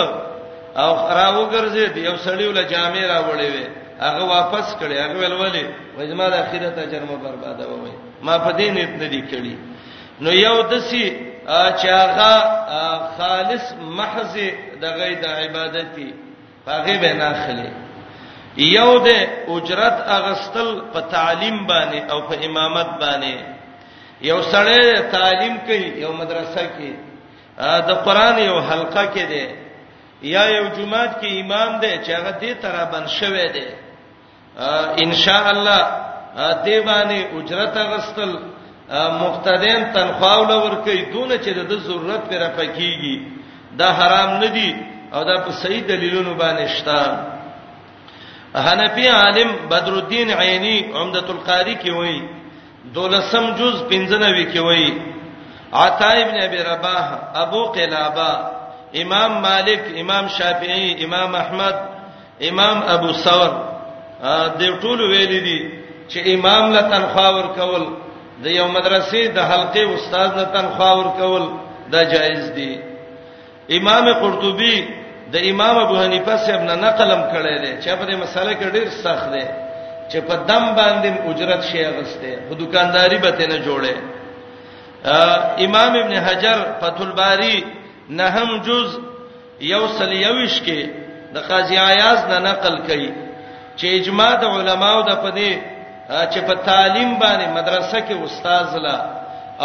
او 0.76 0.92
راو 0.94 1.46
ګرځید 1.52 1.96
یو 1.96 2.16
سړی 2.24 2.46
ول 2.48 2.64
جامې 2.68 3.04
راوړې 3.12 3.48
وې 3.54 3.64
هغه 4.00 4.24
واپس 4.24 4.66
کړي 4.80 4.96
هغه 5.04 5.18
ول 5.18 5.32
ولې 5.32 5.64
وای 5.98 6.08
زما 6.08 6.28
د 6.28 6.34
اخرت 6.34 6.78
اجر 6.78 7.00
مو 7.08 7.16
برباده 7.16 7.64
وای 7.68 7.92
ما 8.22 8.38
په 8.38 8.52
دې 8.58 8.68
نیت 8.76 8.90
نه 9.02 9.08
دی 9.12 9.22
کړی 9.32 9.54
نو 10.20 10.30
یو 10.30 10.62
دسی 10.62 11.06
چې 11.78 11.86
هغه 12.02 12.32
خالص 13.18 13.64
محض 13.80 14.34
د 14.80 14.84
غید 14.98 15.24
عبادتي 15.24 16.14
هغه 16.66 16.94
به 17.02 17.12
نه 17.20 17.28
خلی 17.46 17.70
یو 18.56 18.98
د 19.06 19.08
اجرت 19.48 19.98
اغستل 20.18 20.68
په 20.92 21.00
تعلیم 21.00 21.66
باندې 21.66 21.98
او 22.12 22.18
په 22.28 22.34
امامت 22.46 22.88
باندې 23.02 23.34
یو 24.22 24.42
سړی 24.42 25.00
تعلیم 25.16 25.56
کوي 25.66 25.86
یو 26.02 26.12
مدرسه 26.12 26.64
کې 26.76 26.92
د 27.88 27.92
قران 28.04 28.38
یو 28.38 28.60
حلقه 28.70 29.04
کې 29.14 29.26
دی 29.32 29.61
یا 30.22 30.42
یو 30.56 30.66
جمعات 30.76 31.12
کې 31.20 31.28
امام 31.42 31.70
دی 31.82 31.92
چې 32.04 32.10
هغه 32.18 32.32
دې 32.40 32.52
ترابن 32.62 33.04
شوه 33.06 33.52
دی 33.54 33.66
ان 35.04 35.12
شاء 35.22 35.44
الله 35.54 35.82
دې 36.66 36.78
باندې 36.88 37.18
اجرت 37.36 37.76
غستل 37.92 38.32
مقتدیان 39.22 39.84
تنخواو 39.94 40.44
لور 40.50 40.74
کوي 40.84 41.02
دونه 41.12 41.36
چې 41.36 41.48
د 41.48 41.72
ضرورت 41.88 42.22
پر 42.30 42.42
پکېږي 42.58 43.16
دا 43.78 43.88
حرام 43.98 44.30
نه 44.42 44.46
دی 44.56 44.70
او 45.12 45.24
دا 45.24 45.36
په 45.44 45.52
صحیح 45.62 45.82
دلیلونو 45.88 46.34
باندې 46.38 46.66
شته 46.76 46.98
حنفی 48.64 49.06
عالم 49.08 49.50
بدر 49.70 49.92
الدین 49.98 50.30
عینی 50.40 50.78
عمدۃ 50.94 51.28
القاری 51.30 51.76
کې 51.82 51.90
وایي 51.96 52.22
دولسم 52.94 53.46
جز 53.58 53.76
95 53.92 54.50
کې 54.52 54.58
وایي 54.58 55.02
عطا 55.72 56.10
ابن 56.24 56.40
ابي 56.42 56.58
رباح 56.70 57.06
ابو 57.42 57.62
قلابه 57.74 58.61
امام 58.94 59.32
مالک 59.42 59.80
امام 60.00 60.28
شافعی 60.38 61.04
امام 61.04 61.34
احمد 61.34 61.76
امام 62.48 62.80
ابو 62.94 63.12
ثور 63.22 63.52
د 64.60 64.80
ټولو 64.82 65.04
ویل 65.12 65.32
دي 65.46 65.60
چې 66.08 66.18
امام 66.36 66.64
له 66.76 66.80
تنخوا 66.92 67.28
ور 67.36 67.46
کول 67.58 67.84
د 68.44 68.46
یو 68.58 68.66
مدرسې 68.76 69.22
د 69.36 69.38
حلقې 69.52 69.82
استاد 69.94 70.28
له 70.38 70.44
تنخوا 70.56 70.90
ور 70.98 71.08
کول 71.20 71.44
دا 71.92 72.02
جایز 72.12 72.44
دي 72.56 72.72
امام 73.78 74.12
قرطبي 74.22 74.76
د 75.34 75.44
امام 75.50 75.78
ابو 75.78 75.96
حنیفه 76.02 76.36
صاحب 76.46 76.60
نه 76.70 76.74
نقلم 76.84 77.20
کړی 77.32 77.60
دی 77.64 77.82
چې 77.82 77.96
په 77.98 78.04
دې 78.06 78.14
مسله 78.22 78.52
کې 78.52 78.66
ډیر 78.78 78.88
سخت 79.02 79.26
دی 79.34 79.44
چې 80.10 80.18
په 80.28 80.34
دم 80.48 80.64
باندې 80.76 81.10
اجرت 81.30 81.62
شي 81.72 81.84
اغسته 81.90 82.32
خو 82.48 82.54
دکانداري 82.62 83.18
به 83.26 83.30
ته 83.30 83.46
نه 83.52 83.58
جوړه 83.66 83.94
امام 85.66 85.96
ابن 86.00 86.12
حجر 86.26 86.58
فتح 86.80 87.00
الباری 87.04 87.56
نهم 88.20 88.56
جز 88.66 88.98
یوصل 89.72 90.10
یوش 90.12 90.54
کې 90.66 90.80
د 91.34 91.44
قاضی 91.50 91.76
عیاض 91.88 92.18
نه 92.30 92.38
نقل 92.50 92.74
کړي 92.86 93.10
چې 93.78 93.86
اجماع 93.98 94.32
د 94.42 94.44
علماو 94.56 94.98
د 95.08 95.12
پدې 95.24 95.52
چې 96.32 96.40
په 96.48 96.54
تعلیم 96.68 97.10
باندې 97.22 97.46
مدرسه 97.58 97.98
کې 98.06 98.16
استاد 98.26 98.70
لا 98.86 98.96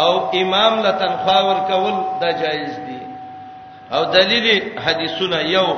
او 0.04 0.12
امام 0.42 0.74
لا 0.84 0.92
تنخوا 1.02 1.38
ور 1.48 1.58
کول 1.70 1.96
دا 2.20 2.30
جایز 2.42 2.74
دي 2.88 3.00
او 3.94 4.02
دلیل 4.16 4.46
حدیثونه 4.86 5.38
یو 5.56 5.68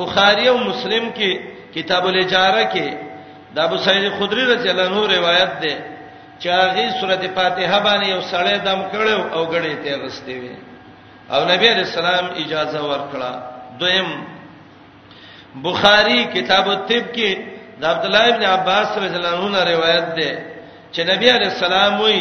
بخاری 0.00 0.46
او 0.52 0.56
مسلم 0.70 1.04
کې 1.16 1.30
کتاب 1.76 2.06
الاجاره 2.12 2.64
کې 2.76 2.88
د 3.54 3.58
ابو 3.66 3.76
سعید 3.86 4.06
خدری 4.20 4.44
رضی 4.54 4.68
الله 4.70 4.88
عنه 4.90 5.06
روایت 5.18 5.52
ده 5.66 5.74
چاغي 6.46 6.86
سورته 7.00 7.28
فاتحه 7.36 7.78
باندې 7.84 8.06
یو 8.14 8.20
سړی 8.32 8.56
دم 8.70 8.78
کړو 8.92 9.36
او 9.36 9.42
غړې 9.52 9.74
ته 9.84 9.92
غستې 10.04 10.34
وي 10.42 10.54
او 11.34 11.40
نبی 11.52 11.66
رسول 11.68 12.04
الله 12.04 12.30
اجازه 12.44 12.80
ورکړه 12.90 13.32
دویم 13.80 14.08
بخاری 15.66 16.18
کتاب 16.34 16.68
الطب 16.68 17.06
کې 17.16 17.30
د 17.80 17.84
عبد 17.92 18.04
الله 18.06 18.24
ابن 18.34 18.42
عباس 18.56 18.88
رضی 18.98 19.16
الله 19.20 19.36
عنه 19.46 19.60
روایت 19.74 20.06
ده 20.18 20.30
چې 20.92 21.00
نبی 21.10 21.28
علیہ 21.36 21.50
السلام 21.54 22.00
وی 22.00 22.18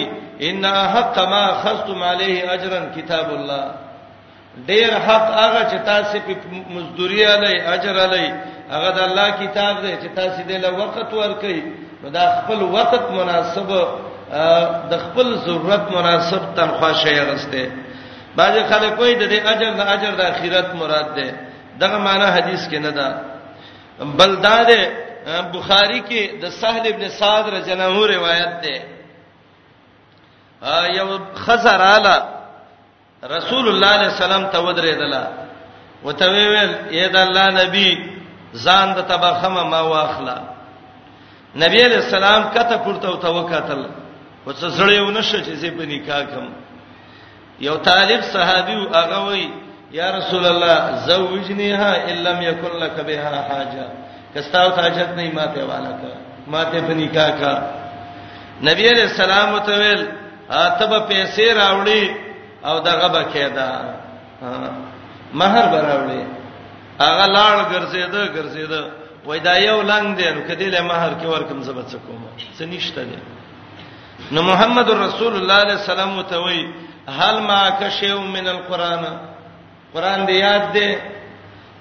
ان 0.48 0.66
حق 0.94 1.18
ما 1.34 1.44
خصتم 1.64 2.04
علیه 2.12 2.38
اجرا 2.54 2.80
کتاب 2.98 3.28
الله 3.38 3.66
ډیر 4.70 4.92
حق 5.08 5.28
هغه 5.44 5.62
چې 5.72 5.78
تاسو 5.92 6.20
په 6.28 6.34
مزدوری 6.76 7.24
علی 7.36 7.54
اجر 7.76 7.96
علی 8.08 8.28
هغه 8.74 8.90
د 8.98 9.00
الله 9.08 9.28
کتاب 9.44 9.74
دی 9.84 9.92
چې 10.04 10.08
تاسو 10.20 10.40
دې 10.50 10.58
له 10.66 10.70
وخت 10.82 11.12
ورکړي 11.14 11.60
نو 12.04 12.10
دا 12.10 12.26
خپل 12.42 12.60
وخت 12.76 13.04
مناسب 13.20 13.68
د 14.92 14.94
خپل 15.06 15.28
ضرورت 15.46 15.84
مناسب 15.98 16.42
تنخواه 16.56 16.94
شې 16.94 17.20
غسته 17.32 17.85
بعضی 18.40 18.62
خلک 18.72 18.94
وایي 19.00 19.16
د 19.22 19.24
دې 19.34 19.40
اجر 19.52 19.72
د 19.80 19.82
اجر 19.96 20.12
د 20.20 20.22
اخرت 20.32 20.68
مراد 20.82 21.08
ده 21.18 21.28
دغه 21.82 21.98
معنی 22.06 22.28
حدیث 22.38 22.62
کې 22.72 22.80
نه 22.86 22.92
ده 22.98 23.08
بل 24.20 24.32
دا 24.48 24.58
ده 24.70 24.80
بخاری 25.56 26.00
کې 26.10 26.22
د 26.44 26.46
سهل 26.62 26.84
ابن 26.94 27.04
سعد 27.20 27.46
رجنه 27.56 27.88
روایت 28.16 28.54
ده 28.66 28.76
یو 30.98 31.10
خزر 31.46 31.82
اعلی 31.94 32.18
رسول 33.36 33.66
الله 33.72 33.98
صلی 33.98 34.06
الله 34.06 34.10
علیه 34.10 34.24
وسلم 34.24 34.46
ته 34.54 34.60
ودرېدله 34.66 35.24
وته 36.06 36.26
ویل 36.32 36.74
اے 36.96 37.08
د 37.16 37.18
الله 37.26 37.48
نبی 37.62 37.90
ځان 38.66 38.88
د 38.98 39.00
تبخمه 39.12 39.64
ما 39.64 39.82
واخلا 39.82 40.38
نبی 41.64 41.80
علیہ 41.88 41.98
السلام 42.06 42.42
کته 42.56 42.78
پورته 42.86 43.30
وکتل 43.30 43.86
وڅ 44.48 44.56
زړیو 44.78 45.10
نشه 45.18 45.38
چې 45.46 45.54
زی 45.62 45.70
په 45.78 45.84
نکاح 45.92 46.22
کوم 46.32 46.65
یو 47.60 47.76
طالب 47.90 48.22
صحابي 48.34 48.76
هغه 49.00 49.20
وای 49.28 49.50
یا 49.98 50.08
رسول 50.18 50.44
الله 50.46 50.78
زوجنیها 51.10 51.90
الا 52.12 52.30
لم 52.32 52.42
یکن 52.42 52.74
لك 52.84 52.96
بها 53.08 53.36
حاجه 53.50 53.86
کستاو 54.36 54.70
حاجت 54.78 55.10
نه 55.18 55.26
ماته 55.38 55.62
والا 55.70 55.92
کا 56.02 56.12
ماته 56.48 56.82
په 56.88 56.94
نکاح 56.94 57.30
کا 57.40 57.54
نبی 58.64 58.90
علیہ 58.90 59.04
السلام 59.12 59.54
وتویل 59.54 60.06
اتب 60.52 61.08
پیسې 61.12 61.46
راوړي 61.60 62.04
او 62.66 62.80
دغه 62.80 63.08
بکیدا 63.08 63.70
مہر 65.34 65.66
براوړي 65.74 66.24
هغه 67.02 67.26
لاړ 67.36 67.58
ګرځیدا 67.72 68.28
ګرځیدا 68.36 68.82
وای 69.26 69.40
دا 69.40 69.58
یو 69.58 69.82
لنګ 69.82 70.16
دی 70.18 70.30
نو 70.34 70.42
کدی 70.48 70.66
له 70.70 70.82
مہر 70.82 71.12
کې 71.22 71.26
ورکم 71.26 71.62
زبڅ 71.62 71.96
کوم 72.08 72.22
څه 72.58 72.62
نشته 72.62 73.04
دی 73.04 73.18
نو 74.32 74.42
محمد 74.42 74.90
رسول 74.90 75.36
الله 75.36 75.54
علیه 75.62 75.74
السلام 75.74 76.18
وتوی 76.18 76.62
هل 77.10 77.42
ما 77.42 77.70
کشیو 77.72 78.20
من 78.22 78.48
القران 78.48 79.04
قران 79.94 80.26
دې 80.28 80.32
یاد 80.32 80.74
دې 80.74 80.98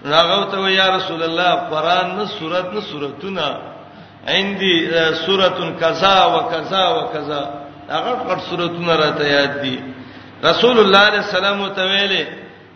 راغو 0.07 0.45
ته 0.53 0.71
یا 0.71 0.97
رسول 0.97 1.23
الله 1.23 1.51
قران 1.71 2.17
نه 2.19 2.25
سورت 2.39 2.67
نه 2.75 2.81
سورتونه 2.81 3.59
عندي 4.29 4.91
سورتون 5.27 5.77
کذا 5.81 6.25
وکذا 6.25 6.89
وکذا 6.89 7.61
هغه 7.91 8.13
ټول 8.25 8.41
سورتونه 8.51 8.97
راته 8.97 9.25
یاد 9.29 9.61
دي 9.63 9.83
رسول 10.45 10.79
الله 10.79 11.09
صلی 11.09 11.19
الله 11.19 11.21
علیه 11.21 11.21
وسلم 11.29 11.69
ته 11.69 11.83
ویلې 11.87 12.25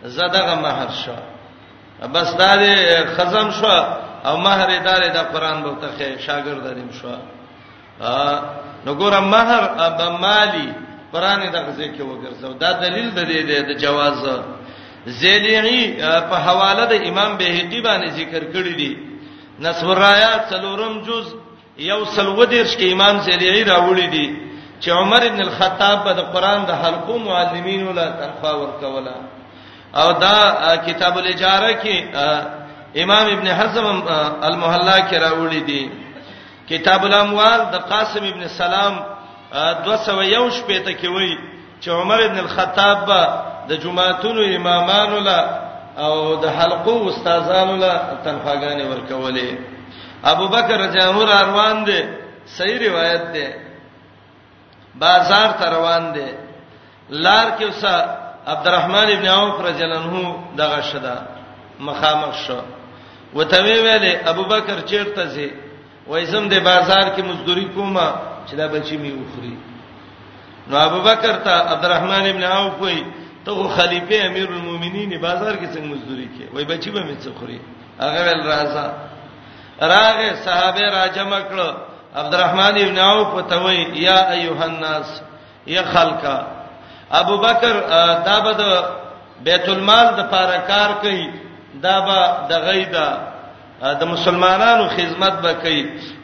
زداغه 0.03 0.55
مہر 0.61 0.89
شو 1.05 1.15
بس 2.13 2.33
دا 2.37 2.55
دې 2.57 3.05
خزم 3.17 3.49
شو 3.51 3.77
او 4.25 4.37
مہر 4.37 4.69
دار 4.85 5.01
د 5.07 5.13
دا 5.13 5.23
قران 5.33 5.61
بوته 5.63 5.87
شاګرد 6.27 6.63
دریم 6.63 6.91
شو 7.01 7.11
نو 8.85 8.93
ګورم 8.97 9.25
مہر 9.29 9.61
اب 9.77 10.01
مالی 10.21 10.69
قران 11.13 11.41
دغه 11.55 11.71
ځکه 11.79 12.01
وګرځاو 12.09 12.53
دا 12.63 12.71
دلیل 12.83 13.09
د 13.17 13.19
دې 13.31 13.41
د 13.69 13.71
جواز 13.83 14.17
زیلیعی 15.21 15.81
په 16.29 16.35
حواله 16.45 16.83
د 16.91 16.93
امام 17.09 17.31
بهقی 17.41 17.79
باندې 17.87 18.09
ذکر 18.19 18.43
کړی 18.53 18.73
دی 18.81 18.91
نسورایا 19.65 20.33
څلورم 20.51 20.93
جز 21.07 21.25
یو 21.91 21.99
سلو 22.15 22.45
دیرش 22.53 22.73
کې 22.79 22.87
امام 22.95 23.15
زیلیعی 23.27 23.63
راوړی 23.71 24.07
دی 24.15 24.27
چې 24.81 24.89
عمر 25.01 25.21
ابن 25.29 25.41
الخطاب 25.47 25.97
په 26.05 26.13
قران 26.33 26.61
د 26.65 26.71
حلقو 26.81 27.17
معلمین 27.27 27.81
ولا 27.87 28.07
تنخوا 28.19 28.53
ورکولا 28.61 29.15
او 30.03 30.07
دا 30.25 30.35
کتاب 30.87 31.13
الاجاره 31.17 31.71
کې 31.81 31.95
امام 33.03 33.25
ابن 33.35 33.47
حزم 33.59 33.85
المحلا 34.47 34.97
کې 35.09 35.15
راوړی 35.25 35.61
دی 35.69 35.83
کتاب 36.69 37.01
الاموال 37.05 37.59
د 37.73 37.75
قاسم 37.89 38.23
ابن 38.31 38.43
سلام 38.47 38.95
201 39.51 40.53
شپې 40.57 40.77
ته 40.85 40.93
کې 40.93 41.07
وای 41.07 41.37
چې 41.81 41.89
عمر 41.89 42.19
ابن 42.23 42.37
الخطاب 42.39 43.05
د 43.69 43.71
جمعهتونو 43.81 44.41
امامانو 44.55 45.17
لا 45.19 45.39
او 45.97 46.35
د 46.35 46.45
حلقو 46.57 47.09
استادانو 47.09 47.75
لا 47.75 47.93
تنخواګانې 48.25 48.85
ورکولې 48.91 49.49
ابو 50.23 50.47
بکر 50.47 50.79
جامور 50.91 51.27
روان 51.27 51.83
دي 51.85 51.99
صحیح 52.55 52.79
روایت 52.89 53.23
ده 53.33 53.47
بازار 54.95 55.49
ته 55.59 55.65
روان 55.75 56.03
دي 56.15 56.27
لار 57.09 57.47
کې 57.59 57.63
اوسه 57.63 57.95
عبدالرحمن 58.47 59.07
ابن 59.15 59.27
عوف 59.27 59.59
رضی 59.65 59.83
الله 59.83 59.99
عنه 59.99 60.35
دغه 60.57 60.81
شدا 60.81 61.15
مخامخ 61.79 62.33
شو 62.45 62.57
وته 63.33 63.57
ویلې 63.63 64.27
ابو 64.27 64.43
بکر 64.43 64.77
چیرته 64.89 65.25
زی 65.25 65.49
وای 66.07 66.25
زم 66.25 66.47
د 66.49 66.53
بازار 66.63 67.05
کې 67.15 67.21
مزدوری 67.25 67.65
کومه 67.75 68.09
چې 68.49 68.55
دا 68.55 68.67
بچی 68.73 68.97
می 68.97 69.11
وخوري 69.11 69.55
نو 70.67 70.77
ابوبکر 70.77 71.35
ته 71.45 71.49
عبدالرحمن 71.73 72.25
ابن 72.29 72.43
عوف 72.43 72.81
وای 72.81 73.03
ته 73.45 73.51
خلیفہ 73.75 74.25
امیر 74.25 74.49
المؤمنین 74.51 75.21
بازار 75.21 75.55
کې 75.55 75.73
څنګه 75.73 75.93
مزدوری 75.93 76.29
کې 76.35 76.55
وای 76.55 76.65
بچی 76.65 76.89
به 76.91 76.99
می 77.03 77.15
څه 77.23 77.29
خوري 77.39 77.59
هغه 77.99 78.31
ول 78.31 78.43
راځه 78.43 78.91
راغه 79.81 80.35
صحابه 80.45 80.81
را 80.95 81.07
جمع 81.07 81.39
کړ 81.49 81.59
عبدالرحمن 82.15 82.77
ابن 82.85 82.97
عوف 82.99 83.47
ته 83.49 83.61
وای 83.63 83.81
یا 83.93 84.31
ایها 84.31 84.63
الناس 84.65 85.21
یا 85.65 85.83
خلقا 85.83 86.41
ابوبکر 87.11 87.73
دا 88.25 88.39
به 88.39 88.53
د 88.53 88.63
بیت 89.43 89.69
المال 89.69 90.05
د 90.17 90.29
پاره 90.31 90.57
کار 90.67 90.89
کوي 91.01 91.29
دا 91.81 91.99
به 91.99 92.37
د 92.49 92.53
غیدا 92.67 93.09
د 93.79 94.01
مسلمانانو 94.13 94.83
خدمت 94.97 95.35
وکړي 95.45 95.81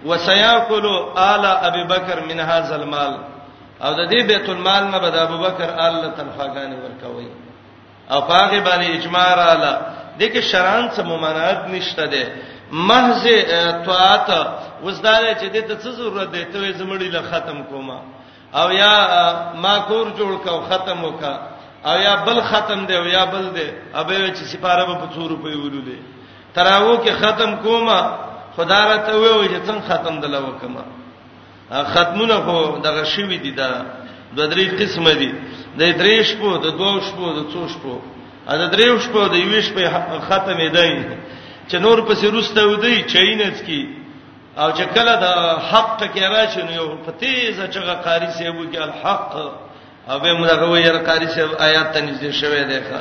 وسياكلوا 0.10 0.97
آل 1.34 1.43
ابي 1.68 1.84
بکر 1.93 2.18
من 2.30 2.39
هاذا 2.49 2.76
المال 2.82 3.14
او 3.86 3.91
د 3.99 4.12
دې 4.12 4.22
بیت 4.32 4.49
المال 4.49 4.84
نه 4.91 4.97
به 5.03 5.22
ابو 5.24 5.38
بکر 5.45 5.70
آل 5.88 6.12
تنفاګانې 6.18 6.78
ورکوي 6.84 7.30
او 8.12 8.20
هغه 8.22 8.60
باندې 8.70 8.89
اجماع 8.97 9.30
رااله 9.41 9.74
د 10.20 10.22
کې 10.34 10.41
شران 10.51 10.84
څه 10.95 11.01
ممانعت 11.03 11.62
نشته 11.70 12.06
ده 12.06 12.24
محض 12.72 13.24
طاعت 13.86 14.28
وزدار 14.84 15.24
چې 15.34 15.47
دې 15.56 15.62
ته 15.68 15.76
څه 15.84 15.89
ضرورت 15.99 16.30
دی 16.32 16.43
ته 16.45 16.72
زمړی 16.80 17.08
له 17.16 17.22
ختم 17.32 17.64
کوما 17.64 17.99
او 18.60 18.72
یا 18.72 18.95
ما 19.64 19.78
کور 19.88 20.06
جوړ 20.18 20.43
کاو 20.45 20.60
ختم 20.70 21.03
وکا 21.03 21.36
او 21.89 21.95
یا 21.99 22.16
بل 22.26 22.41
ختم 22.41 22.86
دی 22.86 22.95
او 22.97 23.06
یا 23.06 23.26
بل 23.26 23.45
دی 23.56 23.68
ابه 23.95 24.16
چې 24.36 24.43
سپاره 24.53 24.86
په 24.86 25.06
200 25.16 25.30
روپۍ 25.30 25.53
ولولې 25.60 26.14
تراو 26.56 26.95
کې 27.03 27.12
ختم 27.22 27.56
کوما 27.64 27.99
خدا 28.58 28.82
را 28.91 28.97
ته 28.97 29.12
وې 29.16 29.47
چې 29.51 29.60
څنګه 29.68 29.82
ختم 29.89 30.14
دلا 30.24 30.39
وکما 30.47 30.84
ختمونه 31.93 32.36
خو 32.45 32.58
دغه 32.86 33.03
شوی 33.14 33.38
دي 33.43 33.51
دا 33.60 33.70
د 34.38 34.39
درې 34.51 34.66
قسمه 34.80 35.12
دي 35.22 35.32
د 35.80 35.82
درې 36.01 36.16
شپو 36.30 36.49
د 36.66 36.68
دوه 36.80 36.95
شپو 37.08 37.26
د 37.39 37.41
څو 37.53 37.62
شپو 37.74 37.95
ا 38.51 38.53
د 38.62 38.64
درې 38.74 38.88
شپو 39.06 39.22
د 39.34 39.36
یوه 39.45 39.60
شپې 39.68 39.86
ختمې 40.28 40.68
دی 40.78 41.03
چې 41.70 41.76
نور 41.86 41.97
پسې 42.08 42.26
روسته 42.36 42.62
ودی 42.72 43.01
چینس 43.14 43.62
کی 43.68 43.82
او 44.62 44.70
چې 44.78 44.86
کله 44.95 45.14
د 45.24 45.26
حق 45.72 45.97
کې 46.14 46.24
راشي 46.36 46.62
نو 46.68 46.72
یو 46.82 46.88
فتیزه 47.06 47.66
چې 47.74 47.80
قاری 48.06 48.30
سی 48.38 48.47
وو 48.49 48.66
کې 48.72 48.80
الحق 48.88 49.32
او 50.10 50.20
به 50.20 50.32
موږ 50.39 50.47
هغه 50.53 50.68
یې 50.84 50.91
قاری 51.08 51.28
سی 51.34 51.41
آیات 51.68 51.88
ته 51.93 51.99
نږدې 52.08 52.32
شوه 52.39 52.62
دی 52.70 52.80
ښه 52.88 52.99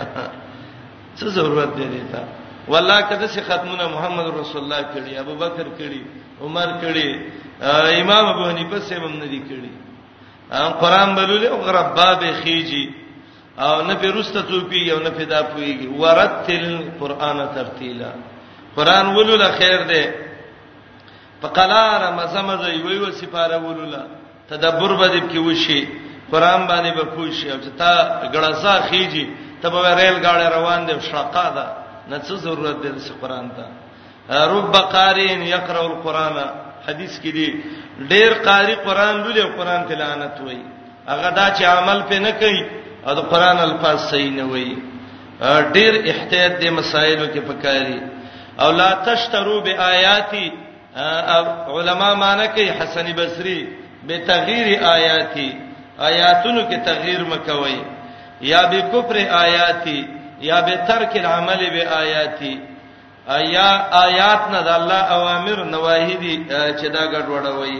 څه 1.19 1.25
ضرورت 1.37 1.71
دی 1.77 2.03
ته 2.13 2.23
والله 2.69 3.01
کده 3.11 3.27
چې 3.29 3.41
ختمونه 3.49 3.85
محمد 3.93 4.27
رسول 4.41 4.63
الله 4.65 4.83
کړي 4.95 5.13
ابو 5.21 5.35
بکر 5.37 5.67
کړي 5.79 6.03
عمر 6.43 6.69
کړي 6.83 7.11
امام 8.03 8.25
ابو 8.33 8.45
حنیفه 8.51 8.79
سیمم 8.89 9.15
ندی 9.23 9.41
کړي 9.49 9.71
قرآن 10.83 11.15
بلولې 11.17 11.47
او 11.47 11.67
رباب 11.79 12.21
خيجي 12.45 12.85
او 13.65 13.83
نه 13.89 13.95
پیروسته 13.95 14.41
توپی 14.49 14.91
او 14.91 14.99
نه 15.01 15.11
پیدا 15.11 15.41
پويږي 15.43 16.01
ورتل 16.01 16.91
قرآن 17.01 17.47
ترتیلا 17.55 18.13
قرآن 18.77 19.07
ولول 19.17 19.43
خیر 19.59 19.83
دی 19.89 20.05
فقلار 21.43 22.01
مزمز 22.17 22.65
وی 22.85 22.99
و 22.99 23.11
سپاره 23.11 23.57
ولولا 23.59 24.03
تدبر 24.51 24.97
به 24.97 25.09
دې 25.13 25.23
کې 25.31 25.37
وشي 25.39 25.83
قرآن 26.33 26.67
باندې 26.69 26.97
به 26.97 27.05
پوښي 27.15 27.47
او 27.53 27.59
چې 27.65 27.71
تا 27.79 28.23
غړزا 28.33 28.75
خيجي 28.91 29.25
تبه 29.63 29.95
ریل 29.99 30.19
گاډه 30.25 30.47
روان 30.57 30.87
دی 30.87 30.95
شقا 31.11 31.49
ده 31.57 31.84
نه 32.11 32.19
څه 32.27 32.35
ضرورت 32.47 32.77
دی 32.83 32.91
د 32.95 33.01
قرآن 33.23 33.47
ته 33.57 33.67
رب 34.55 34.73
قارئ 34.95 35.29
یقرأ 35.55 35.83
القرآن 35.93 36.37
حدیث 36.87 37.15
کې 37.23 37.31
دی 37.39 37.47
ډېر 38.11 38.31
قاری 38.47 38.75
قرآن 38.89 39.15
لولي 39.23 39.43
او 39.47 39.51
قرآن 39.61 39.81
ته 39.89 39.95
لعنت 40.01 40.37
وایي 40.47 40.65
هغه 41.13 41.31
دا 41.39 41.47
چې 41.57 41.65
عمل 41.77 42.01
په 42.11 42.19
نه 42.27 42.33
کوي 42.43 42.63
او 43.07 43.15
د 43.21 43.29
قرآن 43.33 43.59
الفاظ 43.69 43.99
صحیح 44.11 44.31
نه 44.39 44.45
وایي 44.53 44.75
ډېر 45.77 45.93
احتیاط 46.11 46.53
دې 46.61 46.71
مسایلو 46.79 47.27
کې 47.35 47.43
پکاري 47.51 47.99
او 48.65 48.71
لا 48.81 48.91
تشترو 49.07 49.61
بیااتی 49.61 50.49
علما 51.77 52.15
معنی 52.25 52.47
کوي 52.55 52.71
حسن 52.81 53.07
بصری 53.17 53.61
به 54.07 54.17
تغییر 54.27 54.67
آیاتی 54.91 55.51
آیاتونو 56.09 56.61
کې 56.71 56.79
تغییر 56.91 57.25
مکوي 57.33 57.79
یا 58.41 58.63
به 58.71 58.81
کفر 58.93 59.17
آیاتی 59.45 59.99
یا 60.45 60.61
به 60.61 60.77
ترک 60.77 61.17
العمل 61.17 61.71
به 61.71 61.89
آیاتی 62.01 62.61
ایا 63.39 63.71
آیات 64.07 64.43
نه 64.53 64.61
د 64.63 64.69
الله 64.79 65.03
اوامر 65.17 65.59
نواهی 65.75 66.17
دي 66.23 66.35
چې 66.79 66.87
دا 66.95 67.03
ګډوډوي 67.13 67.79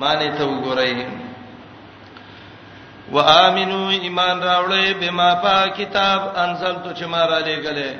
معنی 0.00 0.28
ته 0.36 0.44
وګورئ 0.52 0.94
وآمنو 3.14 3.82
ایمان 4.04 4.38
راوړې 4.48 4.86
بما 5.00 5.30
پا 5.44 5.68
کتاب 5.78 6.20
انزل 6.44 6.74
تو 6.84 6.90
چې 6.96 7.02
ما 7.12 7.22
را 7.30 7.38
لېګلې 7.46 7.90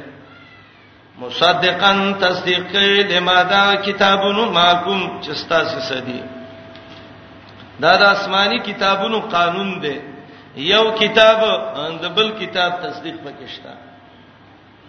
مصدقن 1.23 1.99
تصدیق 2.21 2.65
کې 2.73 2.87
لما 3.13 3.43
دا 3.43 3.65
کتابونو 3.87 4.45
ماکم 4.59 5.01
چستا 5.25 5.59
سدي 5.89 6.23
دا 7.81 7.97
د 7.97 8.03
آسماني 8.03 8.59
کتابونو 8.59 9.19
قانون 9.21 9.81
دی 9.85 9.97
یو 10.57 10.85
کتاب 11.01 11.41
د 12.03 12.05
بل 12.17 12.29
کتاب 12.41 12.73
تصدیق 12.85 13.17
پکې 13.25 13.49
شته 13.55 13.75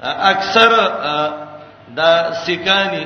اکثر 0.04 0.70
دا 1.98 2.10
سیکانی 2.46 3.04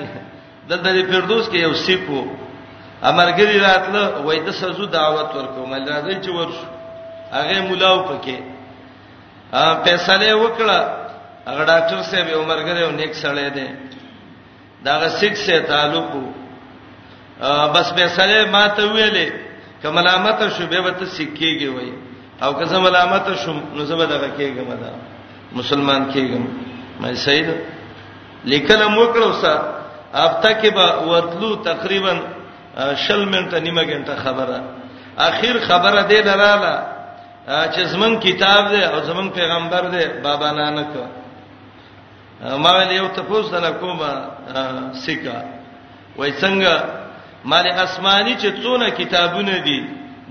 د 0.69 0.73
دې 0.83 1.01
فردوس 1.11 1.49
کې 1.49 1.57
یو 1.59 1.73
سیکو 1.85 2.21
امرګری 3.11 3.57
راتله 3.65 4.21
وای 4.27 4.39
د 4.47 4.53
سزو 4.59 4.85
دعوت 4.97 5.35
ورکوم 5.35 5.73
راځي 5.73 6.15
چې 6.23 6.29
ورشو 6.29 6.65
هغه 7.35 7.59
مولاو 7.67 7.99
پکې 8.09 8.37
فیصله 9.83 10.27
وکړه 10.35 10.79
هغه 11.47 11.63
ډاکټر 11.71 12.01
صاحب 12.09 12.27
عمرګری 12.41 12.81
یو 12.81 12.91
نیک 12.99 13.13
سړی 13.23 13.49
دی 13.55 13.67
دا 14.85 15.09
سیک 15.19 15.37
سره 15.37 15.59
تعلق 15.61 16.09
بس 17.73 17.91
فیصله 17.97 18.45
ما 18.55 18.67
ته 18.77 18.83
ویلې 18.93 19.27
کملامت 19.83 20.41
شو 20.57 20.67
به 20.71 20.79
وته 20.87 21.05
سیکيږي 21.17 21.69
وای 21.75 21.91
او 22.43 22.53
که 22.53 22.65
زه 22.71 22.79
ملامت 22.79 23.25
شم 23.43 23.59
نو 23.75 23.85
زه 23.91 23.95
به 23.95 24.05
دغه 24.13 24.29
کېږم 24.37 24.69
دا 24.83 24.91
مسلمان 25.59 26.11
کېږم 26.13 26.43
مې 26.99 27.13
سید 27.25 27.47
لیکل 28.51 28.81
مو 28.95 29.05
کړو 29.13 29.25
استاد 29.31 29.61
اب 30.25 30.31
تک 30.43 30.61
به 30.75 30.85
وتلو 31.11 31.55
تقریبا 31.69 32.13
شل 33.05 33.25
منټه 33.33 33.57
نیمه 33.67 33.83
غنټه 33.89 34.15
خبره 34.23 34.59
اخیر 35.29 35.55
خبره 35.67 36.01
دې 36.09 36.21
دراله 36.29 36.73
چې 37.47 37.81
زمون 37.93 38.19
کتاب 38.27 38.61
دې 38.71 38.83
او 38.91 39.01
زمون 39.09 39.29
پیغمبر 39.29 39.83
دې 39.91 40.21
بابا 40.23 40.51
نانک 40.59 40.93
ما 42.63 42.71
ول 42.77 42.91
یو 42.91 43.07
تاسو 43.13 43.57
نه 43.61 43.69
کومه 43.81 44.09
سیکا 45.05 45.37
وای 46.17 46.31
څنګه 46.33 46.81
مال 47.51 47.67
اسماني 47.71 48.35
چې 48.37 48.49
څونه 48.63 48.89
کتابونه 48.99 49.57
دي 49.69 49.79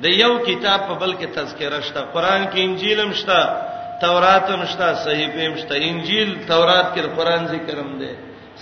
د 0.04 0.18
یو 0.22 0.32
کتاب 0.46 0.80
په 0.88 0.94
بل 1.00 1.12
کې 1.14 1.26
تذکرہ 1.38 1.80
شته 1.88 2.00
قران 2.12 2.44
کې 2.46 2.58
انجیل 2.62 3.00
هم 3.00 3.12
شته 3.22 3.40
تورات 4.04 4.46
مشتا 4.62 4.88
صحیفه 5.04 5.44
مشتا 5.54 5.74
انجیل 5.88 6.28
تورات 6.50 6.86
کې 6.94 7.00
قرآن 7.16 7.42
ذکرم 7.54 7.90
دی 8.00 8.12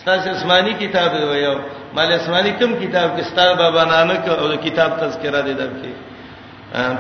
ستاسو 0.01 0.29
آسماني 0.37 0.73
کتاب 0.83 1.13
وي 1.31 1.47
او 1.51 1.57
مال 1.97 2.13
آسماني 2.19 2.51
کوم 2.61 2.73
کتاب 2.83 3.09
کې 3.17 3.23
ستاسو 3.31 3.55
بابا 3.63 3.85
نانک 3.93 4.25
او 4.29 4.49
کتاب 4.67 4.91
تذکرہ 5.01 5.41
دی 5.43 5.55
درکې 5.55 5.93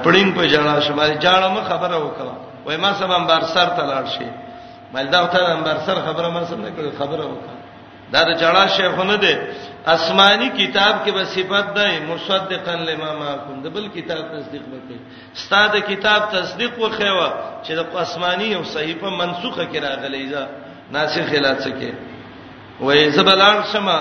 پړین 0.05 0.33
په 0.37 0.47
جنا 0.53 0.81
شمال 0.81 1.11
جاړه 1.21 1.49
ما 1.55 1.63
خبره 1.71 1.99
وکړه 2.07 2.35
وای 2.67 2.77
ما 2.77 2.93
سم 2.99 3.11
انبار 3.19 3.43
سر 3.55 3.69
ته 3.77 3.83
لاړ 3.83 4.05
شي 4.17 4.29
مال 4.95 5.11
دا 5.13 5.25
ته 5.27 5.53
انبار 5.57 5.79
سر 5.87 5.95
خبره 6.09 6.29
ما 6.31 6.45
سم 6.45 6.61
نه 6.61 6.71
کړ 6.79 6.99
خبره 6.99 7.25
وکړه 7.25 7.64
دا 8.15 8.23
د 8.29 8.33
جړه 8.43 8.63
شیخونه 8.77 9.15
دي 9.25 9.35
آسماني 9.95 10.49
کتاب 10.61 10.93
کې 11.05 11.11
به 11.17 11.25
صفات 11.35 11.67
ده 11.77 11.87
مصدقا 12.11 12.75
لما 12.89 13.11
معكم 13.23 13.57
د 13.65 13.67
بل 13.75 13.85
کتاب 13.97 14.23
تصدیق 14.35 14.65
وکړي 14.73 14.99
ستاده 15.45 15.79
کتاب 15.91 16.21
تصدیق 16.37 16.75
وکړو 16.85 17.29
چې 17.65 17.73
د 17.79 17.83
آسماني 18.05 18.49
او 18.57 18.63
صحیفه 18.75 19.09
منسوخه 19.23 19.65
کې 19.73 19.79
راغلي 19.89 20.25
ده 20.35 20.43
ناسخ 20.95 21.25
خلاف 21.33 21.57
څه 21.61 21.71
کې 21.81 21.93
وای 22.87 23.11
زبلان 23.17 23.57
شمه 23.73 23.97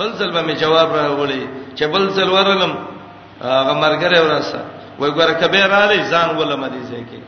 بل 0.00 0.10
ځل 0.18 0.30
به 0.36 0.42
می 0.48 0.54
جواب 0.62 0.90
راغلی 1.00 1.40
چې 1.76 1.84
بل 1.94 2.10
ځل 2.16 2.28
ورلم 2.38 2.74
هغه 3.46 3.74
مرګره 3.84 4.18
ورسه 4.24 4.60
وای 4.98 5.10
ګوره 5.18 5.34
کبه 5.42 5.62
راړي 5.76 6.00
ځان 6.12 6.28
ولم 6.36 6.66
دي 6.74 6.82
ځکه 6.92 7.18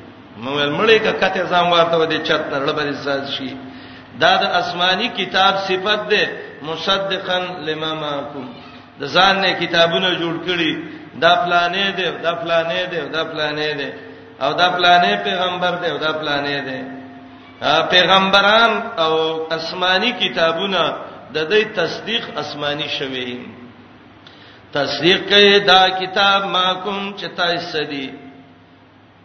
مې 0.42 0.68
مړې 0.78 0.98
کا 1.06 1.12
کته 1.22 1.42
ځان 1.52 1.64
ورته 1.72 1.96
ودی 2.00 2.18
چت 2.28 2.42
نړ 2.52 2.70
به 2.76 2.92
زاد 3.08 3.24
شي 3.38 3.50
دا 4.22 4.32
د 4.42 4.44
آسماني 4.60 5.08
کتاب 5.18 5.52
صفت 5.68 6.00
ده 6.12 6.22
مصدقن 6.68 7.44
لما 7.68 7.92
معكم 8.04 8.44
د 9.00 9.02
ځان 9.16 9.34
نه 9.44 9.50
کتابونه 9.62 10.08
جوړ 10.22 10.34
کړي 10.46 10.72
دا 11.24 11.32
پلانې 11.44 11.86
ده 11.98 12.08
دا 12.26 12.32
پلانې 12.42 12.82
ده 12.92 13.00
دا 13.16 13.22
پلانې 13.32 13.70
ده 13.80 13.88
او 14.44 14.50
دا 14.60 14.68
پلانې 14.76 15.12
پیغمبر 15.26 15.72
ده 15.82 15.90
دا 16.06 16.12
پلانې 16.20 16.58
ده 16.68 16.78
پیغمبران 17.94 18.70
او 19.04 19.12
آسماني 19.58 20.10
کتابونه 20.22 20.82
د 21.34 21.38
دې 21.52 21.62
تصدیق 21.80 22.24
آسماني 22.42 22.88
شوي 22.98 23.42
تصدیق 24.72 25.28
کوي 25.28 25.58
دا 25.60 25.82
کتاب 26.00 26.40
ما 26.44 26.66
کوم 26.84 27.14
چې 27.18 27.26
تاسو 27.36 27.84
دي 27.92 28.08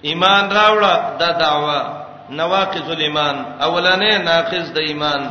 ایمان 0.10 0.44
راوړه 0.58 0.94
دا 1.20 1.30
دعوه 1.44 2.03
نواقض 2.38 2.90
الایمان 2.96 3.36
اولانه 3.70 4.12
ناقص 4.30 4.68
د 4.76 4.78
ایمان 4.90 5.22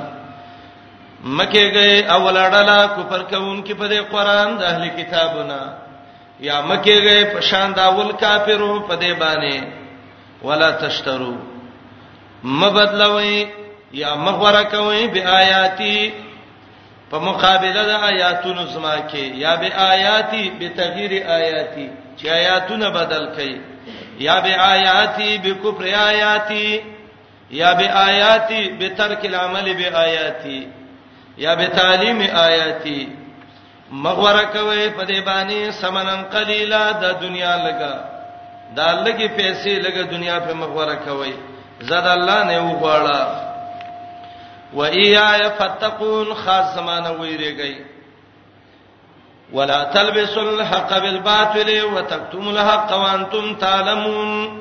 مکه 1.38 1.64
گئے 1.76 1.94
اولاړه 2.16 2.78
کفر 2.96 3.20
کوونکې 3.30 3.74
په 3.80 3.86
دې 3.92 4.00
قران 4.12 4.48
د 4.58 4.62
اهل 4.72 4.82
کتابونه 4.98 5.58
یا 6.48 6.56
مکه 6.70 6.96
گئے 7.06 7.22
په 7.32 7.40
شان 7.48 7.68
داول 7.78 8.12
کافرو 8.24 8.72
په 8.88 8.94
دې 9.02 9.12
باندې 9.22 9.58
ولا 10.46 10.70
تشترو 10.82 11.34
مبدلوي 12.60 13.38
یا 14.02 14.14
مغوره 14.26 14.62
کوي 14.70 15.02
بیااتی 15.14 15.98
په 17.10 17.18
مقابله 17.26 17.82
د 17.90 17.92
آیاتونو 18.10 18.62
زما 18.74 18.94
کې 19.08 19.22
یا 19.44 19.54
بیااتی 19.64 20.44
به 20.58 20.68
تغییر 20.80 21.12
آیاتی 21.38 21.86
چې 22.16 22.26
آیاتونه 22.38 22.90
بدل 22.96 23.24
کړي 23.36 23.56
یا 24.20 24.40
بیااتی 24.40 25.38
بکفر 25.44 25.84
آیاتی 26.08 26.80
یا 27.50 27.70
بیااتی 27.74 28.60
بترک 28.80 29.24
العمل 29.26 29.74
بیااتی 29.74 30.68
یا 31.38 31.54
بتعلیم 31.54 32.20
آیاتی 32.20 33.08
مغوره 33.94 34.44
کوي 34.52 34.90
په 34.90 35.04
دې 35.06 35.20
باندې 35.24 35.70
سمنن 35.70 36.22
قلیلا 36.32 36.92
د 36.92 37.18
دنیا 37.20 37.56
لګا 37.64 37.94
دا 38.76 38.92
لګي 39.06 39.28
پیسې 39.38 39.82
لګا 39.86 40.02
دنیا 40.10 40.38
په 40.40 40.52
مغوره 40.54 40.94
کوي 40.94 41.34
زاد 41.80 42.06
الله 42.06 42.44
نه 42.44 42.60
وغواړه 42.72 43.26
و 44.74 44.80
ایا 44.82 45.48
فتقون 45.58 46.34
خاص 46.44 46.74
زمانہ 46.74 47.08
ویریږي 47.20 47.84
ولا 49.52 49.82
تلبسوا 49.94 50.42
الحق 50.42 50.98
بالباطل 50.98 51.84
وتكتموا 51.84 52.52
الحق 52.52 52.92
وانتم 52.96 53.54
تعلمون 53.64 54.60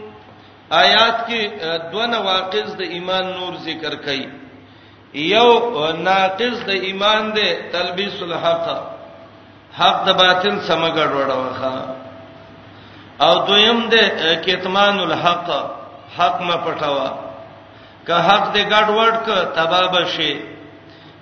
آیات 0.71 1.27
کې 1.27 1.49
دوه 1.91 2.05
نواقص 2.11 2.71
د 2.81 2.83
ایمان 2.97 3.25
نور 3.39 3.53
ذکر 3.65 3.93
کړي 4.05 4.23
یو 5.35 5.49
ناقص 6.03 6.57
د 6.67 6.69
ایمان 6.89 7.23
دی 7.35 7.47
تلبیس 7.73 8.17
الحق 8.27 8.67
حق 9.79 9.97
د 10.07 10.09
باطل 10.21 10.55
سمګړ 10.69 11.07
وړوخه 11.17 11.75
او 13.27 13.33
دویم 13.47 13.79
دی 13.95 14.01
کتمان 14.45 14.95
الحق 14.99 15.47
حق 16.19 16.35
ما 16.41 16.55
پټوا 16.65 17.09
که 18.05 18.13
حق 18.27 18.45
دې 18.53 18.63
ګډ 18.73 18.89
وډ 18.99 19.15
ک 19.25 19.27
تباب 19.55 19.95
شي 20.17 20.33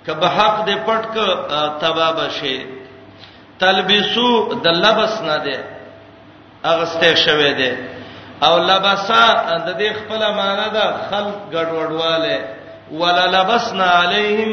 که 0.06 0.12
به 0.20 0.28
حق 0.40 0.56
دې 0.68 0.76
پټ 0.90 1.02
ک 1.14 1.16
تباب 1.80 2.18
شي 2.40 2.58
تلبسو 3.60 4.30
د 4.64 4.66
لبس 4.84 5.14
نه 5.28 5.36
دی 5.46 5.56
اغسته 6.72 7.08
شوی 7.24 7.50
دی 7.60 7.70
او 8.46 8.54
لبسا 8.70 9.24
د 9.66 9.68
دې 9.80 9.90
خپل 9.98 10.20
معنی 10.38 10.68
ده 10.76 10.84
خلق 11.10 11.36
ګډوډواله 11.54 12.38
ولا 13.00 13.24
لبسنا 13.36 13.86
علیهم 14.00 14.50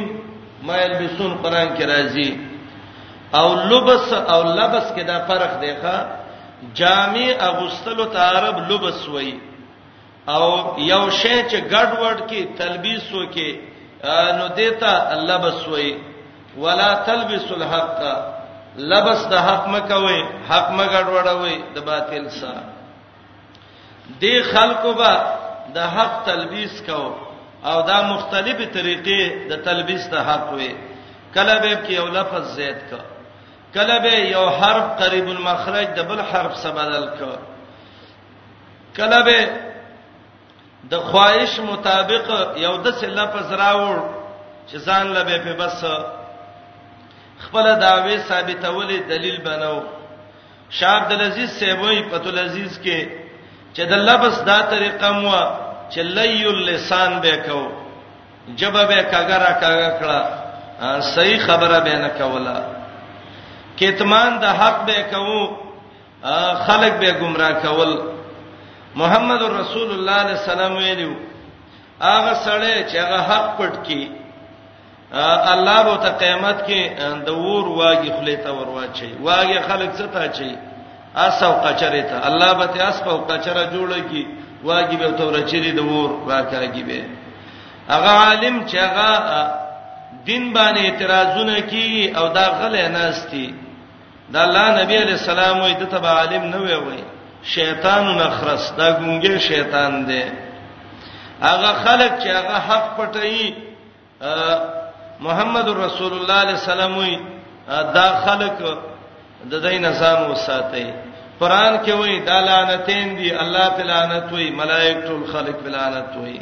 ما 0.67 0.75
یلبسون 0.81 1.31
قران 1.43 1.67
کې 1.75 1.85
راځي 1.93 2.29
او 3.39 3.47
لبس 3.71 4.13
او 4.33 4.39
لبس 4.59 4.87
کې 4.95 5.03
دا 5.11 5.17
فرق 5.29 5.51
دی 5.61 5.73
ښا 5.81 5.95
جامع 6.79 7.27
اغوستلو 7.49 8.05
ته 8.05 8.19
عرب 8.29 8.55
لبس 8.71 9.01
وایي 9.15 9.35
او 10.35 10.45
یو 10.79 11.09
شی 11.09 11.49
چې 11.49 11.57
ګډوډ 11.73 12.17
کې 12.29 12.41
تلبیس 12.59 13.11
وکي 13.13 13.51
نو 14.37 14.47
دیتا 14.61 14.93
لبس 15.31 15.67
وایي 15.67 15.93
ولا 16.63 16.89
تلبس 17.07 17.51
الحق 17.51 18.01
لبس 18.77 19.25
د 19.29 19.33
حق 19.47 19.65
مکوي 19.73 20.19
حق 20.49 20.67
مګړوړوي 20.77 21.55
د 21.75 21.83
باطل 21.89 22.25
سره 22.39 22.63
دی 24.21 24.35
خلکو 24.53 24.93
به 24.99 25.13
د 25.75 25.77
حق 25.95 26.13
تلبیس 26.25 26.81
کو 26.85 27.01
او 27.71 27.77
دا 27.89 28.01
مختلفه 28.01 28.65
طریقې 28.75 29.21
د 29.49 29.53
تلبیس 29.67 30.03
د 30.09 30.15
حق 30.29 30.53
وي 30.53 30.71
کله 31.33 31.55
به 31.59 31.73
کې 31.85 31.91
یو 31.99 32.07
لفظ 32.17 32.43
زیات 32.55 32.81
کو 32.89 32.99
کله 33.73 33.99
به 33.99 34.13
یو 34.35 34.47
حرف 34.49 34.85
قریب 34.99 35.27
المخرج 35.29 35.87
د 35.97 36.03
بل 36.09 36.19
حرف 36.21 36.55
سره 36.57 36.71
بدل 36.71 37.07
کو 37.19 37.29
کله 38.97 39.23
به 39.23 39.47
د 40.91 40.95
خواهش 41.09 41.59
مطابق 41.59 42.29
یو 42.57 42.75
د 42.83 42.87
څه 42.99 43.07
لفظ 43.19 43.51
راوړ 43.51 43.97
چې 44.69 44.77
ځان 44.85 45.05
لبه 45.13 45.37
په 45.45 45.53
بس 45.65 45.79
خپل 47.39 47.67
داوی 47.81 48.17
ثابتولې 48.27 48.97
دلیل 49.09 49.37
بنو 49.45 49.75
شاه 50.79 50.95
عبد 51.01 51.11
العزيز 51.13 51.51
سیوی 51.59 52.01
پتو 52.11 52.29
العزيز 52.29 52.79
کې 52.83 53.09
چې 53.73 53.81
د 53.91 54.09
لبس 54.09 54.37
دا 54.47 54.57
طریقه 54.71 55.11
مو 55.19 55.35
چې 55.91 55.97
لیل 56.17 56.57
لسان 56.71 57.19
به 57.27 57.37
کو 57.45 57.61
جبه 58.55 58.85
به 58.85 59.03
کګرا 59.11 59.51
کګا 59.61 59.99
کړه 59.99 60.21
صحیح 61.15 61.39
خبره 61.45 61.79
به 61.79 61.95
نه 62.03 62.09
کوله 62.09 62.57
کتمان 63.79 64.37
د 64.43 64.59
حق 64.61 64.83
به 64.91 65.03
کوو 65.03 65.57
خلق 66.67 66.93
به 66.99 67.11
گمراه 67.11 67.53
کول 67.63 67.97
محمد 69.01 69.41
رسول 69.43 69.91
الله 69.95 70.25
صلی 70.35 70.35
الله 70.35 70.35
علیه 70.35 70.35
وسلم 70.43 70.73
ویلو 70.75 71.13
هغه 72.01 72.33
سره 72.33 72.89
چې 72.89 72.95
هغه 72.95 73.21
حق 73.31 73.49
پټ 73.59 73.83
کی 73.89 74.01
الله 75.13 75.83
به 75.83 75.95
ته 76.03 76.09
قیامت 76.09 76.67
کې 76.67 76.81
د 77.25 77.29
ور 77.29 77.65
واګي 77.79 78.11
خلیته 78.19 78.51
ور 78.51 78.69
واچي 78.77 79.11
واګي 79.25 79.59
خلق 79.67 79.91
څه 79.97 80.07
ته 80.13 80.27
چي 80.27 80.51
اسو 81.15 81.51
قچره 81.65 82.01
ته 82.09 82.17
الله 82.27 82.53
به 82.53 82.65
ته 82.65 82.79
اسو 82.89 83.17
قچره 83.29 83.63
جوړه 83.73 83.99
کی 84.11 84.23
واګي 84.67 84.97
به 85.01 85.11
ته 85.17 85.23
ورچري 85.25 85.71
د 85.71 85.79
ور 85.79 86.11
واکرږي 86.27 86.83
به 86.83 87.03
هغه 87.89 88.09
عالم 88.23 88.65
چې 88.69 88.77
هغه 88.77 89.51
دین 90.25 90.53
باندې 90.53 90.79
اعتراضونه 90.83 91.61
کوي 91.61 92.15
او 92.17 92.27
دا 92.27 92.45
غلې 92.59 92.87
ناشتي 92.97 93.55
دا 94.31 94.39
الله 94.43 94.81
نبی 94.83 94.95
علی 95.03 95.11
السلام 95.11 95.59
وي 95.61 95.73
د 95.73 95.83
تبع 95.89 96.09
عالم 96.09 96.43
نه 96.43 96.57
وي 96.57 96.75
وي 96.75 97.03
شیطان 97.43 98.17
نخرس 98.17 98.71
دا 98.77 98.87
ګونګه 98.99 99.37
شیطان 99.37 100.05
دی 100.07 100.23
هغه 101.41 101.71
خلق 101.85 102.11
چې 102.21 102.27
هغه 102.37 102.55
حق 102.67 102.85
پټي 102.97 103.53
محمد 105.25 105.67
رسول 105.69 106.13
الله 106.13 106.33
علیه 106.33 106.53
السلام 106.61 106.95
دا 107.93 108.07
خلق 108.25 108.59
د 109.51 109.63
دین 109.65 109.81
نظام 109.85 110.31
وساتي 110.31 110.83
قران 111.39 111.77
کې 111.85 111.91
وایي 111.99 112.19
دا 112.27 112.37
لعنتین 112.49 113.15
دي 113.17 113.29
الله 113.43 113.67
په 113.77 113.83
لعنت 113.89 114.31
وایي 114.33 114.49
ملائکه 114.61 115.01
ټول 115.07 115.21
خلق 115.33 115.57
په 115.63 115.69
لعنت 115.75 116.09
وایي 116.21 116.39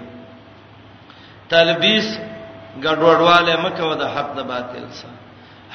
تلبیس 1.49 2.07
ګډوډواله 2.83 3.55
مکه 3.65 3.83
ود 3.91 4.01
حق 4.17 4.29
د 4.37 4.47
باطل 4.53 4.85
سره 4.99 5.17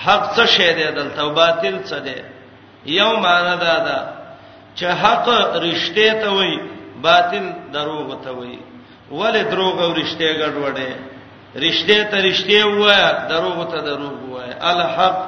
حق 0.04 0.24
څه 0.34 0.46
شی 0.56 0.72
دی 0.78 0.84
دلته 1.00 1.28
باطل 1.40 1.74
څه 1.90 1.96
دی 2.08 2.24
یو 2.98 3.10
معنا 3.26 3.54
دا 3.66 3.76
ده 3.86 3.98
چې 4.76 4.84
حق 5.02 5.28
رښتې 5.66 6.22
ته 6.24 6.28
وایي 6.38 6.58
باطل 7.08 7.48
دروغ 7.76 8.16
ته 8.24 8.30
وایي 8.30 8.60
ولې 9.10 9.50
دروغ 9.52 9.84
او 9.84 9.94
رښتې 9.94 10.28
ګډوډه 10.40 10.94
رشته 11.54 11.98
ته 12.10 12.18
رشته 12.22 12.64
وایا 12.64 13.10
دروغ 13.30 13.58
ته 13.72 13.80
دروغ 13.80 14.18
وایا 14.30 14.56
الحق 14.72 15.18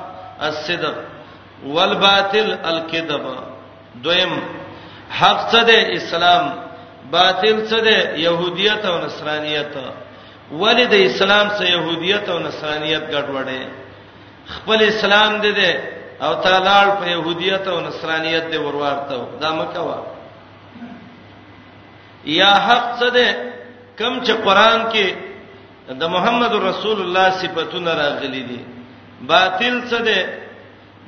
الصدق 0.43 0.97
والباطل 1.67 2.59
الكذب 2.71 3.25
دویم 4.05 4.33
حق 5.19 5.39
څه 5.51 5.61
دی 5.65 5.79
اسلام 5.99 6.45
باطل 7.13 7.67
څه 7.69 7.81
دی 7.81 8.23
يهوديت 8.23 8.83
او 8.87 9.05
نصرانيت 9.07 9.75
ولې 10.53 10.85
د 10.87 10.95
اسلام 10.95 11.49
سره 11.59 11.67
يهوديت 11.71 12.29
او 12.29 12.39
نصرانيت 12.39 13.03
ګډوډې 13.11 13.61
خپل 14.55 14.79
اسلام 14.83 15.43
دې 15.43 15.53
دې 15.59 15.73
او 16.23 16.35
تعالی 16.43 16.91
په 17.01 17.07
يهوديت 17.07 17.67
او 17.69 17.81
نصرانيت 17.81 18.45
دې 18.53 18.57
ورورته 18.59 19.27
دا 19.41 19.51
مکوا 19.53 20.01
یا 22.25 22.55
حق 22.67 22.85
څه 23.01 23.09
دی 23.11 23.29
کم 23.99 24.13
چې 24.25 24.33
قران 24.45 24.81
کې 24.93 25.32
د 26.01 26.05
محمد 26.15 26.53
رسول 26.69 27.01
الله 27.01 27.31
صفاتونه 27.43 27.93
راغلي 28.03 28.43
دي 28.51 28.61
باطل 29.21 29.75
څه 29.91 29.99
ده 29.99 30.19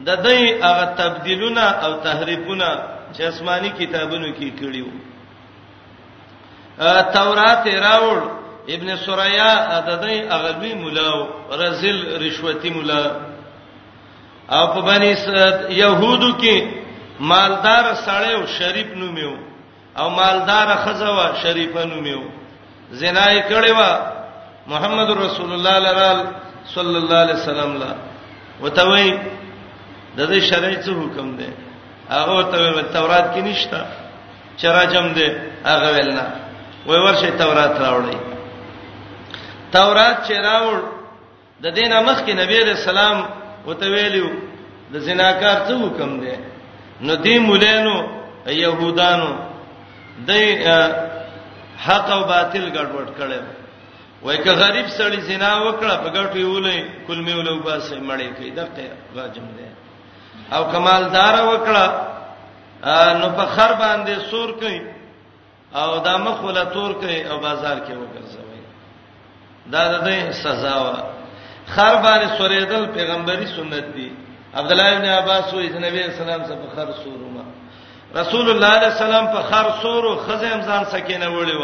د 0.06 0.12
دې 0.27 0.40
هغه 0.66 0.85
تبديلونه 0.98 1.61
او 1.85 1.93
تحریفونه 2.06 2.69
چې 3.16 3.23
آسماني 3.23 3.69
کتابونو 3.78 4.27
کې 4.36 4.48
کړیو 4.61 4.86
تورات 7.15 7.66
راوړ 7.66 8.19
ابن 8.74 8.97
سوریا 8.97 9.52
د 9.89 10.01
دې 10.05 10.16
هغه 10.32 10.51
لوی 10.61 10.74
مولا 10.74 11.11
رزل 11.51 12.23
رشوتی 12.23 12.70
مولا 12.70 13.05
او 14.51 14.65
په 14.74 14.81
بني 14.81 15.11
يهودو 15.74 16.31
کې 16.39 16.69
مالدار 17.20 17.94
سړی 17.94 18.32
او 18.35 18.47
شریف 18.47 18.97
نومیو 18.97 19.36
او 19.98 20.11
مالدار 20.11 20.69
خزوا 20.85 21.27
شریفه 21.43 21.85
نومیو 21.85 22.23
زنا 22.90 23.27
یې 23.32 23.43
کړی 23.51 23.70
و 23.77 23.81
محمد 24.73 25.11
رسول 25.24 25.51
الله 25.57 25.74
لرال 25.86 26.19
صلی 26.77 26.97
الله 27.03 27.19
علیه 27.24 27.36
وسلم 27.41 27.73
لا 27.82 27.91
وتوي 28.62 29.09
د 30.16 30.20
دې 30.32 30.39
شرعي 30.51 30.77
څه 30.85 30.91
حکم 31.01 31.27
دی 31.39 31.49
هغه 32.11 32.39
ته 32.53 32.82
تورات 32.97 33.27
کې 33.35 33.41
نشتا 33.49 33.82
چرجم 34.61 35.07
دی 35.16 35.27
هغه 35.70 35.89
ولنا 35.97 36.27
وای 36.86 37.01
ورشه 37.07 37.31
تورات 37.43 37.73
راوړی 37.85 38.16
تورات 39.73 40.16
چې 40.27 40.35
راوړ 40.49 40.77
د 41.65 41.66
دینه 41.78 41.97
مخ 42.09 42.19
کې 42.27 42.32
نبی 42.43 42.57
رسول 42.73 42.89
الله 42.93 43.11
وته 43.66 43.86
ویلو 43.95 44.28
د 44.93 44.95
زناکار 45.09 45.59
څه 45.69 45.74
حکم 45.86 46.11
دی 46.23 46.35
نو 47.07 47.12
دې 47.24 47.36
مولانو 47.49 47.97
يهودانو 48.47 49.31
د 50.28 50.31
حق 51.85 52.11
او 52.11 52.20
باطل 52.24 52.65
ګډوډ 52.77 53.09
کړي 53.19 53.41
وای 54.25 54.39
که 54.45 54.51
غریب 54.53 54.87
سړی 54.89 55.21
زنا 55.21 55.53
وکړه 55.69 55.97
په 56.05 56.09
ګټو 56.11 56.39
یولې 56.39 56.77
کلمې 57.07 57.35
ولو 57.39 57.59
باسه 57.61 57.97
مړې 57.97 58.29
کې 58.39 58.51
دغه 58.57 58.89
راجم 59.17 59.49
ده 59.59 59.69
او 60.57 60.63
کمالدار 60.73 61.35
وکړه 61.51 61.87
نو 63.21 63.29
په 63.39 63.45
خر 63.47 63.73
باندې 63.83 64.15
سور 64.31 64.51
کوي 64.61 64.81
او 65.81 65.99
دا 65.99 66.17
مخ 66.19 66.43
ولا 66.45 66.65
تور 66.65 66.93
کوي 66.93 67.25
او 67.31 67.39
بازار 67.41 67.77
کې 67.79 67.93
وګرځوي 68.03 68.63
دا 69.67 69.83
د 69.89 70.05
دې 70.07 70.31
سزا 70.33 70.75
و 70.85 70.91
خر 71.75 71.97
باندې 71.97 72.29
سورېدل 72.39 72.87
پیغمبري 72.95 73.47
سنت 73.47 73.85
دي 73.97 74.13
عبد 74.55 74.73
الله 74.73 74.99
بن 74.99 75.05
عباس 75.09 75.55
او 75.55 75.61
نبی 75.61 76.03
اسلام 76.05 76.45
سره 76.45 76.57
په 76.57 76.77
خر 76.77 76.89
سورما 77.05 77.45
رسول 78.15 78.51
الله 78.51 78.73
صلی 78.81 78.85
الله 78.87 78.87
علیه 78.87 78.95
وسلم 78.97 79.27
په 79.35 79.41
خر 79.49 79.71
سورو 79.83 80.17
خزم 80.17 80.61
ځان 80.63 80.85
سکینه 80.91 81.27
وړي 81.29 81.55
و 81.61 81.63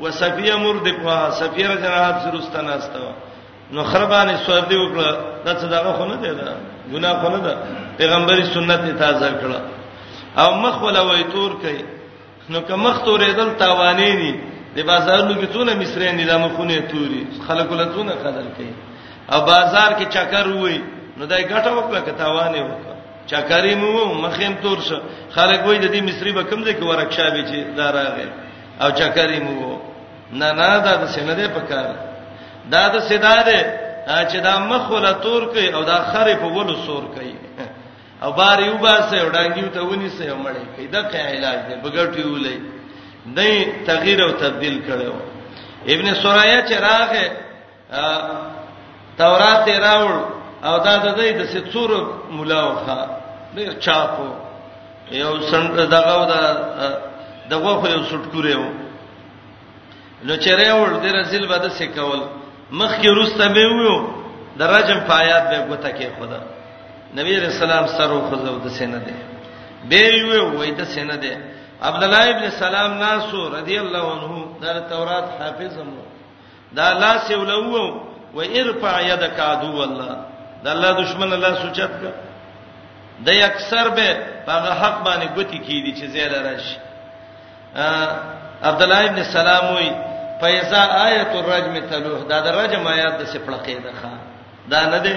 وصفیه 0.00 0.56
مرد 0.64 0.86
په 1.02 1.14
صفیه 1.40 1.68
رجناب 1.68 2.16
سرستان 2.24 2.68
استوا 2.76 3.12
نو 3.74 3.80
خربانه 3.90 4.36
سوردی 4.46 4.76
وکړه 4.76 5.08
دا 5.44 5.52
څه 5.60 5.66
دغه 5.74 5.92
خونه 5.98 6.14
دی 6.22 6.30
دا 6.40 6.54
ګناه 6.92 7.14
خونه 7.22 7.38
ده 7.46 7.54
پیغمبري 7.98 8.44
سنت 8.54 8.80
ته 8.86 8.92
تازه 9.02 9.28
کړه 9.40 9.60
او 10.42 10.50
مخ 10.62 10.82
ولا 10.82 11.02
وای 11.08 11.24
تور 11.32 11.50
کوي 11.62 11.82
نو 12.50 12.60
که 12.60 12.74
مخ 12.84 12.96
تورې 13.06 13.30
دل 13.36 13.50
تاوانې 13.64 14.10
دي 14.20 14.32
د 14.76 14.78
بازارونو 14.88 15.34
کې 15.40 15.46
څونه 15.54 15.72
مصرې 15.82 16.12
نه 16.18 16.24
دمه 16.30 16.48
خونه 16.56 16.78
توري 16.92 17.22
خلکو 17.48 17.74
له 17.74 17.84
څونه 17.94 18.12
خدل 18.24 18.44
کوي 18.56 18.72
او 19.32 19.40
بازار 19.50 19.90
کې 19.98 20.06
چکر 20.14 20.48
وای 20.48 20.78
نو 21.16 21.26
دای 21.26 21.44
ګټه 21.52 21.68
وکړه 21.74 22.00
که 22.06 22.12
تاوانې 22.22 22.60
وکړه 22.64 22.94
چکرې 23.30 23.74
مو 23.80 24.14
مخیم 24.24 24.54
تور 24.62 24.78
شه 24.86 24.98
خلک 25.36 25.60
وای 25.66 25.78
د 25.78 25.86
دې 25.94 26.00
مصری 26.08 26.32
به 26.32 26.42
کم 26.44 26.62
دي 26.64 26.72
کې 26.74 26.82
ورکشابې 26.82 27.42
چې 27.50 27.58
دار 27.76 27.94
راغی 27.94 28.28
او 28.80 28.90
چکرې 28.90 29.38
مو 29.40 29.78
نه 30.32 30.48
نه 30.58 30.68
دا 30.84 30.94
د 31.02 31.04
سینې 31.14 31.48
په 31.56 31.60
کار 31.70 31.94
دا 32.72 32.82
د 32.94 32.96
سیدا 33.08 33.36
ده 33.48 33.60
چې 34.30 34.36
دا 34.46 34.54
مخ 34.70 34.90
ول 34.90 35.06
تور 35.24 35.42
کوي 35.52 35.68
او 35.74 35.82
دا 35.84 35.98
خره 36.10 36.34
په 36.42 36.46
ولو 36.56 36.74
سور 36.86 37.02
کوي 37.14 37.34
او 38.22 38.32
بار 38.38 38.58
یو 38.60 38.76
باسه 38.84 39.16
وډانګیو 39.28 39.68
ته 39.74 39.80
ونی 39.84 40.08
سه 40.08 40.34
مړې 40.44 40.64
کوي 40.76 40.86
دا 40.86 41.02
کای 41.12 41.36
علاج 41.36 41.58
دی 41.68 41.74
بغټي 41.84 42.24
ولې 42.26 42.58
نه 43.26 43.72
تغییر 43.86 44.20
او 44.24 44.30
تبديل 44.44 44.76
کړو 44.88 45.12
ابن 45.94 46.14
سورایا 46.14 46.60
چې 46.68 46.72
راغه 46.88 47.26
تورات 49.18 49.68
راوړ 49.68 50.14
او 50.68 50.74
دا 50.86 50.96
د 51.04 51.08
دې 51.18 51.28
د 51.30 51.72
څور 51.72 51.90
ملاوخه 52.38 52.98
ډیر 53.54 53.72
چاپو 53.84 54.28
یو 55.10 55.32
سند 55.52 55.74
دغه 55.94 56.18
دا 56.26 57.11
دغه 57.52 57.72
خو 57.80 57.86
یو 57.94 58.02
سټکوره 58.10 58.54
و 58.62 58.66
نو 60.26 60.34
چیرې 60.44 60.68
ور 60.78 60.88
دې 61.04 61.10
رسول 61.20 61.44
بده 61.52 61.68
سکول 61.78 62.20
مخ 62.80 62.92
کې 63.00 63.06
روسته 63.18 63.46
به 63.48 63.64
وو 63.78 63.94
درجم 64.60 65.00
پایات 65.10 65.44
به 65.50 65.58
ګوته 65.70 65.90
کې 65.98 66.08
خدا 66.18 66.40
نبی 67.18 67.32
رسول 67.44 67.64
الله 67.70 67.86
سره 67.98 68.20
خو 68.28 68.58
د 68.66 68.68
سینه 68.78 68.98
ده 68.98 69.14
به 69.88 70.12
وو 70.26 70.58
وای 70.58 70.70
د 70.80 70.82
سینه 70.94 71.16
ده 71.24 71.34
عبد 71.90 72.02
الله 72.06 72.24
ابن 72.32 72.44
سلام 72.62 72.90
ناسو 73.04 73.40
رضی 73.56 73.76
الله 73.84 74.04
عنه 74.12 74.48
دا 74.62 74.72
تورات 74.92 75.24
حافظم 75.40 75.88
دا 76.78 76.86
لاس 77.04 77.30
ولو 77.30 77.86
و 78.34 78.40
ارفع 78.60 78.94
يدك 79.14 79.40
عدو 79.52 79.82
الله 79.88 80.14
دا 80.64 80.70
الله 80.76 80.90
دشمن 81.02 81.32
الله 81.32 81.52
سوچت 81.64 81.92
کا 82.04 82.12
د 83.26 83.44
اکثر 83.50 83.88
به 83.96 84.08
هغه 84.48 84.72
حق 84.72 85.04
باندې 85.04 85.38
ګوتی 85.38 85.58
کیدی 85.66 85.92
چې 86.00 86.04
زیاده 86.14 86.40
راشي 86.48 86.76
عبد 88.62 88.82
الله 88.82 89.00
ابن 89.04 89.22
سلام 89.32 89.64
وی 89.76 89.90
فیزا 90.40 90.82
آیت 91.08 91.32
الرجم 91.36 91.80
تلوح 91.90 92.20
دا 92.28 92.38
د 92.44 92.48
رجم 92.60 92.82
آیات 92.88 93.14
د 93.20 93.24
سپړقې 93.32 93.76
ده 93.84 93.92
ښا 94.00 94.12
دا 94.70 94.86
نه 94.92 94.98
ده 94.98 95.16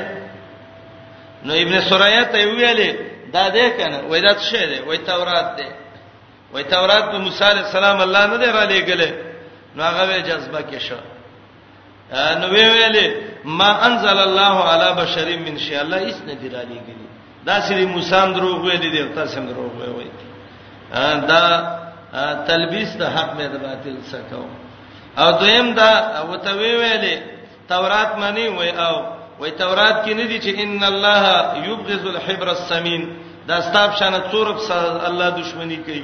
نو 1.45 1.53
ابن 1.64 1.82
سوریه 1.90 2.23
ته 2.32 2.40
ویلې 2.48 2.91
دا 3.36 3.49
دې 3.49 3.68
کنه 3.80 3.98
وای 4.10 4.22
دا 4.22 4.34
څه 4.36 4.57
ده 4.72 4.80
وای 4.88 4.98
تورات 4.98 5.56
ده 5.57 5.68
وای 6.53 6.64
تورات 6.64 7.03
په 7.11 7.18
موسی 7.18 7.44
علی 7.44 7.60
السلام 7.60 8.02
الله 8.02 8.26
نه 8.27 8.38
دی 8.38 8.45
را 8.45 8.64
لېګلې 8.65 9.11
نو 9.76 9.84
هغه 9.84 10.18
جذبه 10.19 10.61
کې 10.61 10.80
شو 10.88 10.95
نو 12.40 12.45
وی 12.48 12.65
ویلې 12.72 13.07
ما 13.45 13.86
انزل 13.86 14.18
الله 14.19 14.64
علی 14.72 14.90
بشر 15.02 15.26
من 15.45 15.57
شی 15.57 15.76
الله 15.76 15.98
هیڅ 15.98 16.15
نه 16.27 16.34
دی 16.34 16.49
را 16.49 16.61
لېګلې 16.61 17.07
دا 17.45 17.61
سری 17.61 17.86
موسی 17.86 18.15
هم 18.15 18.34
دروغ 18.34 18.65
ویلې 18.69 18.90
دی 18.94 19.10
تاسو 19.15 19.40
هم 19.40 19.45
دروغ 19.48 19.72
ویلې 19.80 20.11
دا 21.27 21.76
تلبیس 22.50 22.92
د 22.98 23.04
حق 23.16 23.30
مې 23.38 23.48
د 23.54 23.56
باطل 23.66 23.96
څخه 24.12 24.24
کو 24.32 24.44
او 25.22 25.30
دویم 25.42 25.68
دا 25.80 25.90
وته 26.32 26.52
وی 26.62 26.74
ویلې 26.82 27.16
تورات 27.72 28.12
مانی 28.22 28.48
وای 28.58 28.72
او 28.88 28.96
وای 29.42 29.52
تورات 29.64 29.96
کې 30.06 30.14
نه 30.20 30.26
دي 30.32 30.38
چې 30.46 30.52
ان 30.64 30.84
الله 30.92 31.24
یبغض 31.68 32.04
الحبر 32.14 32.48
السمین 32.58 33.04
دا 33.50 33.58
ستاب 33.68 33.90
شانه 34.00 34.20
تورب 34.32 34.58
سره 34.68 34.92
الله 35.08 35.30
دښمنی 35.42 35.78
کوي 35.88 36.04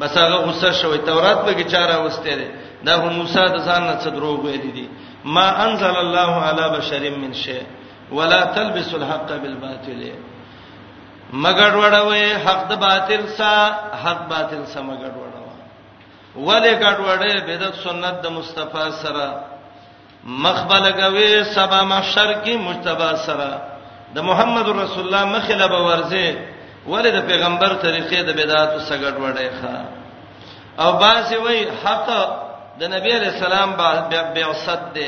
بس 0.00 0.14
هغه 0.22 0.36
غصه 0.46 0.72
شوی 0.80 0.98
تورات 1.08 1.38
به 1.46 1.52
کې 1.58 1.64
چاره 1.72 1.96
وسته 2.06 2.32
ده 2.40 2.46
دا 2.86 2.92
هو 3.00 3.08
موسی 3.18 3.40
د 3.52 3.56
ځان 3.68 3.82
نه 3.90 3.96
څه 4.02 4.08
دروغ 4.16 4.38
ویل 4.44 4.66
دي 4.76 4.86
ما 5.24 5.48
انزل 5.64 5.96
الله 6.04 6.30
علی 6.48 6.66
بشر 6.78 7.02
من 7.20 7.32
شیء 7.42 7.62
ولا 8.12 8.40
تلبس 8.56 8.94
الحق 8.94 9.28
بالباطل 9.42 10.00
مګړ 11.32 11.72
وړوي 11.80 12.26
حق 12.44 12.60
د 12.70 12.74
باطل 12.80 13.22
سا 13.38 13.52
حق 14.04 14.20
باطل 14.30 14.62
سا 14.72 14.80
مګړ 14.80 15.10
وړوي 15.22 15.44
ولې 16.46 16.72
ګډ 16.82 16.98
وړې 17.06 17.34
بدعت 17.48 17.74
سنت 17.84 18.14
د 18.22 18.26
مصطفی 18.30 18.86
سره 19.02 19.28
مخبل 20.24 20.84
کوي 21.00 21.44
سبا 21.54 21.82
محشر 21.82 22.32
کې 22.44 22.54
مجتبا 22.68 23.16
سره 23.16 23.50
د 24.14 24.18
محمد 24.22 24.68
رسول 24.68 25.04
الله 25.06 25.24
مخله 25.36 25.66
به 25.66 25.78
ورځي 25.88 26.38
ولې 26.86 27.10
د 27.14 27.20
پیغمبر 27.28 27.72
طریقې 27.82 28.20
د 28.22 28.30
بدعت 28.38 28.70
سره 28.86 28.96
ګډ 28.98 29.16
وړې 29.20 29.48
ښا 29.60 29.76
او 30.84 30.92
باسي 30.98 31.36
وای 31.36 31.68
حق 31.84 32.08
د 32.78 32.82
نبی 32.92 33.10
علی 33.16 33.26
السلام 33.26 33.70
بعثت 33.76 34.82
ده 34.94 35.06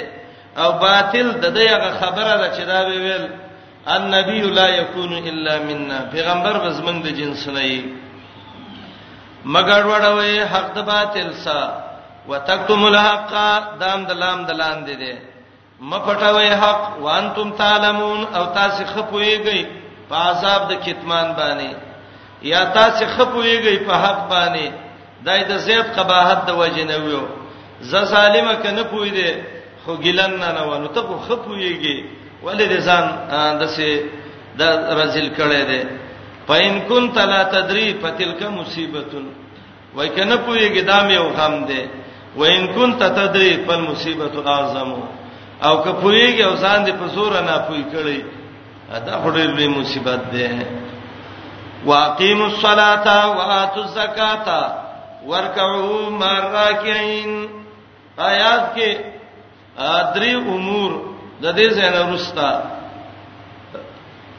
او 0.58 0.72
باطل 0.72 1.26
د 1.32 1.46
دغه 1.54 1.90
خبره 2.00 2.34
ده 2.40 2.48
چې 2.56 2.62
دا 2.64 2.78
ویل 2.86 3.02
وی 3.22 3.47
النبي 3.96 4.40
لا 4.60 4.68
يكون 4.68 5.12
الا 5.18 5.54
منا 5.58 5.98
پیغمبر 6.12 6.54
بزمن 6.66 7.00
د 7.02 7.06
جنس 7.18 7.44
نه 7.54 7.60
ای 7.60 7.74
مگر 9.54 9.82
وړوي 9.90 10.36
حق 10.52 10.68
د 10.76 10.84
باطل 10.90 11.28
سا 11.44 11.58
وتکتم 12.28 12.80
الحق 12.92 13.32
دام 13.82 14.00
د 14.08 14.20
لام 14.22 14.38
د 14.48 14.58
لاندې 14.62 14.94
ده 15.02 15.14
مپټوي 15.92 16.50
حق 16.64 16.82
وانتم 17.04 17.48
تعلمون 17.62 18.20
او 18.36 18.44
تاسو 18.58 18.82
خپويږئ 18.92 19.60
په 20.08 20.16
عذاب 20.30 20.62
د 20.70 20.80
کتمان 20.86 21.28
باندې 21.40 21.70
یا 22.52 22.62
تاسو 22.78 23.04
خپويږئ 23.16 23.76
په 23.86 23.94
حق 24.04 24.20
باندې 24.34 24.66
دای 25.26 25.42
د 25.50 25.64
زیات 25.68 25.88
قباحت 25.98 26.38
د 26.46 26.50
وجه 26.62 26.84
نه 26.92 26.96
ویو 27.04 27.24
ز 27.90 28.06
ظالمه 28.14 28.54
کنه 28.62 28.82
پوي 28.92 29.10
دي 29.16 29.30
خو 29.84 29.92
ګیلن 30.04 30.32
نه 30.42 30.48
نه 30.58 30.62
ونه 30.70 30.88
ته 30.96 31.02
خپويږئ 31.28 31.96
ولې 32.44 32.66
دې 32.72 32.80
ځان 32.88 33.04
دسه 33.62 33.88
د 34.58 34.62
رزل 35.00 35.28
کړي 35.38 35.62
دي 35.70 35.80
پاین 36.48 36.74
کن 36.88 37.04
تلا 37.14 37.42
تدری 37.54 37.86
فتلک 38.02 38.40
مصیبتون 38.58 39.26
وای 39.96 40.08
کنه 40.16 40.36
پویږي 40.46 40.82
دا 40.90 40.98
مې 41.06 41.14
یو 41.20 41.28
غم 41.36 41.54
دی 41.70 41.82
وین 42.38 42.62
کن 42.74 42.90
تدری 43.00 43.50
فل 43.66 43.80
مصیبت 43.90 44.34
اعظم 44.56 44.90
او 45.68 45.74
که 45.84 45.90
پویږي 46.02 46.42
او 46.48 46.54
ځان 46.62 46.78
دې 46.86 46.92
په 47.00 47.06
زور 47.14 47.32
نه 47.48 47.54
پوی 47.68 47.82
کړي 47.92 48.20
دا 49.06 49.14
هډې 49.22 49.44
لوی 49.56 49.68
مصیبت 49.78 50.20
دی 50.32 50.48
واقیموا 51.86 52.46
الصلاة 52.52 53.06
وآتوا 53.36 53.82
الزکاة 53.84 54.48
وارکعوا 55.28 56.08
مع 56.20 56.32
الراکعين 56.42 57.30
آیات 58.30 58.64
کې 58.76 58.90
درې 60.14 60.32
امور 60.54 60.90
د 61.42 61.46
دې 61.58 61.66
زنه 61.78 62.00
رستا 62.14 62.50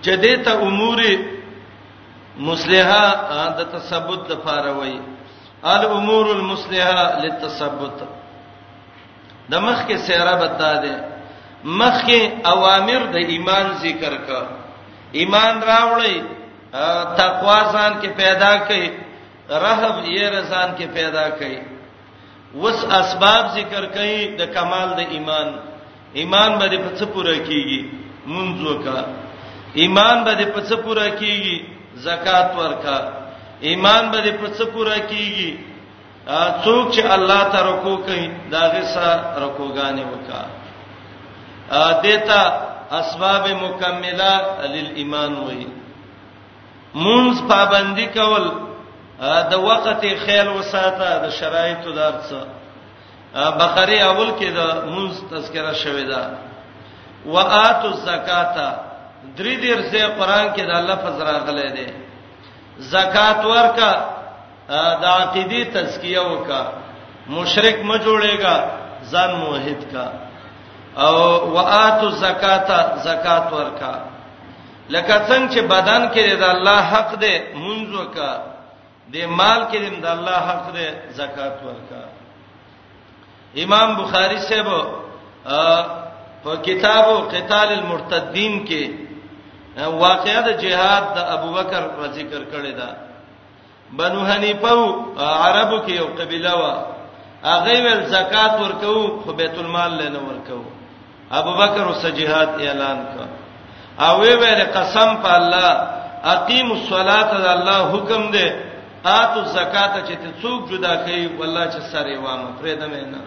چې 0.03 0.13
دې 0.23 0.33
ته 0.45 0.53
امور 0.67 0.99
مصلحه 2.47 3.05
د 3.57 3.59
تثبت 3.75 4.19
د 4.31 4.33
فاروي 4.45 4.95
ال 5.73 5.81
امور 5.97 6.25
المصلحه 6.37 7.01
للتثبت 7.23 7.97
د 9.51 9.53
مخ 9.65 9.79
کې 9.87 9.97
سیره 10.07 10.33
بتا 10.43 10.71
ده 10.83 10.95
مخ 11.79 11.95
کې 12.07 12.21
اوامر 12.53 13.01
د 13.15 13.17
ایمان 13.33 13.65
ذکر 13.85 14.13
کا 14.27 14.41
ایمان 15.19 15.55
راوړی 15.71 16.17
تقوا 17.21 17.59
ځان 17.73 17.91
کې 18.01 18.09
پیدا 18.21 18.53
کړي 18.67 18.85
رهب 19.65 19.95
یې 20.13 20.23
رسان 20.37 20.69
کې 20.77 20.85
پیدا 20.97 21.25
کړي 21.39 21.57
وس 22.61 22.79
اسباب 23.01 23.43
ذکر 23.57 23.83
کړي 23.95 24.15
د 24.39 24.41
کمال 24.55 24.89
د 24.99 25.01
ایمان 25.15 25.47
ایمان 26.13 26.51
باندې 26.59 26.77
په 26.85 26.91
څه 26.97 27.05
پوره 27.13 27.35
کیږي 27.47 27.79
مونږ 28.33 28.51
وکا 28.69 28.99
ایمان 29.81 30.17
باندې 30.25 30.45
په 30.53 30.61
څه 30.67 30.75
پوره 30.83 31.07
کیږي 31.19 31.57
زکات 32.05 32.47
ورکا 32.59 32.97
ایمان 33.69 34.03
باندې 34.11 34.33
په 34.41 34.47
څه 34.57 34.63
پوره 34.73 34.97
کیږي 35.11 35.49
څوک 36.63 36.85
چې 36.95 37.01
الله 37.15 37.41
ته 37.53 37.59
رکو 37.69 37.93
کوي 38.07 38.25
داغه 38.51 38.83
سره 38.93 39.19
رکوګانې 39.43 40.03
وکا 40.13 40.41
دیتا 42.03 42.41
اسباب 43.01 43.43
مکمله 43.65 44.31
للایمان 44.73 45.31
وې 45.45 45.61
مونږ 47.03 47.33
پابندي 47.49 48.07
کول 48.17 48.45
د 49.51 49.53
وخت 49.67 50.05
خیال 50.25 50.47
وساته 50.59 51.05
د 51.23 51.31
شرایطو 51.39 51.91
درڅ 51.97 52.29
بقره 53.35 53.97
اول 54.03 54.31
کې 54.39 54.49
د 54.57 54.59
منز 54.93 55.15
تذکرہ 55.31 55.73
شوې 55.83 56.05
ده 56.11 56.21
واتو 57.25 57.87
الزکات 57.87 58.55
درې 59.37 59.55
دیر 59.63 59.79
سے 59.91 59.99
قران 60.17 60.45
کې 60.55 60.63
دا 60.71 60.79
لفظ 60.89 61.21
راغلی 61.21 61.69
دی 61.77 61.87
زکات 62.93 63.45
ورکا 63.45 63.91
د 65.01 65.05
عقیدی 65.19 65.63
تزکیه 65.65 66.19
وکا 66.21 66.61
مشرک 67.27 67.75
م 67.89 67.95
جوړېګا 67.97 68.55
ځان 69.11 69.31
موحد 69.41 69.81
کا 69.91 70.07
او 71.07 71.13
واتو 71.53 72.07
الزکات 72.07 72.67
زکات 73.09 73.53
ورکا 73.53 73.93
لکه 74.89 75.13
څنګه 75.27 75.49
چې 75.53 75.59
بدن 75.61 76.01
کې 76.13 76.35
د 76.41 76.43
الله 76.43 76.79
حق 76.81 77.15
دی 77.19 77.35
منځ 77.55 77.89
وکا 78.01 78.33
د 79.13 79.25
مال 79.27 79.61
کې 79.71 79.79
د 80.01 80.05
الله 80.15 80.37
حق 80.49 80.73
دی 80.73 80.87
زکات 81.21 81.57
ورکا 81.67 82.03
امام 83.63 83.93
بخاری 83.95 84.37
صاحب 84.39 84.67
په 86.43 86.55
کتابو 86.65 87.13
قتال 87.31 87.69
المرتدین 87.71 88.65
کې 88.67 88.83
واقعه 89.81 90.41
د 90.41 90.49
جهاد 90.63 91.03
د 91.15 91.17
ابوبکر 91.35 91.83
ذکر 92.17 92.41
کړی 92.51 92.71
دا 92.79 92.89
بنو 93.97 94.21
حنیفه 94.31 94.79
عربو 95.43 95.77
کې 95.85 95.91
یو 95.95 96.07
قبيله 96.19 96.53
و 96.59 96.63
هغه 97.43 97.79
ول 97.85 98.05
زکات 98.13 98.53
ورکو 98.61 99.21
خو 99.23 99.31
بیت 99.41 99.57
المال 99.59 99.91
لنه 100.03 100.19
ورکو 100.27 100.59
ابوبکر 101.39 101.83
اوس 101.87 102.05
جهاد 102.05 102.47
اعلان 102.61 102.97
کړ 103.13 103.27
او 104.07 104.19
وی 104.21 104.33
ویل 104.35 104.63
قسم 104.75 105.09
په 105.23 105.31
الله 105.39 105.69
اقیم 106.35 106.71
الصلاه 106.71 107.31
د 107.43 107.45
الله 107.55 107.79
حکم 107.95 108.31
دی 108.37 108.47
اتو 109.05 109.41
زکات 109.57 109.91
چې 110.07 110.15
څوک 110.41 110.61
جدا 110.71 110.93
کوي 110.95 111.25
والله 111.39 111.65
چې 111.73 111.81
سره 111.91 112.17
وامه 112.23 112.49
پرې 112.59 112.73
دمه 112.81 113.03
نه 113.13 113.21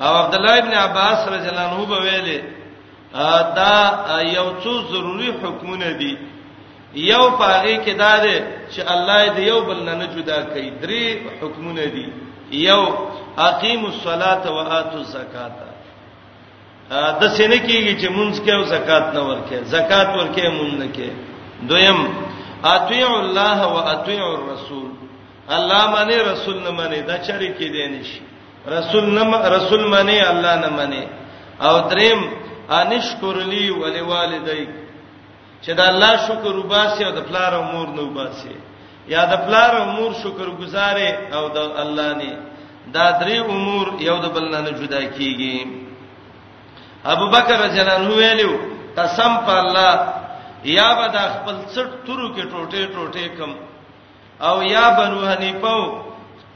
او 0.00 0.12
عبد 0.22 0.34
الله 0.34 0.58
ابن 0.58 0.72
عباس 0.84 1.28
رضی 1.28 1.48
الله 1.52 1.68
عنه 1.68 1.80
ویلي 2.02 2.40
دا 3.58 4.18
یو 4.36 4.48
څو 4.62 4.72
ضروري 4.90 5.30
حکمونه 5.42 5.90
دي 6.00 6.18
یو 6.94 7.30
پاره 7.38 7.76
کې 7.84 7.92
دا 8.02 8.16
ده 8.24 8.36
چې 8.74 8.80
الله 8.94 9.34
دې 9.34 9.40
یو 9.40 9.60
بل 9.60 9.80
نه 9.84 10.06
جدا 10.16 10.42
کوي 10.42 10.70
درې 10.82 11.04
حکمونه 11.40 11.84
دي 11.94 12.06
یو 12.52 12.82
اقیم 13.38 13.84
الصلاه 13.84 14.42
و 14.50 14.58
اتو 14.78 14.96
الزکات 14.98 15.52
د 17.20 17.22
سینې 17.36 17.60
کېږي 17.68 17.94
چې 18.00 18.08
مونږ 18.10 18.34
کې 18.44 18.50
او 18.52 18.62
زکات 18.64 19.14
نه 19.14 19.20
ورکې 19.28 19.56
زکات 19.64 20.08
ورکې 20.18 20.42
مونږ 20.58 20.72
نه 20.82 20.88
کې 20.96 21.08
دویم 21.68 22.00
اطیع 22.64 23.08
الله 23.22 23.58
و 23.74 23.76
اطیع 23.94 24.24
الرسول 24.36 24.88
الله 25.56 25.82
باندې 25.94 26.28
رسول 26.32 26.56
نه 26.64 26.70
باندې 26.78 26.98
دا 27.10 27.18
چری 27.18 27.48
کې 27.58 27.66
دی 27.74 27.88
نشي 27.88 28.27
رسول 28.66 29.04
نم 29.18 29.34
رسول 29.56 29.82
منی 29.90 30.20
الله 30.22 30.54
نه 30.56 30.68
منی 30.76 31.02
او 31.68 31.74
دریم 31.90 32.18
انشکر 32.80 33.36
لی 33.52 33.64
ولی 33.82 34.00
والدیک 34.12 34.68
چې 35.64 35.72
دا 35.78 35.84
الله 35.92 36.12
شکر 36.26 36.54
وباسي 36.58 37.04
او 37.04 37.10
د 37.12 37.20
پلار 37.28 37.52
او 37.54 37.62
مور 37.62 37.88
نو 37.96 38.02
وباسي 38.02 38.54
یا 39.08 39.24
د 39.24 39.34
پلار 39.46 39.72
او 39.78 39.84
مور 39.86 40.12
شکر 40.22 40.48
گزارې 40.60 41.10
او 41.36 41.48
د 41.48 41.58
الله 41.82 42.10
نه 42.20 42.38
دا 42.94 43.06
درې 43.20 43.38
امور 43.52 43.86
یو 44.00 44.16
د 44.18 44.26
بل 44.34 44.44
نه 44.54 44.70
جدا 44.70 45.00
کیږي 45.16 45.58
ابو 47.12 47.24
بکر 47.34 47.56
رجل 47.64 47.88
الله 47.96 48.14
ویلو 48.18 48.52
قسم 48.96 49.32
په 49.46 49.54
الله 49.62 49.94
یا 50.64 50.88
به 50.98 51.06
د 51.14 51.18
خپل 51.34 51.56
څټ 51.74 51.90
تورو 52.06 52.28
کې 52.34 52.42
ټوټه 52.52 52.84
ټوټه 52.94 53.26
کم 53.38 53.50
او 54.48 54.62
یا 54.74 54.84
بنو 54.98 55.20
حنیفه 55.32 55.74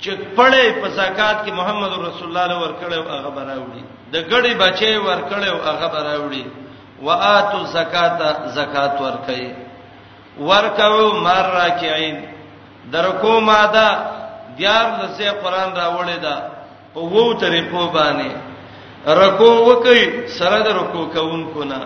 چې 0.03 0.13
پړې 0.37 0.67
په 0.81 0.89
زکات 1.01 1.37
کې 1.45 1.53
محمد 1.61 1.93
رسول 2.07 2.27
الله 2.29 2.47
له 2.53 2.57
ورکړیو 2.65 3.05
هغه 3.15 3.31
براوړي 3.39 3.83
د 4.15 4.17
ګړې 4.31 4.53
بچي 4.63 4.93
ورکړیو 5.09 5.57
هغه 5.69 5.87
براوړي 5.95 6.45
واتو 7.09 7.59
زکات 7.77 8.13
زکات 8.59 8.95
ورکړي 9.05 9.45
ورکو 10.49 10.95
مار 11.27 11.47
راکعين 11.61 12.17
درکو 12.93 13.37
ماده 13.51 13.89
دیار 14.59 14.87
لسه 15.03 15.29
قران 15.43 15.71
راوړی 15.83 16.19
دا 16.27 16.37
په 16.95 17.01
وو 17.13 17.33
طریقو 17.45 17.85
باندې 17.97 18.31
رکو 19.23 19.51
وکي 19.71 20.01
سره 20.41 20.59
د 20.67 20.79
رکو 20.81 21.03
کوونکو 21.17 21.65
نه 21.73 21.81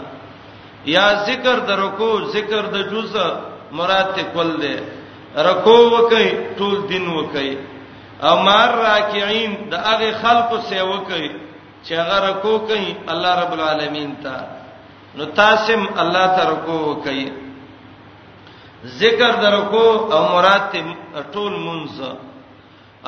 یا 0.96 1.06
ذکر 1.28 1.56
د 1.68 1.80
رکو 1.84 2.10
ذکر 2.34 2.62
د 2.74 2.76
جزء 2.90 3.26
مراد 3.78 4.08
ته 4.16 4.22
کول 4.34 4.50
دي 4.62 4.76
رکو 5.50 5.76
وکي 5.94 6.26
ټول 6.58 6.76
دین 6.90 7.06
وکي 7.18 7.50
امر 8.34 8.70
راکعين 8.88 9.52
د 9.70 9.74
هغه 9.88 10.10
خلقو 10.22 10.56
سیو 10.68 10.92
کوي 11.08 11.30
چې 11.86 11.92
هغه 12.00 12.18
رکو 12.28 12.58
کوي 12.68 12.94
الله 13.12 13.30
رب 13.42 13.52
العالمین 13.52 14.10
ته 14.22 14.36
نو 15.16 15.24
تاسم 15.24 15.86
الله 16.02 16.26
ته 16.36 16.42
رکو 16.50 16.94
کوي 17.04 17.28
ذکر 18.84 19.30
د 19.42 19.44
رکو 19.44 19.86
او 20.12 20.20
مراد 20.34 20.74
ټول 21.32 21.52
منځ 21.66 21.98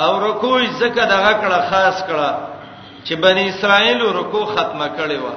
او 0.03 0.13
رکو 0.29 0.53
ذکر 0.81 1.05
دغه 1.17 1.33
کړه 1.43 1.59
خاص 1.71 2.03
کړه 2.09 2.31
چې 3.07 3.15
بنی 3.17 3.49
اسرائیل 3.49 4.01
رکو 4.07 4.45
ختمه 4.47 4.89
کړي 4.99 5.19
و 5.25 5.29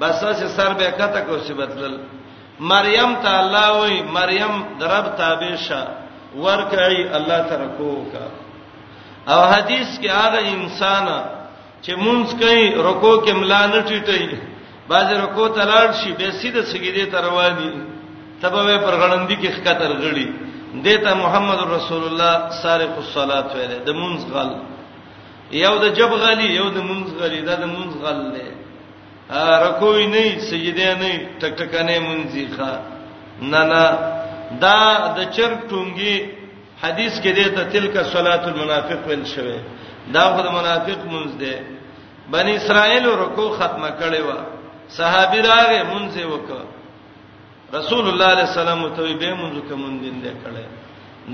بس 0.00 0.24
اس 0.24 0.42
سر 0.56 0.72
به 0.74 0.90
کته 0.98 1.20
کو 1.24 1.38
سی 1.46 1.52
بدلل 1.54 1.96
مریم 2.72 3.14
ته 3.24 3.30
الله 3.40 3.66
وای 3.78 3.96
مریم 4.18 4.54
درب 4.80 5.06
تابع 5.16 5.54
شه 5.66 5.82
ورکړی 6.42 6.98
الله 7.16 7.38
ترکو 7.50 7.92
کا 8.12 8.24
او 9.32 9.40
حدیث 9.54 9.88
کې 10.02 10.08
هغه 10.22 10.40
انسان 10.56 11.04
چې 11.84 11.92
مونږ 12.04 12.22
کوي 12.40 12.64
رکوع 12.88 13.16
کې 13.24 13.32
ملا 13.40 13.60
نه 13.72 13.80
ټیټي 13.88 14.22
باز 14.90 15.06
رکوع 15.24 15.48
تلاړ 15.58 15.86
شي 16.00 16.10
به 16.18 16.28
سیده 16.40 16.62
سګیدې 16.72 17.04
تروانی 17.14 17.70
تبه 18.42 18.78
پر 18.84 18.94
غړندې 19.02 19.36
کې 19.40 19.50
خطر 19.56 19.90
غړي 20.02 20.26
دیتا 20.86 21.12
محمد 21.22 21.60
رسول 21.76 22.02
الله 22.08 22.34
سارق 22.62 22.94
الصلاه 23.02 23.44
ویله 23.56 23.78
د 23.88 23.98
مونږ 24.00 24.18
غل 24.34 24.50
یو 25.64 25.74
د 25.84 25.94
جب 25.98 26.10
غلی 26.22 26.48
یو 26.60 26.66
د 26.76 26.82
مونږ 26.88 27.06
غلی 27.20 27.40
دا 27.48 27.54
د 27.64 27.66
مونږ 27.74 27.90
غل 28.04 28.20
دی 28.34 28.46
رکوع 29.66 29.96
نه 30.14 30.24
سجده 30.50 30.88
نه 31.02 31.10
ټک 31.40 31.52
ټکانه 31.60 31.96
مونږ 32.06 32.26
ځخه 32.36 32.72
نه 33.52 33.62
نه 33.72 33.84
دا 34.64 34.78
د 35.16 35.18
چر 35.38 35.50
ټونګي 35.70 36.16
حدیث 36.82 37.18
کې 37.20 37.32
دی 37.36 37.44
ته 37.56 37.64
تلک 37.72 37.96
صلات 38.12 38.44
المنافق 38.50 39.06
ویل 39.08 39.24
شوی 39.34 39.56
دا 40.14 40.24
خو 40.34 40.40
د 40.42 40.50
منافق 40.58 41.00
مونږ 41.12 41.26
دی 41.40 41.54
بنی 42.34 42.52
اسرائیل 42.56 43.04
رکوع 43.22 43.48
ختمه 43.58 43.88
کړي 44.00 44.20
وا 44.28 44.38
صحابي 44.98 45.40
راغې 45.42 45.82
مونږ 45.92 46.10
یې 46.20 46.26
وکړه 46.34 46.64
رسول 47.78 48.04
الله 48.10 48.26
علیه 48.34 48.46
السلام 48.52 48.86
ته 49.00 49.16
به 49.22 49.30
مونږ 49.40 49.56
ته 49.68 49.74
مونږ 49.74 49.96
دین 50.04 50.20
دی 50.24 50.32
کړي 50.44 50.64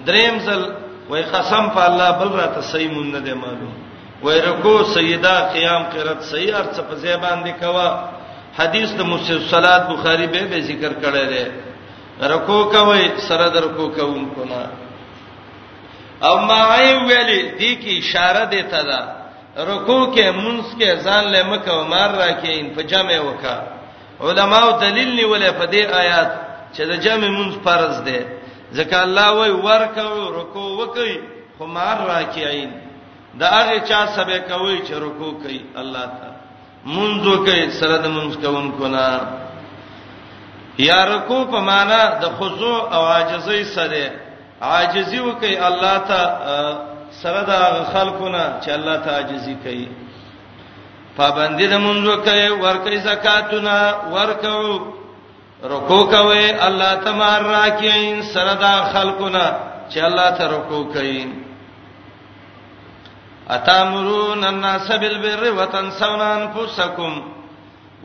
دریم 0.09 0.39
ځل 0.47 0.63
وای 1.11 1.23
قسم 1.35 1.69
په 1.77 1.83
الله 1.91 2.11
بل 2.23 2.31
را 2.41 2.47
ته 2.57 2.61
صحیح 2.71 2.91
مونږ 2.97 3.11
نه 3.19 3.21
دی 3.27 3.33
معلوم 3.33 3.75
وای 4.23 4.41
رکوع 4.47 4.79
سیدا 4.95 5.35
قیام 5.53 5.83
قرت 5.93 6.21
صحیح 6.33 6.57
ارڅ 6.63 6.81
په 6.89 6.95
ځای 7.05 7.17
باندې 7.25 7.53
کوا 7.61 7.87
حدیث 8.59 8.91
د 8.99 9.09
مسلسلات 9.13 9.87
بخاری 9.93 10.27
به 10.35 10.43
به 10.55 10.61
ذکر 10.73 10.93
کړي 11.03 11.25
دی 11.35 11.45
رکوع 12.35 12.61
کوي 12.75 13.03
سره 13.29 13.49
درکو 13.57 13.89
کوم 13.97 14.29
کو 14.35 14.45
نه 14.51 14.65
او 16.23 16.37
ما 16.49 16.61
ویلی 17.09 17.41
دی 17.61 17.73
کی 17.83 17.93
اشاره 17.99 18.45
دی 18.53 18.63
ته 18.73 18.83
دا 18.89 19.01
رکوع 19.71 20.15
کې 20.15 20.27
منس 20.43 20.67
کې 20.79 20.91
ځان 21.05 21.25
له 21.33 21.43
مکه 21.51 21.71
او 21.71 21.85
مار 21.93 22.11
را 22.21 22.31
کې 22.43 22.51
ان 22.61 22.69
په 22.75 22.83
جمع 22.83 23.21
وکا 23.29 23.57
علماو 24.21 24.81
دلیل 24.81 25.11
نیولې 25.21 25.51
په 25.61 25.67
دې 25.73 25.83
آیات 26.03 26.31
چې 26.75 26.83
د 26.91 26.93
جمع 27.05 27.29
منس 27.39 27.55
فرض 27.65 28.01
دی 28.09 28.19
ځکه 28.73 28.97
الله 29.03 29.29
وای 29.33 29.51
ورکو 29.51 30.31
رکوع 30.41 30.71
وکي 30.81 31.21
خو 31.59 31.67
مار 31.67 31.99
را 32.09 32.23
کې 32.33 32.43
عین 32.47 32.71
دا 33.41 33.49
هغه 33.49 33.79
چا 33.89 34.07
سبه 34.17 34.39
کوي 34.39 34.79
چې 34.89 34.93
رکوع 34.93 35.33
کوي 35.43 35.61
الله 35.77 36.05
تعالی 36.17 36.37
منځو 36.87 37.35
کې 37.47 37.71
سره 37.81 37.97
د 37.99 38.07
منځ 38.07 38.37
کوونکو 38.47 38.87
نه 38.87 39.21
یا 40.79 41.01
رکوع 41.15 41.45
په 41.45 41.61
معنا 41.61 42.03
د 42.23 42.25
خضوع 42.39 42.79
او 42.95 43.03
عاجزۍ 43.13 43.65
سره 43.65 44.26
عاجزی 44.63 45.19
وکي 45.19 45.59
الله 45.69 45.99
ته 45.99 46.23
سره 47.23 47.41
دا 47.43 47.85
خلقونه 47.93 48.45
چې 48.63 48.71
الله 48.71 48.97
ته 48.97 49.11
عاجزی 49.11 49.55
کوي 49.63 49.89
پابندې 51.19 51.65
د 51.71 51.75
منځو 51.79 52.17
کوي 52.25 52.49
ورکې 52.51 52.97
زکاتونه 52.99 53.95
ورکو 54.13 54.81
رکو 55.65 56.07
کوي 56.07 56.51
الله 56.61 56.95
تمار 56.95 57.41
راکین 57.43 58.23
سره 58.23 58.55
دا 58.55 58.85
خلقونه 58.93 59.57
چې 59.91 59.99
الله 59.99 60.31
ته 60.31 60.45
رکو 60.49 60.85
کوي 60.93 61.29
اتامرون 63.51 64.45
الناس 64.45 64.93
بالبر 64.93 65.51
وتنسون 65.53 66.21
انفسكم 66.21 67.23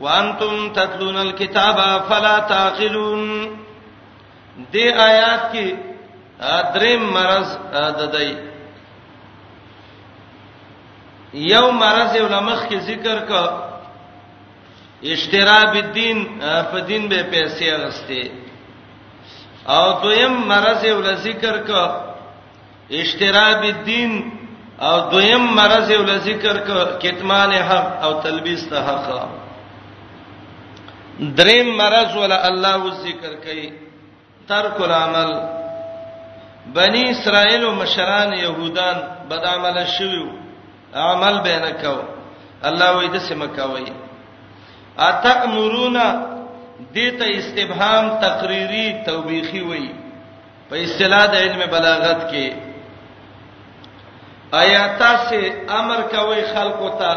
وانتم 0.00 0.72
تتلون 0.72 1.16
الكتاب 1.16 1.76
فلا 2.08 2.38
تعقلون 2.38 3.50
دې 4.72 4.94
آیات 4.98 5.52
کې 5.52 5.91
دریم 6.74 7.02
مرز 7.16 7.48
ددای 7.98 8.30
یو 11.52 11.66
مرز 11.82 12.08
یو 12.20 12.26
لمخ 12.34 12.60
کې 12.68 12.78
ذکر 12.90 13.18
کا 13.28 13.44
اشتراب 15.12 15.72
الدین 15.84 16.18
په 16.70 16.78
دین 16.88 17.02
به 17.10 17.18
پیسې 17.32 17.64
اغسته 17.76 18.22
او 19.76 19.86
دویم 20.02 20.32
مرز 20.50 20.84
یو 20.84 20.98
ذکر 21.28 21.56
کا 21.68 21.84
اشتراب 23.02 23.62
الدین 23.74 24.12
او 24.86 24.96
دویم 25.12 25.40
مرز 25.58 25.90
یو 25.96 26.02
ذکر 26.28 26.56
کا 26.66 26.82
کتمان 27.02 27.52
حق 27.70 27.88
او 28.04 28.12
تلبیس 28.26 28.68
ته 28.68 28.76
حق 28.86 29.08
دریم 31.38 31.66
مرز 31.80 32.16
ولا 32.16 32.40
الله 32.48 32.94
ذکر 33.08 33.32
کوي 33.44 33.66
ترک 34.48 34.76
العمل 34.82 35.30
بنی 36.66 37.02
اسرائیل 37.10 37.64
او 37.64 37.74
مشران 37.74 38.32
يهودان 38.32 38.96
بد 39.30 39.44
عمل 39.46 39.86
شویو 39.86 40.26
عمل 40.94 41.40
بینه 41.42 41.70
کو 41.82 41.96
الله 42.64 42.92
وې 42.98 43.08
د 43.12 43.18
سم 43.28 43.46
کوي 43.56 43.92
اتامرونا 44.98 46.04
دته 46.94 47.24
استبهام 47.38 48.08
تقریری 48.20 48.86
توبیخی 49.06 49.60
وې 49.60 49.88
په 50.70 50.76
اصطلاح 50.76 51.26
د 51.26 51.34
علم 51.34 51.60
بلاغت 51.70 52.30
کې 52.30 52.54
آیاته 54.54 55.28
سے 55.28 55.40
امر 55.80 56.00
کوي 56.14 56.42
خلقو 56.54 56.88
ته 57.02 57.12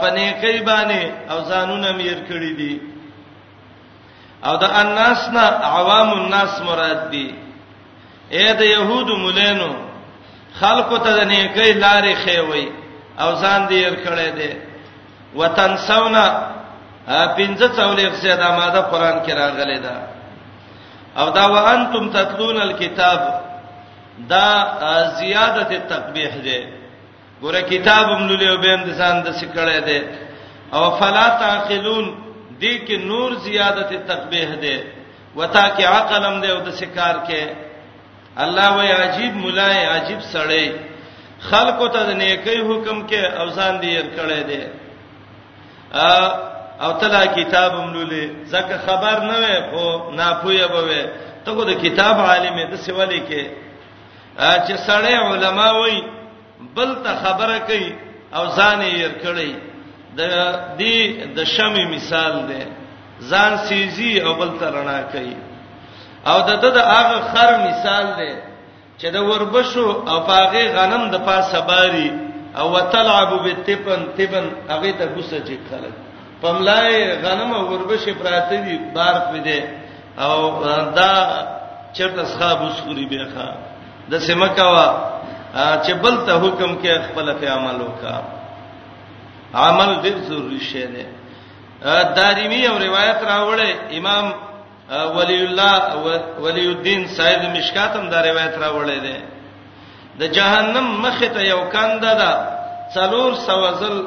پنې 0.00 0.40
کوي 0.40 0.60
باندې 0.60 1.02
او 1.30 1.40
ځانونه 1.50 1.92
میر 1.92 2.18
کړی 2.28 2.56
دي 2.56 2.91
او 4.46 4.56
د 4.62 4.64
الناس 4.82 5.22
نه 5.36 5.44
عوام 5.76 6.08
الناس 6.20 6.52
مراد 6.68 7.00
دي 7.10 7.26
اې 8.38 8.48
د 8.60 8.62
يهودو 8.74 9.14
مولانو 9.24 9.72
خلقو 10.60 10.96
ته 11.04 11.10
د 11.18 11.20
نیکی 11.32 11.70
لارې 11.84 12.14
خوي 12.24 12.66
او 13.22 13.28
ځان 13.42 13.60
دې 13.70 13.80
ور 13.88 13.96
کړې 14.06 14.28
دي 14.38 14.50
وتنسونا 15.38 16.24
پنځه 17.36 17.68
څولې 17.78 18.06
څخه 18.20 18.34
د 18.42 18.44
ماده 18.58 18.80
قران 18.90 19.16
کې 19.26 19.32
راغلي 19.42 19.78
ده 19.86 19.96
او 21.18 21.26
دا 21.36 21.44
وانتم 21.54 22.04
تتلون 22.10 22.56
الكتاب 22.62 23.20
دا 24.32 24.48
زیادت 25.18 25.72
تقبیح 25.92 26.32
ده 26.46 26.60
ګوره 27.42 27.60
کتابم 27.72 28.20
لولې 28.28 28.48
وبند 28.58 28.86
ځان 28.98 29.16
د 29.22 29.28
سکړې 29.40 29.80
ده 29.88 29.98
او 30.76 30.84
فلا 30.98 31.26
تعقلون 31.42 32.06
دې 32.62 32.74
کې 32.86 32.96
نور 33.10 33.30
زیادت 33.48 33.90
تقبیح 34.10 34.50
ده 34.64 34.76
وتا 35.38 35.64
کې 35.76 35.84
عقلم 35.98 36.34
ده 36.42 36.48
او 36.54 36.58
د 36.66 36.68
سکار 36.80 37.16
کې 37.26 37.42
الله 38.44 38.68
وای 38.76 38.90
عجیب 39.06 39.32
مولای 39.44 39.82
عجیب 39.96 40.20
سړی 40.32 40.66
خلقو 41.48 41.86
ته 41.94 42.00
نیکی 42.20 42.58
حکم 42.68 42.98
کې 43.10 43.20
اوزان 43.42 43.74
دی 43.82 43.90
ير 43.98 44.08
کړي 44.18 44.40
دي 44.50 44.62
او 46.84 46.90
تلا 47.00 47.22
کتاب 47.38 47.72
ملولې 47.84 48.24
زکه 48.52 48.76
خبر 48.86 49.16
نه 49.30 49.36
وې 49.44 49.56
خو 49.70 49.84
ناپوهه 50.20 50.66
بوي 50.74 51.02
ته 51.44 51.50
کو 51.58 51.62
د 51.70 51.72
کتاب 51.84 52.14
عالم 52.28 52.56
دې 52.70 52.78
سوالي 52.86 53.20
کې 53.28 53.42
چې 54.64 54.74
سړی 54.88 55.14
علما 55.28 55.68
وای 55.78 55.96
بل 56.76 56.90
ته 57.04 57.10
خبره 57.24 57.56
کوي 57.68 57.90
اوزان 58.40 58.78
یې 58.82 58.98
ير 59.04 59.12
کړي 59.24 59.50
د 60.18 60.20
دې 60.80 60.96
د 61.36 61.38
شمع 61.54 61.82
مثال 61.94 62.32
دی 62.50 62.62
ځان 63.30 63.52
سیزي 63.68 64.12
او 64.26 64.32
بل 64.40 64.50
ترنا 64.60 64.98
کوي 65.12 65.36
او 66.30 66.38
د 66.48 66.50
د 66.76 66.78
هغه 66.94 67.18
خر 67.32 67.50
مثال 67.68 68.06
دی 68.20 68.32
چې 69.00 69.06
د 69.14 69.16
وربشو 69.28 69.86
او 70.10 70.16
پاغه 70.30 70.62
غنم 70.76 71.02
د 71.10 71.16
پاسه 71.28 71.60
باري 71.70 72.08
او 72.58 72.66
وتلعب 72.74 73.30
بالتبن 73.44 74.00
تبن 74.18 74.46
هغه 74.72 74.90
ته 74.98 75.06
ګوسه 75.14 75.38
چې 75.46 75.54
خلک 75.70 75.94
پملای 76.42 76.92
غنم 77.24 77.50
او 77.58 77.62
وربشه 77.72 78.12
پراته 78.22 78.56
دي 78.66 78.76
بار 78.94 79.16
پدې 79.30 79.60
او 80.26 80.34
دا 80.98 81.12
چرته 81.96 82.24
صاحب 82.32 82.58
وسوري 82.66 83.06
به 83.12 83.20
ښا 83.32 83.48
د 84.10 84.14
سمکوا 84.26 84.86
چې 85.84 85.92
بل 86.04 86.14
ته 86.26 86.32
حکم 86.44 86.70
کې 86.82 86.92
خپل 87.08 87.26
په 87.40 87.46
عمل 87.56 87.78
وکړه 87.86 88.41
عمل 89.54 89.94
ډیر 90.02 90.16
ضروری 90.28 90.58
شی 90.70 90.86
دی 90.92 91.04
دارمی 92.16 92.66
او 92.66 92.78
روایت 92.78 93.20
راوړې 93.30 93.70
امام 93.98 94.26
ولی 95.16 95.36
الله 95.46 96.18
ولی 96.44 96.66
الدین 96.68 97.06
سید 97.16 97.42
مشکاتم 97.56 98.08
دا 98.10 98.20
روایت 98.24 98.54
راوړې 98.54 98.98
ده 99.04 99.16
د 100.20 100.32
جهنم 100.36 100.86
مخه 101.04 101.28
ته 101.28 101.42
یو 101.44 101.60
کنده 101.72 102.12
ده 102.20 102.30
څلور 102.94 103.34
سوزل 103.46 104.02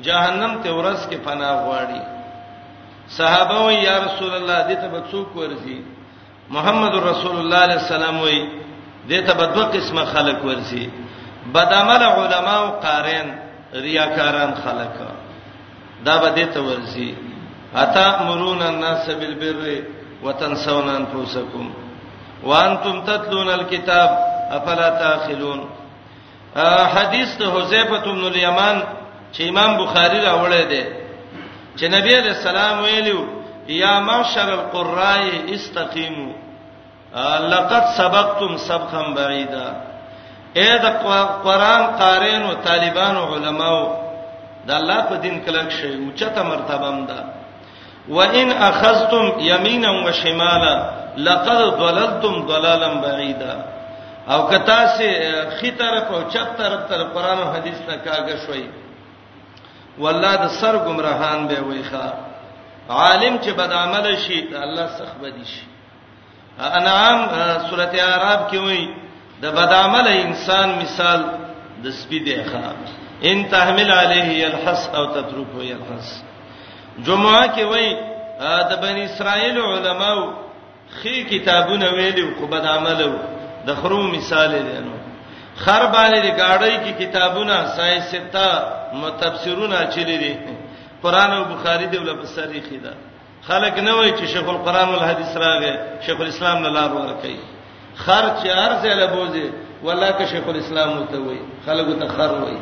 جهنم 0.00 0.62
ته 0.62 0.70
ورس 0.74 1.06
کې 1.06 1.16
پناه 1.16 1.56
غواړي 1.66 2.02
صحابه 3.16 3.62
و 3.66 3.70
یا 3.70 3.96
رسول 4.04 4.34
الله 4.34 4.58
دې 4.68 4.76
ته 4.80 4.88
بڅوک 4.88 5.36
ورزي 5.36 5.80
محمد 6.56 6.94
رسول 7.06 7.36
الله 7.38 7.56
علیه 7.66 7.80
السلام 7.86 8.20
وې 8.24 8.48
دې 9.08 9.20
ته 9.26 9.32
بدو 9.40 9.62
قسمه 9.76 10.04
خلق 10.04 10.44
ورزي 10.44 10.88
بدعمل 11.54 12.02
علما 12.02 12.54
او 12.58 12.66
قارین 12.86 13.34
ریاکاران 13.74 14.54
خلک 14.64 14.92
دا 16.06 16.16
به 16.18 16.30
دې 16.36 16.46
ته 16.54 16.60
ورزي 16.60 17.14
اتا 17.76 18.22
مرون 18.28 18.62
الناس 18.62 19.10
بالبر 19.10 19.82
وتنسون 20.22 20.88
انفسکم 20.88 21.70
وانتم 22.44 23.00
تتلون 23.02 23.48
الكتاب 23.48 24.10
افلا 24.50 24.88
تاخلون 24.90 25.60
حدیث 26.94 27.36
ته 27.38 27.46
حذیفه 27.46 27.98
بن 28.04 28.24
الیمان 28.24 28.82
چې 29.32 29.40
امام 29.48 29.76
بخاری 29.78 30.20
راوړی 30.24 30.64
دی 30.70 30.82
چې 31.76 31.84
نبی 31.84 32.12
علیہ 32.18 32.34
السلام 32.38 32.82
ویلو 32.82 33.24
یا 33.68 34.00
معشر 34.00 34.48
القراء 34.52 35.26
استقیموا 35.48 36.32
لقد 37.48 37.84
سبقتم 37.96 38.56
سبقا 38.56 39.02
بعیدا 39.16 39.68
اې 40.56 40.72
د 40.82 40.84
قران 41.44 41.82
قارینو 42.02 42.48
طالبانو 42.68 43.22
علماو 43.34 43.80
د 44.66 44.70
الله 44.80 45.00
په 45.10 45.16
دین 45.24 45.36
کلک 45.46 45.68
شي 45.78 45.94
او 45.98 46.10
چته 46.20 46.42
مرتبه 46.50 46.88
هم 46.88 47.04
ده 47.10 47.18
وان 48.16 48.50
اخذتم 48.70 49.26
یمینا 49.50 49.90
و 50.06 50.12
شمالا 50.20 50.74
لقد 51.16 51.58
ضللتم 51.82 52.34
ضلالا 52.48 52.88
بعیدا 53.04 53.54
او 54.30 54.46
کتا 54.50 54.80
سي 54.96 55.08
خي 55.58 55.70
طرف 55.70 56.10
او 56.12 56.20
چپ 56.32 56.48
طرف 56.58 56.80
تر 56.88 57.02
قران 57.14 57.38
او 57.38 57.48
حديث 57.54 57.78
نه 57.88 57.96
کاږه 58.06 58.36
شوي 58.46 58.66
والله 59.98 60.36
د 60.36 60.46
سر 60.48 60.74
گمراهان 60.86 61.46
به 61.48 61.58
ويخه 61.68 62.12
عالم 62.90 63.38
چې 63.42 63.50
بد 63.58 63.72
عمل 63.72 64.16
شي 64.16 64.38
الله 64.64 64.86
سخت 64.88 65.16
بدی 65.22 65.44
شي 65.44 65.64
انعام 66.78 67.18
سورته 67.70 67.96
اعراب 68.02 68.50
کې 68.50 68.56
وایي 68.58 69.03
د 69.42 69.46
بدعمل 69.58 70.06
انسان 70.26 70.68
مثال 70.82 71.20
د 71.84 71.86
سپی 72.00 72.18
دی 72.26 72.36
ښا 72.50 72.66
ان 73.28 73.36
تحمل 73.54 73.90
علیه 74.02 74.30
الحس 74.50 74.82
او 74.96 75.04
تترکه 75.14 75.60
یلحس 75.72 76.08
جمعه 77.06 77.44
کې 77.54 77.64
وای 77.70 77.88
د 78.70 78.72
بنی 78.82 79.02
اسرائیل 79.10 79.56
علماو 79.72 80.22
خې 81.00 81.14
کتابونه 81.32 81.86
ویلو 81.98 82.26
خو 82.38 82.46
بدعملو 82.54 83.12
د 83.66 83.74
خرو 83.80 84.02
مثال 84.16 84.52
دی 84.66 84.80
نو 84.86 84.94
خر 85.64 85.82
باندې 85.94 86.18
د 86.22 86.28
گاډۍ 86.40 86.72
کې 86.84 86.92
کتابونه 87.02 87.54
سای 87.76 88.00
ستا 88.12 88.48
متفسرونه 89.02 89.76
چلی 89.94 90.16
دي 90.22 90.34
قران 91.02 91.30
او 91.38 91.44
بخاری 91.54 91.86
دی 91.86 91.98
ول 91.98 92.14
بسری 92.22 92.60
خیدا 92.68 92.92
خلک 93.48 93.74
نه 93.86 93.92
وای 93.94 94.10
چې 94.18 94.24
شیخ 94.34 94.46
القران 94.48 94.88
او 94.88 94.94
الحدیث 95.00 95.32
راغې 95.44 95.72
شیخ 96.06 96.18
الاسلام 96.20 96.58
نه 96.62 96.68
لار 96.68 96.90
ورکې 96.96 97.53
خرچ 97.96 98.46
ارزه 98.46 98.94
له 98.94 99.06
بوزي 99.06 99.50
والله 99.84 100.10
که 100.18 100.26
شیخ 100.26 100.44
الاسلام 100.48 101.00
وته 101.02 101.18
وي 101.18 101.38
خلکو 101.66 101.94
ته 101.94 102.08
خر 102.08 102.30
وي 102.44 102.58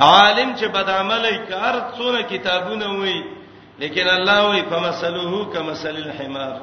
عالم 0.00 0.54
چې 0.56 0.62
بد 0.64 0.90
عملي 0.90 1.38
کار 1.48 1.82
څونه 1.96 2.22
کتابونه 2.32 2.94
وي 3.00 3.24
لیکن 3.80 4.08
الله 4.08 4.48
وي 4.50 4.62
فمثله 4.62 5.46
کمثل 5.54 5.88
الحمار 5.96 6.56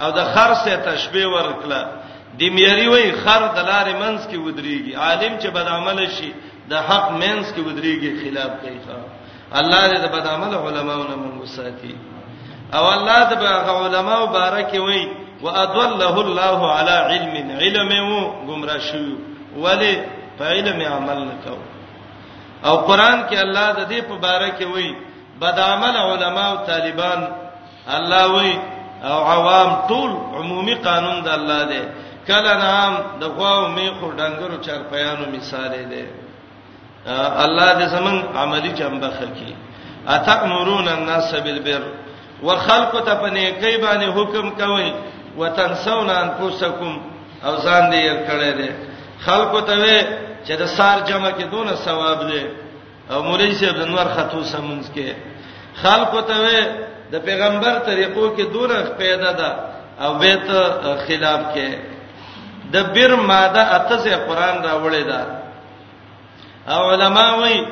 او 0.00 0.10
د 0.10 0.24
خر 0.34 0.54
سره 0.54 0.76
تشبيه 0.76 1.26
ورکړه 1.26 1.82
دیمیری 2.38 2.88
وای 2.88 3.12
خر 3.12 3.42
د 3.56 3.58
لارې 3.68 3.94
منس 4.02 4.26
کې 4.26 4.36
ودرېږي 4.36 4.94
عالم 4.96 5.38
چې 5.38 5.46
بد 5.46 5.66
عمل 5.68 6.06
شي 6.08 6.32
د 6.70 6.74
حق 6.76 7.10
منس 7.10 7.52
کې 7.54 7.60
ودرېږي 7.66 8.10
خلاف 8.22 8.52
کوي 8.62 8.80
خر 8.86 9.00
الله 9.60 9.90
دې 9.90 9.96
د 10.04 10.06
بد 10.14 10.26
عمل 10.26 10.54
علماونو 10.54 11.16
موږ 11.16 11.46
ساتي 11.56 11.96
او 12.74 12.84
الله 12.92 13.30
دې 13.30 13.36
هغه 13.36 13.72
علماو 13.84 14.26
بارکه 14.26 14.80
وای 14.82 15.06
واضله 15.42 16.14
الله 16.26 16.72
على 16.76 16.96
علم 17.12 17.34
علم 17.60 17.90
گمراه 18.48 18.78
شو 18.78 19.04
ولی 19.64 19.94
په 20.38 20.44
علم 20.54 20.80
عمل 20.94 21.18
نکاو 21.28 21.60
او 22.66 22.76
قران 22.88 23.24
کې 23.30 23.38
الله 23.46 23.66
د 23.72 23.92
دې 23.92 24.00
په 24.00 24.16
اړه 24.22 24.50
کې 24.58 24.64
وایي 24.72 24.92
بد 25.40 25.58
عمل 25.58 25.96
علما 26.10 26.44
او 26.50 26.56
طالبان 26.66 27.20
الله 27.96 28.24
وایي 28.34 28.58
او 29.04 29.18
عوام 29.36 29.68
ټول 29.88 30.10
عمومي 30.38 30.74
قانون 30.74 31.22
د 31.22 31.28
الله 31.38 31.62
دی 31.70 31.80
کله 32.26 32.52
نام 32.66 32.92
د 33.20 33.24
غواو 33.36 33.68
می 33.68 33.88
خو 34.00 34.10
ډنګرو 34.18 34.62
چر 34.66 34.78
پیانو 34.90 35.24
مثال 35.36 35.72
دی 35.92 36.04
الله 37.44 37.70
دې 37.78 37.86
زمون 37.96 38.22
عملی 38.36 38.68
جنبه 38.72 39.10
خکې 39.10 39.50
اتامرون 40.08 40.88
الناس 40.88 41.34
بالبر 41.34 41.82
وخلق 42.42 42.94
ته 43.06 43.14
په 43.14 43.28
نیکی 43.34 43.76
باندې 43.84 44.14
حکم 44.18 44.50
کوي 44.60 44.92
وتنسون 45.38 46.10
انفسکم 46.10 47.00
او 47.46 47.56
ځان 47.56 47.90
دې 47.90 47.96
یل 48.06 48.18
کړی 48.28 48.52
دی 48.58 48.70
خلکو 49.24 49.60
ته 49.60 49.74
وې 49.84 50.00
چې 50.46 50.52
د 50.60 50.64
سار 50.76 50.98
جمع 51.08 51.30
کې 51.38 51.42
دونه 51.52 51.74
ثواب 51.74 52.18
دی 52.30 52.42
او 53.10 53.22
مولوی 53.22 53.52
صاحب 53.60 53.76
د 53.76 53.82
انوار 53.86 54.08
خطو 54.16 54.40
سمونځ 54.54 54.86
کې 54.94 55.08
خلکو 55.82 56.20
ته 56.28 56.34
وې 56.44 56.60
د 57.12 57.14
پیغمبر 57.26 57.72
طریقو 57.86 58.24
کې 58.36 58.42
دونه 58.42 58.82
پیدا 59.02 59.32
ده 59.40 59.50
او 60.04 60.14
بیت 60.22 60.48
خلاف 61.06 61.40
کې 61.54 61.68
د 62.74 62.76
بیر 62.94 63.14
ماده 63.16 63.62
اتزه 63.76 64.16
قران 64.16 64.56
راوړی 64.64 65.04
ده 65.10 65.20
او 66.74 66.90
علما 66.90 67.26
وایي 67.38 67.62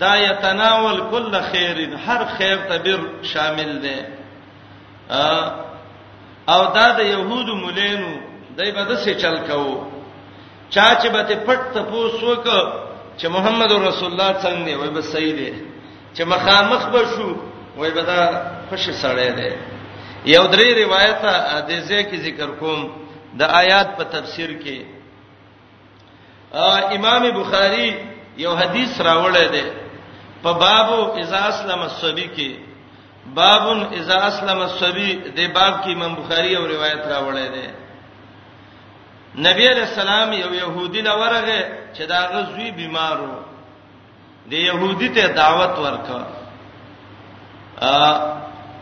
دا 0.00 0.16
یتناول 0.16 1.00
کل 1.10 1.34
خیر 1.52 1.78
هر 2.06 2.24
خیر 2.36 2.56
ته 2.68 2.76
بیر 2.84 3.00
شامل 3.22 3.70
دی 3.82 3.96
او 6.48 6.62
دا 6.74 6.86
د 6.98 7.00
يهودو 7.14 7.54
مولینو 7.56 8.12
دای 8.56 8.70
په 8.76 8.82
دسه 8.90 9.14
چل 9.22 9.36
کاو 9.46 9.86
چا 10.74 10.86
چې 11.00 11.08
به 11.14 11.22
ته 11.28 11.36
پټ 11.46 11.60
ته 11.74 11.82
پوسوک 11.90 12.44
چې 13.18 13.26
محمد 13.34 13.72
رسول 13.72 14.08
الله 14.12 14.32
څنګه 14.42 14.64
دی 14.64 14.74
وای 14.74 14.90
به 14.90 15.02
صحیح 15.02 15.34
دی 15.38 15.48
چې 16.14 16.22
مخامخ 16.22 16.86
به 16.92 17.02
شو 17.16 17.30
وای 17.76 17.90
به 17.90 18.02
دا 18.02 18.20
خوش 18.68 18.90
سړی 19.02 19.30
دی 19.38 19.50
یو 20.34 20.44
درې 20.52 20.68
روایت 20.84 21.22
د 21.68 21.70
زه 21.88 22.02
کې 22.10 22.16
ذکر 22.26 22.46
کوم 22.60 22.90
د 23.38 23.42
آیات 23.42 23.96
په 23.98 24.04
تفسیر 24.04 24.50
کې 24.64 24.76
امام 26.96 27.22
بخاری 27.40 27.90
یو 28.36 28.54
حدیث 28.54 29.00
راوړی 29.00 29.46
دی 29.54 29.64
په 30.42 30.52
بابو 30.52 31.00
اذا 31.20 31.36
اسلم 31.48 31.80
الصبی 31.82 32.28
کې 32.36 32.50
باب 33.26 33.92
اذا 33.92 34.16
اسلم 34.28 34.60
الصبي 34.62 35.12
د 35.36 35.40
باب 35.54 35.84
کې 35.84 35.88
امام 35.94 36.14
بخاري 36.14 36.56
او 36.56 36.66
روایت 36.66 37.02
راوړی 37.06 37.48
دی 37.54 37.66
نبی 39.46 39.64
علیہ 39.68 39.82
السلام 39.90 40.32
یو 40.32 40.54
يهودي 40.54 41.00
لورغه 41.00 41.60
چې 41.94 42.02
دا 42.08 42.20
غزوی 42.32 42.70
بیمارو 42.70 43.32
د 44.50 44.52
يهودي 44.52 45.08
ته 45.08 45.26
دعوت 45.26 45.78
ورکړه 45.78 46.24
ا 47.78 47.94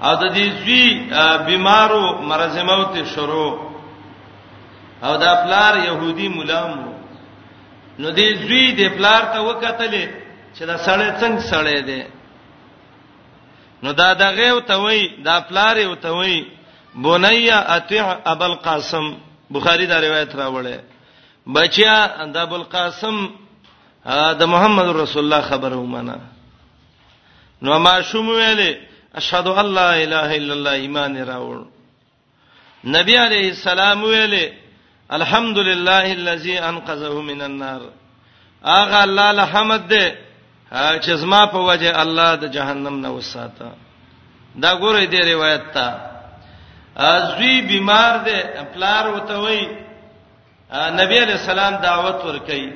او 0.02 0.14
د 0.14 0.34
دې 0.34 0.50
زوی 0.64 1.08
بیمارو 1.46 2.18
مرز 2.22 2.56
موت 2.58 2.96
شروع 3.14 3.70
او 5.04 5.16
دا 5.16 5.34
پلار 5.44 5.76
يهودي 5.76 6.28
مولامو 6.28 6.92
نو 7.98 8.10
دې 8.12 8.28
زوی 8.46 8.72
د 8.72 8.96
پلار 8.96 9.22
ته 9.32 9.40
وکتلې 9.42 10.04
چې 10.58 10.62
دا 10.66 10.76
سړی 10.76 11.08
څنګه 11.20 11.40
سړی 11.50 11.80
دی 11.82 12.02
نو 13.82 13.92
دا 13.92 14.12
دغه 14.12 14.48
او 14.50 14.58
ته 14.60 14.74
وای 14.76 15.22
دا 15.24 15.40
پلار 15.40 15.76
او 15.78 15.94
ته 15.94 16.10
وای 16.10 16.44
بنیا 16.94 17.58
اطیع 17.76 18.06
ابل 18.32 18.54
قاسم 18.54 19.12
بخاری 19.52 19.86
دا 19.86 19.96
روایت 20.00 20.34
راوړې 20.34 20.78
بچیا 21.54 21.94
د 22.34 22.36
ابو 22.36 22.54
القاسم 22.56 23.26
د 24.40 24.46
محمد 24.54 24.88
رسول 24.96 25.24
الله 25.24 25.40
خبره 25.40 25.76
ومنه 25.76 26.20
نو 27.62 27.78
ما 27.78 28.00
شوم 28.02 28.28
ویلې 28.28 28.76
اشهد 29.14 29.46
ان 29.46 29.66
لا 29.74 29.90
اله 29.96 30.36
الا 30.36 30.54
الله 30.54 30.70
ایمان 30.72 31.16
راوړ 31.26 31.58
نبی 32.98 33.16
عليه 33.18 33.48
السلام 33.50 34.02
ویلې 34.02 34.48
الحمدلله 35.18 36.12
الذي 36.12 36.58
انقذه 36.58 37.20
من 37.30 37.42
النار 37.42 37.80
اغه 38.64 39.04
الله 39.04 39.30
الحمد 39.36 39.80
دې 39.98 40.29
چې 41.04 41.12
زما 41.22 41.40
په 41.52 41.58
وجه 41.68 41.90
الله 42.02 42.30
د 42.36 42.44
جهنم 42.54 42.96
نه 43.04 43.10
وساته 43.16 43.68
دا 44.62 44.70
ګوره 44.82 45.04
دې 45.12 45.20
روایت 45.32 45.64
ته 45.74 45.86
ازوی 47.12 47.54
بیمار 47.70 48.12
دی 48.26 48.38
پلار 48.74 49.04
وته 49.14 49.34
وای 49.44 49.60
نبی 51.00 51.16
علیہ 51.24 51.38
السلام 51.42 51.74
دعوت 51.86 52.18
ورکړي 52.26 52.66